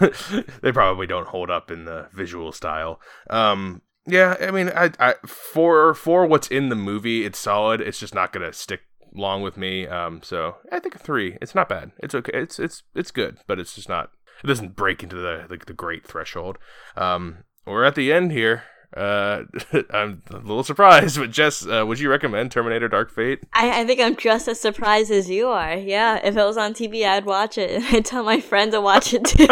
they 0.61 0.71
probably 0.71 1.07
don't 1.07 1.27
hold 1.27 1.49
up 1.49 1.71
in 1.71 1.85
the 1.85 2.09
visual 2.13 2.51
style. 2.51 3.01
Um, 3.31 3.81
yeah, 4.05 4.35
I 4.39 4.51
mean, 4.51 4.69
I, 4.69 4.91
I 4.99 5.15
for 5.25 5.95
for 5.95 6.27
what's 6.27 6.47
in 6.47 6.69
the 6.69 6.75
movie, 6.75 7.25
it's 7.25 7.39
solid. 7.39 7.81
It's 7.81 7.99
just 7.99 8.13
not 8.13 8.31
gonna 8.31 8.53
stick 8.53 8.81
long 9.15 9.41
with 9.41 9.57
me. 9.57 9.87
Um, 9.87 10.21
so 10.21 10.57
I 10.71 10.79
think 10.79 10.93
a 10.93 10.99
three. 10.99 11.39
It's 11.41 11.55
not 11.55 11.69
bad. 11.69 11.91
It's 11.99 12.13
okay. 12.13 12.31
It's 12.35 12.59
it's 12.59 12.83
it's 12.93 13.11
good, 13.11 13.37
but 13.47 13.59
it's 13.59 13.73
just 13.73 13.89
not. 13.89 14.11
It 14.43 14.47
doesn't 14.47 14.75
break 14.75 15.03
into 15.03 15.15
the 15.15 15.45
the, 15.49 15.57
the 15.65 15.73
great 15.73 16.05
threshold. 16.05 16.57
Um, 16.95 17.39
we're 17.65 17.83
at 17.83 17.95
the 17.95 18.11
end 18.13 18.31
here. 18.31 18.63
Uh, 18.95 19.43
I'm 19.89 20.21
a 20.29 20.37
little 20.37 20.63
surprised, 20.63 21.17
but 21.19 21.31
Jess, 21.31 21.65
uh, 21.67 21.83
would 21.85 21.99
you 21.99 22.09
recommend 22.09 22.51
Terminator: 22.51 22.87
Dark 22.87 23.11
Fate? 23.11 23.39
I, 23.53 23.81
I 23.81 23.85
think 23.85 23.99
I'm 23.99 24.15
just 24.15 24.47
as 24.47 24.59
surprised 24.59 25.11
as 25.11 25.29
you 25.29 25.47
are. 25.47 25.73
Yeah, 25.75 26.19
if 26.23 26.37
it 26.37 26.43
was 26.43 26.57
on 26.57 26.73
TV, 26.73 27.05
I'd 27.05 27.25
watch 27.25 27.57
it. 27.57 27.71
And 27.71 27.83
I'd 27.95 28.05
tell 28.05 28.23
my 28.23 28.39
friends 28.39 28.73
to 28.73 28.81
watch 28.81 29.13
it 29.13 29.25
too. 29.25 29.45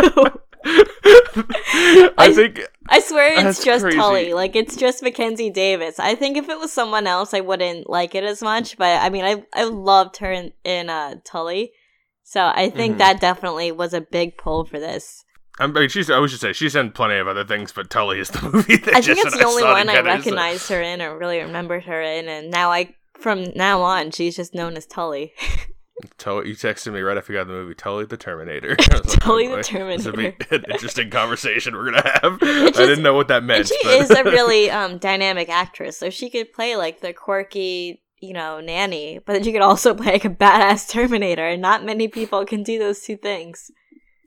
I, 0.66 2.10
I- 2.18 2.34
think 2.34 2.62
I 2.88 3.00
swear 3.00 3.48
it's 3.48 3.64
just 3.64 3.84
crazy. 3.84 3.98
Tully. 3.98 4.34
Like 4.34 4.56
it's 4.56 4.76
just 4.76 5.04
Mackenzie 5.04 5.50
Davis. 5.50 6.00
I 6.00 6.16
think 6.16 6.38
if 6.38 6.48
it 6.48 6.60
was 6.60 6.72
someone 6.72 7.08
else, 7.08 7.34
I 7.34 7.40
wouldn't 7.42 7.90
like 7.90 8.16
it 8.16 8.24
as 8.24 8.42
much. 8.42 8.78
But 8.78 9.02
I 9.02 9.10
mean, 9.10 9.26
I 9.26 9.44
I 9.54 9.64
loved 9.66 10.18
her 10.18 10.32
in, 10.32 10.54
in 10.64 10.90
uh, 10.90 11.16
Tully, 11.26 11.74
so 12.34 12.52
I 12.54 12.70
think 12.70 12.96
Mhm. 12.96 12.98
that 13.00 13.22
definitely 13.22 13.72
was 13.72 13.94
a 13.94 14.02
big 14.02 14.38
pull 14.38 14.66
for 14.66 14.80
this. 14.80 15.24
I 15.60 15.68
mean, 15.68 15.88
she's. 15.88 16.10
I 16.10 16.18
was 16.18 16.32
just 16.32 16.42
say 16.42 16.52
she's 16.52 16.76
in 16.76 16.92
plenty 16.92 17.18
of 17.18 17.28
other 17.28 17.46
things, 17.46 17.72
but 17.72 17.92
Tully 17.92 18.20
is 18.20 18.30
the 18.30 18.42
movie 18.54 18.78
that 18.78 18.96
I 18.96 19.02
think 19.02 19.20
it's 19.20 19.38
the 19.38 19.46
only 19.46 19.62
saw 19.62 19.74
one 19.74 19.88
I 19.88 19.96
so- 19.96 20.04
recognized 20.04 20.70
her 20.70 20.82
in 20.82 21.00
or 21.02 21.16
really 21.18 21.40
remembered 21.40 21.84
her 21.84 22.02
in, 22.02 22.28
and 22.28 22.50
now 22.50 22.72
I 22.72 22.96
from 23.20 23.44
now 23.56 23.82
on 23.82 24.10
she's 24.12 24.36
just 24.36 24.56
known 24.56 24.76
as 24.76 24.86
Tully. 24.88 25.34
Tully, 26.18 26.50
you 26.50 26.56
texted 26.56 26.92
me 26.92 27.02
right 27.02 27.16
after 27.18 27.32
you 27.32 27.40
got 27.40 27.46
the 27.48 27.54
movie 27.54 27.76
Tully 27.76 28.06
the 28.06 28.18
Terminator. 28.18 28.76
I 28.92 28.96
like, 28.96 29.04
Tully 29.20 29.48
oh 29.48 29.50
the 29.52 29.56
boy, 29.72 29.96
This 29.96 30.06
would 30.06 30.16
be 30.16 30.32
Terminator. 30.32 30.56
an 30.56 30.66
interesting 30.72 31.10
conversation 31.12 31.76
we're 31.76 31.86
gonna 31.92 32.20
have. 32.22 32.40
It's 32.42 32.80
I 32.80 32.86
didn't 32.88 33.04
know 33.04 33.14
what 33.14 33.28
that 33.30 33.44
meant. 33.44 33.68
she 33.68 33.78
but- 33.84 33.94
is 34.02 34.10
a 34.10 34.24
really 34.24 34.72
um, 34.72 34.98
dynamic 34.98 35.50
actress, 35.50 35.98
so 35.98 36.10
she 36.10 36.30
could 36.32 36.52
play 36.52 36.76
like 36.76 37.00
the 37.02 37.14
quirky, 37.14 38.02
you 38.24 38.34
know, 38.34 38.62
nanny, 38.62 39.20
but 39.26 39.44
you 39.44 39.52
could 39.52 39.62
also 39.62 39.94
play 39.94 40.14
like 40.14 40.26
a 40.26 40.30
badass 40.30 40.90
Terminator, 40.90 41.46
and 41.46 41.62
not 41.62 41.84
many 41.84 42.08
people 42.08 42.46
can 42.46 42.64
do 42.64 42.80
those 42.80 43.02
two 43.02 43.18
things. 43.18 43.70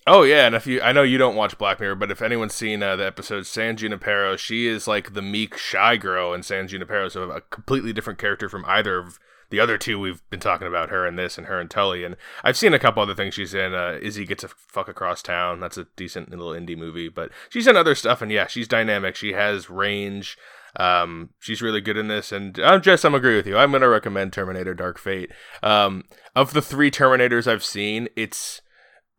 Oh 0.07 0.23
yeah, 0.23 0.47
and 0.47 0.55
if 0.55 0.67
you, 0.67 0.81
I 0.83 0.93
know 0.93 1.03
you 1.03 1.19
don't 1.19 1.35
watch 1.35 1.59
Black 1.59 1.81
Mirror, 1.81 1.97
but 1.97 2.11
if 2.11 2.23
anyone's 2.23 2.55
seen 2.55 2.83
uh, 2.83 2.95
the 2.95 3.07
episode 3.07 3.47
San 3.47 3.77
Junipero, 3.77 4.37
she 4.37 4.69
is 4.69 4.87
like 4.87 5.15
the 5.15 5.23
meek, 5.23 5.57
shy 5.57 5.97
girl 5.97 6.35
in 6.35 6.43
San 6.43 6.69
Junipero, 6.69 7.09
so 7.09 7.31
a 7.31 7.41
completely 7.41 7.93
different 7.93 8.19
character 8.19 8.49
from 8.49 8.65
either 8.67 8.99
of 8.99 9.19
the 9.49 9.61
other 9.61 9.79
two 9.79 9.99
we've 9.99 10.29
been 10.29 10.41
talking 10.41 10.67
about, 10.67 10.91
her 10.91 11.07
and 11.07 11.19
this 11.19 11.39
and 11.39 11.47
her 11.47 11.59
and 11.59 11.71
Tully. 11.71 12.05
And 12.05 12.17
I've 12.45 12.57
seen 12.57 12.75
a 12.75 12.79
couple 12.79 13.03
other 13.03 13.15
things 13.15 13.35
she's 13.35 13.55
in. 13.55 13.75
Uh, 13.75 13.99
Izzy 14.03 14.27
gets 14.27 14.45
a 14.45 14.49
fuck 14.49 14.89
across 14.89 15.23
town. 15.23 15.61
That's 15.61 15.79
a 15.79 15.87
decent 15.97 16.31
little 16.31 16.51
indie 16.51 16.77
movie, 16.77 17.09
but 17.09 17.31
she's 17.49 17.67
in 17.67 17.77
other 17.77 17.95
stuff, 17.95 18.21
and 18.21 18.31
yeah, 18.31 18.47
she's 18.47 18.69
dynamic. 18.69 19.17
She 19.17 19.33
has 19.33 19.71
range. 19.71 20.37
Um, 20.79 21.31
she's 21.39 21.63
really 21.63 21.81
good 21.81 21.97
in 21.97 22.09
this, 22.09 22.33
and 22.33 22.59
I'm 22.59 22.83
Jess. 22.83 23.05
I'm 23.05 23.15
agree 23.15 23.37
with 23.37 23.47
you. 23.47 23.57
I'm 23.57 23.73
gonna 23.73 23.89
recommend 23.89 24.33
Terminator: 24.33 24.75
Dark 24.75 24.99
Fate. 24.99 25.31
Um, 25.63 26.05
of 26.35 26.53
the 26.53 26.63
three 26.63 26.91
Terminators 26.91 27.47
I've 27.47 27.65
seen, 27.65 28.09
it's 28.17 28.61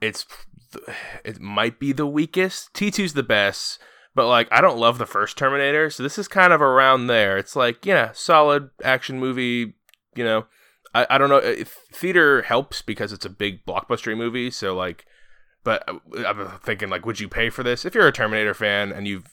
it's 0.02 0.26
it 1.26 1.40
might 1.40 1.80
be 1.80 1.92
the 1.92 2.08
weakest. 2.08 2.74
T2's 2.74 3.14
the 3.14 3.24
best, 3.24 3.80
but 4.14 4.28
like 4.28 4.48
I 4.52 4.62
don't 4.62 4.78
love 4.78 4.98
the 4.98 5.06
first 5.06 5.38
Terminator, 5.38 5.90
so 5.90 6.04
this 6.04 6.18
is 6.18 6.28
kind 6.28 6.54
of 6.54 6.62
around 6.62 7.08
there. 7.08 7.38
It's 7.38 7.56
like, 7.56 7.86
yeah, 7.86 8.12
solid 8.14 8.70
action 8.84 9.20
movie, 9.20 9.76
you 10.16 10.24
know. 10.24 10.46
I, 10.94 11.06
I 11.10 11.18
don't 11.18 11.30
know 11.30 11.38
if 11.38 11.76
theater 11.92 12.44
helps 12.44 12.82
because 12.82 13.12
it's 13.12 13.26
a 13.26 13.30
big 13.30 13.66
blockbuster 13.66 14.16
movie, 14.16 14.52
so 14.52 14.76
like 14.76 15.06
but 15.64 15.84
uh, 15.90 15.98
I'm 16.26 16.60
thinking 16.60 16.90
like 16.90 17.06
would 17.06 17.20
you 17.20 17.28
pay 17.28 17.50
for 17.50 17.62
this 17.62 17.84
if 17.84 17.94
you're 17.94 18.08
a 18.08 18.14
Terminator 18.14 18.54
fan 18.54 18.92
and 18.92 19.06
you've 19.06 19.26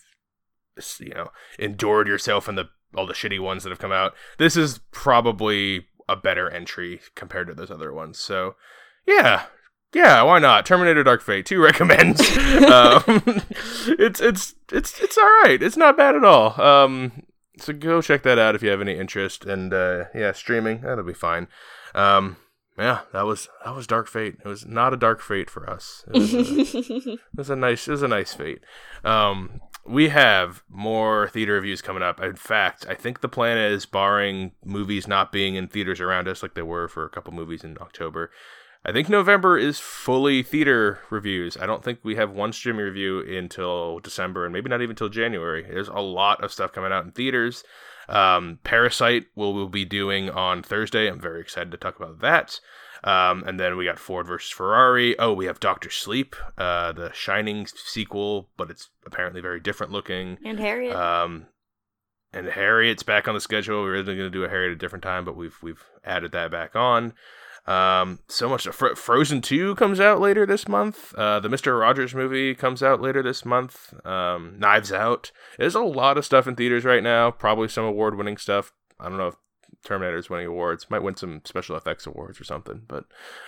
you 1.01 1.15
know 1.15 1.29
endured 1.59 2.09
yourself 2.09 2.49
in 2.49 2.55
the 2.55 2.69
all 2.97 3.07
the 3.07 3.15
shitty 3.15 3.41
ones 3.41 3.65
that 3.65 3.71
have 3.71 3.79
come 3.79 3.93
out. 3.93 4.15
This 4.39 4.57
is 4.57 4.81
probably 4.91 5.87
a 6.09 6.17
better 6.17 6.51
entry 6.51 7.01
compared 7.15 7.49
to 7.49 7.55
those 7.55 7.71
other 7.71 7.93
ones. 7.93 8.19
So, 8.19 8.57
yeah, 9.07 9.47
yeah, 9.95 10.23
why 10.23 10.39
not? 10.39 10.67
Terminator: 10.67 11.03
Dark 11.03 11.23
Fate. 11.23 11.47
Two 11.47 11.61
recommends. 11.63 12.21
um, 12.21 13.03
it's 13.99 14.21
it's 14.21 14.55
it's 14.73 15.01
it's 15.01 15.19
all 15.19 15.41
right. 15.45 15.59
It's 15.61 15.77
not 15.77 15.97
bad 15.97 16.17
at 16.17 16.25
all. 16.25 16.61
Um, 16.61 17.25
so 17.59 17.73
go 17.73 18.03
check 18.03 18.23
that 18.25 18.39
out 18.39 18.55
if 18.55 18.63
you 18.63 18.71
have 18.71 18.81
any 18.81 18.99
interest. 18.99 19.45
And 19.45 19.73
uh, 19.73 20.05
yeah, 20.15 20.33
streaming 20.33 20.81
that'll 20.83 21.05
be 21.05 21.15
fine. 21.15 21.49
Um, 21.95 22.37
yeah, 22.77 23.03
that 23.13 23.25
was 23.25 23.49
that 23.65 23.75
was 23.75 23.87
Dark 23.87 24.09
Fate. 24.09 24.37
It 24.45 24.49
was 24.49 24.67
not 24.67 24.93
a 24.93 24.97
dark 24.97 25.21
fate 25.21 25.49
for 25.49 25.69
us. 25.69 26.05
It 26.09 26.19
was, 26.19 26.35
uh, 26.35 26.39
it 27.15 27.21
was 27.37 27.51
a 27.51 27.57
nice 27.57 27.87
it 27.87 27.93
was 27.93 28.03
a 28.03 28.09
nice 28.09 28.35
fate. 28.35 28.63
Um, 29.05 29.61
we 29.87 30.09
have 30.09 30.63
more 30.69 31.29
theater 31.29 31.55
reviews 31.55 31.83
coming 31.83 32.03
up. 32.03 32.21
In 32.21 32.37
fact, 32.37 32.87
I 32.89 32.95
think 32.95 33.21
the 33.21 33.29
plan 33.29 33.59
is, 33.59 33.87
barring 33.87 34.53
movies 34.65 35.07
not 35.07 35.33
being 35.33 35.55
in 35.55 35.69
theaters 35.69 36.01
around 36.01 36.29
us 36.29 36.43
like 36.43 36.55
they 36.55 36.63
were 36.63 36.89
for 36.89 37.05
a 37.05 37.11
couple 37.11 37.33
movies 37.33 37.65
in 37.65 37.77
October, 37.81 38.31
I 38.87 38.93
think 38.93 39.09
November 39.09 39.57
is 39.57 39.79
fully 39.79 40.43
theater 40.43 41.01
reviews. 41.09 41.57
I 41.57 41.65
don't 41.65 41.83
think 41.83 42.01
we 42.03 42.17
have 42.17 42.33
one 42.33 42.53
streaming 42.53 42.85
review 42.85 43.21
until 43.21 43.99
December, 44.01 44.45
and 44.45 44.53
maybe 44.53 44.69
not 44.69 44.83
even 44.83 44.91
until 44.91 45.09
January. 45.09 45.63
There's 45.63 45.89
a 45.89 46.01
lot 46.01 46.45
of 46.45 46.53
stuff 46.53 46.73
coming 46.73 46.93
out 46.93 47.05
in 47.05 47.13
theaters. 47.13 47.65
Um, 48.11 48.59
Parasite 48.63 49.27
will 49.35 49.55
we'll 49.55 49.69
be 49.69 49.87
doing 49.87 50.29
on 50.29 50.63
Thursday. 50.63 51.09
I'm 51.09 51.21
very 51.21 51.41
excited 51.41 51.71
to 51.71 51.79
talk 51.79 51.97
about 51.97 52.21
that. 52.21 52.61
Um, 53.05 53.45
and 53.47 53.61
then 53.61 53.77
we 53.77 53.85
got 53.85 53.99
Ford 53.99 54.27
versus 54.27 54.51
Ferrari. 54.51 55.19
Oh, 55.19 55.35
we 55.35 55.45
have 55.45 55.61
Doctor 55.61 55.91
Sleep, 55.91 56.35
uh, 56.57 56.91
the 56.93 57.13
Shining 57.13 57.67
sequel, 57.67 58.49
but 58.57 58.71
it's 58.71 58.89
apparently 59.05 59.43
very 59.43 59.61
different 59.61 59.93
looking. 59.93 60.39
and 60.43 60.59
Harriet. 60.59 60.97
Um, 60.97 61.47
and 62.33 62.47
Harriet's 62.49 63.03
back 63.03 63.29
on 63.29 63.35
the 63.35 63.41
schedule. 63.43 63.83
We 63.83 63.89
were 63.89 63.95
originally 63.97 64.17
going 64.17 64.33
to 64.33 64.39
do 64.39 64.45
a 64.45 64.49
Harriet 64.49 64.71
at 64.71 64.77
a 64.77 64.79
different 64.79 65.03
time, 65.03 65.25
but 65.25 65.37
we've 65.37 65.57
we've 65.63 65.85
added 66.03 66.33
that 66.33 66.51
back 66.51 66.75
on. 66.75 67.13
Um, 67.67 68.21
so 68.29 68.49
much. 68.49 68.67
Fro- 68.69 68.95
Frozen 68.95 69.43
Two 69.43 69.75
comes 69.75 70.01
out 70.01 70.21
later 70.21 70.45
this 70.47 70.67
month. 70.67 71.15
Uh, 71.15 71.41
the 71.41 71.49
Mister 71.49 71.77
Rogers 71.77 72.15
movie 72.15 72.55
comes 72.55 72.83
out 72.83 73.01
later 73.01 73.23
this 73.23 73.45
month. 73.45 73.95
Um, 74.07 74.57
Knives 74.59 74.93
Out. 74.93 75.31
There's 75.59 75.75
a 75.75 75.81
lot 75.81 76.19
of 76.19 76.25
stuff 76.25 76.47
in 76.47 76.57
theaters 76.57 76.85
right 76.85 77.03
now. 77.03 77.31
Probably 77.31 77.69
some 77.69 77.85
award-winning 77.85 78.39
stuff. 78.39 78.73
I 78.99 79.09
don't 79.09 79.19
know 79.19 79.29
if 79.29 79.37
Terminator's 79.85 80.31
winning 80.31 80.47
awards. 80.47 80.91
Might 80.91 81.03
win 81.03 81.17
some 81.17 81.43
special 81.45 81.77
effects 81.77 82.07
awards 82.07 82.41
or 82.41 82.45
something. 82.45 82.83
But 82.87 83.05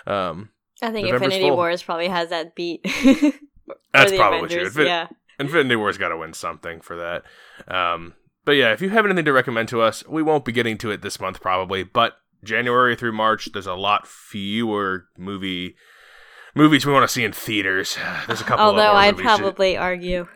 um, 0.07 0.51
I 0.83 0.91
think 0.91 1.07
November's 1.07 1.35
Infinity 1.35 1.49
full. 1.49 1.57
Wars 1.57 1.83
probably 1.83 2.09
has 2.09 2.31
that 2.31 2.55
beat. 2.55 2.83
That's 3.93 4.13
probably 4.13 4.49
true. 4.49 4.85
Yeah. 4.85 5.09
Infinity 5.39 5.77
War's 5.77 5.99
got 5.99 6.09
to 6.11 6.17
win 6.17 6.33
something 6.33 6.81
for 6.81 6.97
that. 6.97 7.25
Um, 7.75 8.15
but 8.45 8.53
yeah, 8.53 8.73
if 8.73 8.81
you 8.81 8.91
have 8.91 9.05
anything 9.05 9.25
to 9.25 9.33
recommend 9.33 9.69
to 9.71 9.83
us, 9.83 10.07
we 10.07 10.23
won't 10.23 10.45
be 10.45 10.53
getting 10.53 10.79
to 10.79 10.91
it 10.91 11.03
this 11.03 11.21
month 11.21 11.41
probably, 11.41 11.83
but 11.83 12.17
January 12.45 12.95
through 12.97 13.13
March, 13.13 13.51
there's 13.53 13.67
a 13.67 13.75
lot 13.75 14.07
fewer 14.07 15.07
movie 15.19 15.77
movies 16.55 16.87
we 16.87 16.93
want 16.93 17.03
to 17.03 17.13
see 17.13 17.25
in 17.25 17.33
theaters. 17.33 17.99
There's 18.27 18.41
a 18.41 18.45
couple. 18.45 18.65
of 18.65 18.71
Although 18.71 18.93
I'd 18.93 19.17
probably 19.17 19.77
argue 19.77 20.27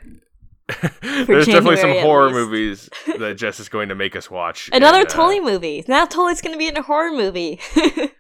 there's 1.26 1.46
definitely 1.46 1.76
some 1.76 1.92
horror 1.98 2.26
least. 2.26 2.36
movies 2.36 2.90
that 3.18 3.34
Jess 3.36 3.60
is 3.60 3.68
going 3.68 3.88
to 3.88 3.94
make 3.94 4.16
us 4.16 4.30
watch. 4.30 4.70
another 4.72 5.00
and, 5.00 5.08
uh, 5.08 5.10
Tully 5.10 5.40
movie. 5.40 5.84
Now 5.88 6.04
Tully's 6.04 6.40
going 6.40 6.54
to 6.54 6.58
be 6.58 6.68
in 6.68 6.76
a 6.76 6.82
horror 6.82 7.12
movie. 7.12 7.60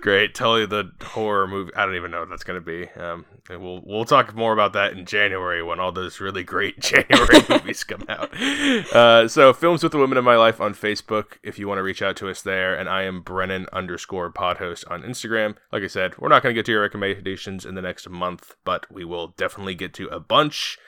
Great, 0.00 0.34
Tully 0.34 0.66
the 0.66 0.90
horror 1.02 1.46
movie. 1.46 1.72
I 1.76 1.84
don't 1.84 1.94
even 1.94 2.10
know 2.10 2.20
what 2.20 2.30
that's 2.30 2.44
going 2.44 2.60
to 2.60 2.64
be. 2.64 2.88
Um, 3.00 3.24
we'll 3.48 3.82
we'll 3.84 4.04
talk 4.04 4.34
more 4.34 4.52
about 4.52 4.72
that 4.72 4.94
in 4.94 5.04
January 5.04 5.62
when 5.62 5.78
all 5.78 5.92
those 5.92 6.18
really 6.18 6.42
great 6.42 6.80
January 6.80 7.44
movies 7.48 7.84
come 7.84 8.04
out. 8.08 8.34
Uh, 8.40 9.28
so, 9.28 9.52
films 9.52 9.82
with 9.82 9.92
the 9.92 9.98
women 9.98 10.18
in 10.18 10.24
my 10.24 10.36
life 10.36 10.60
on 10.60 10.74
Facebook. 10.74 11.36
If 11.42 11.58
you 11.58 11.68
want 11.68 11.78
to 11.78 11.82
reach 11.82 12.02
out 12.02 12.16
to 12.16 12.28
us 12.28 12.42
there, 12.42 12.74
and 12.74 12.88
I 12.88 13.02
am 13.02 13.20
Brennan 13.20 13.66
underscore 13.72 14.32
Podhost 14.32 14.90
on 14.90 15.02
Instagram. 15.02 15.56
Like 15.70 15.82
I 15.82 15.88
said, 15.88 16.18
we're 16.18 16.28
not 16.28 16.42
going 16.42 16.54
to 16.54 16.58
get 16.58 16.66
to 16.66 16.72
your 16.72 16.82
recommendations 16.82 17.64
in 17.64 17.74
the 17.74 17.82
next 17.82 18.08
month, 18.08 18.54
but 18.64 18.90
we 18.90 19.04
will 19.04 19.28
definitely 19.36 19.74
get 19.74 19.92
to 19.94 20.08
a 20.08 20.18
bunch 20.18 20.78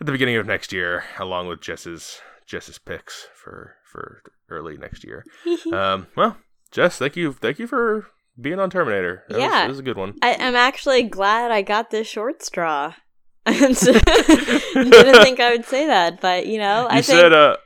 at 0.00 0.06
the 0.06 0.12
beginning 0.12 0.36
of 0.36 0.46
next 0.46 0.72
year, 0.72 1.04
along 1.18 1.48
with 1.48 1.60
Jess's 1.60 2.20
Jess's 2.46 2.78
picks 2.78 3.26
for 3.34 3.76
for 3.84 4.22
early 4.48 4.76
next 4.76 5.04
year. 5.04 5.24
Um, 5.72 6.06
well, 6.16 6.36
Jess, 6.70 6.98
thank 6.98 7.16
you, 7.16 7.32
thank 7.32 7.58
you 7.58 7.66
for 7.66 8.06
being 8.40 8.58
on 8.60 8.70
Terminator. 8.70 9.24
That 9.28 9.40
Yeah. 9.40 9.62
was, 9.66 9.70
was 9.74 9.78
a 9.80 9.82
good 9.82 9.96
one. 9.96 10.14
I, 10.22 10.36
I'm 10.38 10.54
actually 10.56 11.02
glad 11.04 11.50
I 11.50 11.62
got 11.62 11.90
this 11.90 12.06
short 12.06 12.42
straw. 12.42 12.94
Didn't 13.46 13.74
think 15.22 15.40
I 15.40 15.50
would 15.52 15.64
say 15.64 15.86
that, 15.86 16.20
but 16.20 16.46
you 16.46 16.58
know, 16.58 16.82
You 16.82 16.88
I 16.88 17.02
think 17.02 17.04
said 17.20 17.32
uh, 17.32 17.56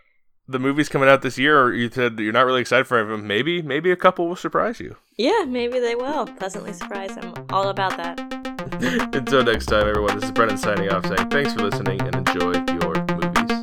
the 0.49 0.59
movie's 0.59 0.89
coming 0.89 1.09
out 1.09 1.23
this 1.23 1.39
year, 1.39 1.61
or 1.61 1.73
you 1.75 1.91
said 1.91 2.19
you're 2.19 2.33
not 2.33 2.47
really 2.47 2.61
excited 2.61 2.87
for 2.87 2.99
it. 3.01 3.19
Maybe, 3.19 3.63
maybe 3.63 3.91
a 3.91 3.97
couple 3.97 4.29
will 4.29 4.37
surprise 4.37 4.79
you. 4.81 4.97
yeah, 5.17 5.45
maybe 5.47 5.79
they 5.81 5.95
will. 5.95 6.27
Pleasantly 6.27 6.73
surprise. 6.73 7.17
I'm 7.17 7.35
all 7.51 7.69
about 7.69 7.97
that. 7.97 8.40
Until 8.81 9.45
next 9.45 9.67
time, 9.67 9.87
everyone. 9.87 10.15
This 10.15 10.25
is 10.25 10.33
Brennan 10.33 10.57
signing 10.57 10.89
off, 10.89 11.05
saying 11.05 11.29
thanks 11.29 11.53
for 11.53 11.69
listening 11.69 12.01
and 12.01 12.17
enjoy 12.17 12.53
your 12.81 12.97
movies. 13.13 13.61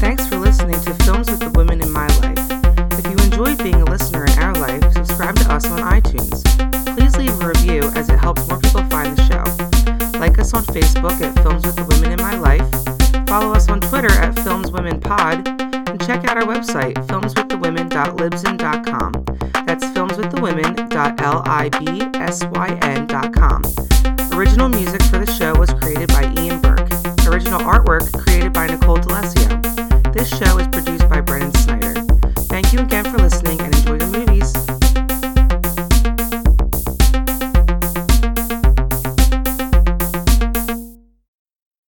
Thanks 0.00 0.24
for 0.26 0.38
listening 0.38 0.80
to 0.80 0.94
Films 1.04 1.30
with 1.30 1.40
the 1.40 1.52
Women 1.54 1.82
in 1.82 1.92
My 1.92 2.06
Life. 2.24 2.40
If 2.98 3.04
you 3.04 3.12
enjoyed 3.26 3.62
being 3.62 3.82
a 3.82 3.84
listener 3.84 4.24
in 4.24 4.38
our 4.38 4.54
life, 4.54 4.82
subscribe 4.94 5.36
to 5.36 5.52
us 5.52 5.70
on 5.70 5.80
iTunes. 5.80 6.42
Please 6.96 7.14
leave 7.18 7.38
a 7.42 7.48
review 7.48 7.92
as 7.94 8.08
it 8.08 8.18
helps 8.18 8.48
more 8.48 8.58
people 8.58 8.84
find 8.84 9.14
the 9.14 9.22
show. 9.28 9.44
Like 10.18 10.38
us 10.38 10.54
on 10.54 10.64
Facebook 10.64 11.20
at 11.20 11.34
Films 11.42 11.66
with 11.66 11.76
the 11.76 11.84
Women 11.84 12.12
in 12.12 12.22
My 12.22 12.38
Life. 12.38 12.66
Follow 13.28 13.52
us 13.52 13.68
on 13.68 13.82
Twitter 13.82 14.12
at 14.12 14.34
FilmsWomenPod. 14.36 15.46
And 15.90 16.00
check 16.06 16.24
out 16.24 16.38
our 16.38 16.44
website, 16.44 16.94
filmswiththewomen.libsyn.com. 17.06 19.12
That's 19.66 19.84
www.libsyn.com. 20.98 23.62
Original 24.36 24.68
music 24.68 25.00
for 25.04 25.18
the 25.18 25.32
show 25.38 25.56
was 25.56 25.70
created 25.74 26.08
by 26.08 26.24
Ian 26.42 26.60
Burke. 26.60 26.90
Original 27.28 27.60
artwork 27.60 28.12
created 28.18 28.52
by 28.52 28.66
Nicole 28.66 28.96
D'Alessio. 28.96 29.62
This 30.12 30.28
show 30.28 30.58
is 30.58 30.66
produced 30.66 31.08
by 31.08 31.20
Brendan 31.20 31.54
Snyder. 31.54 31.94
Thank 32.50 32.72
you 32.72 32.80
again 32.80 33.04
for 33.04 33.18
listening 33.18 33.47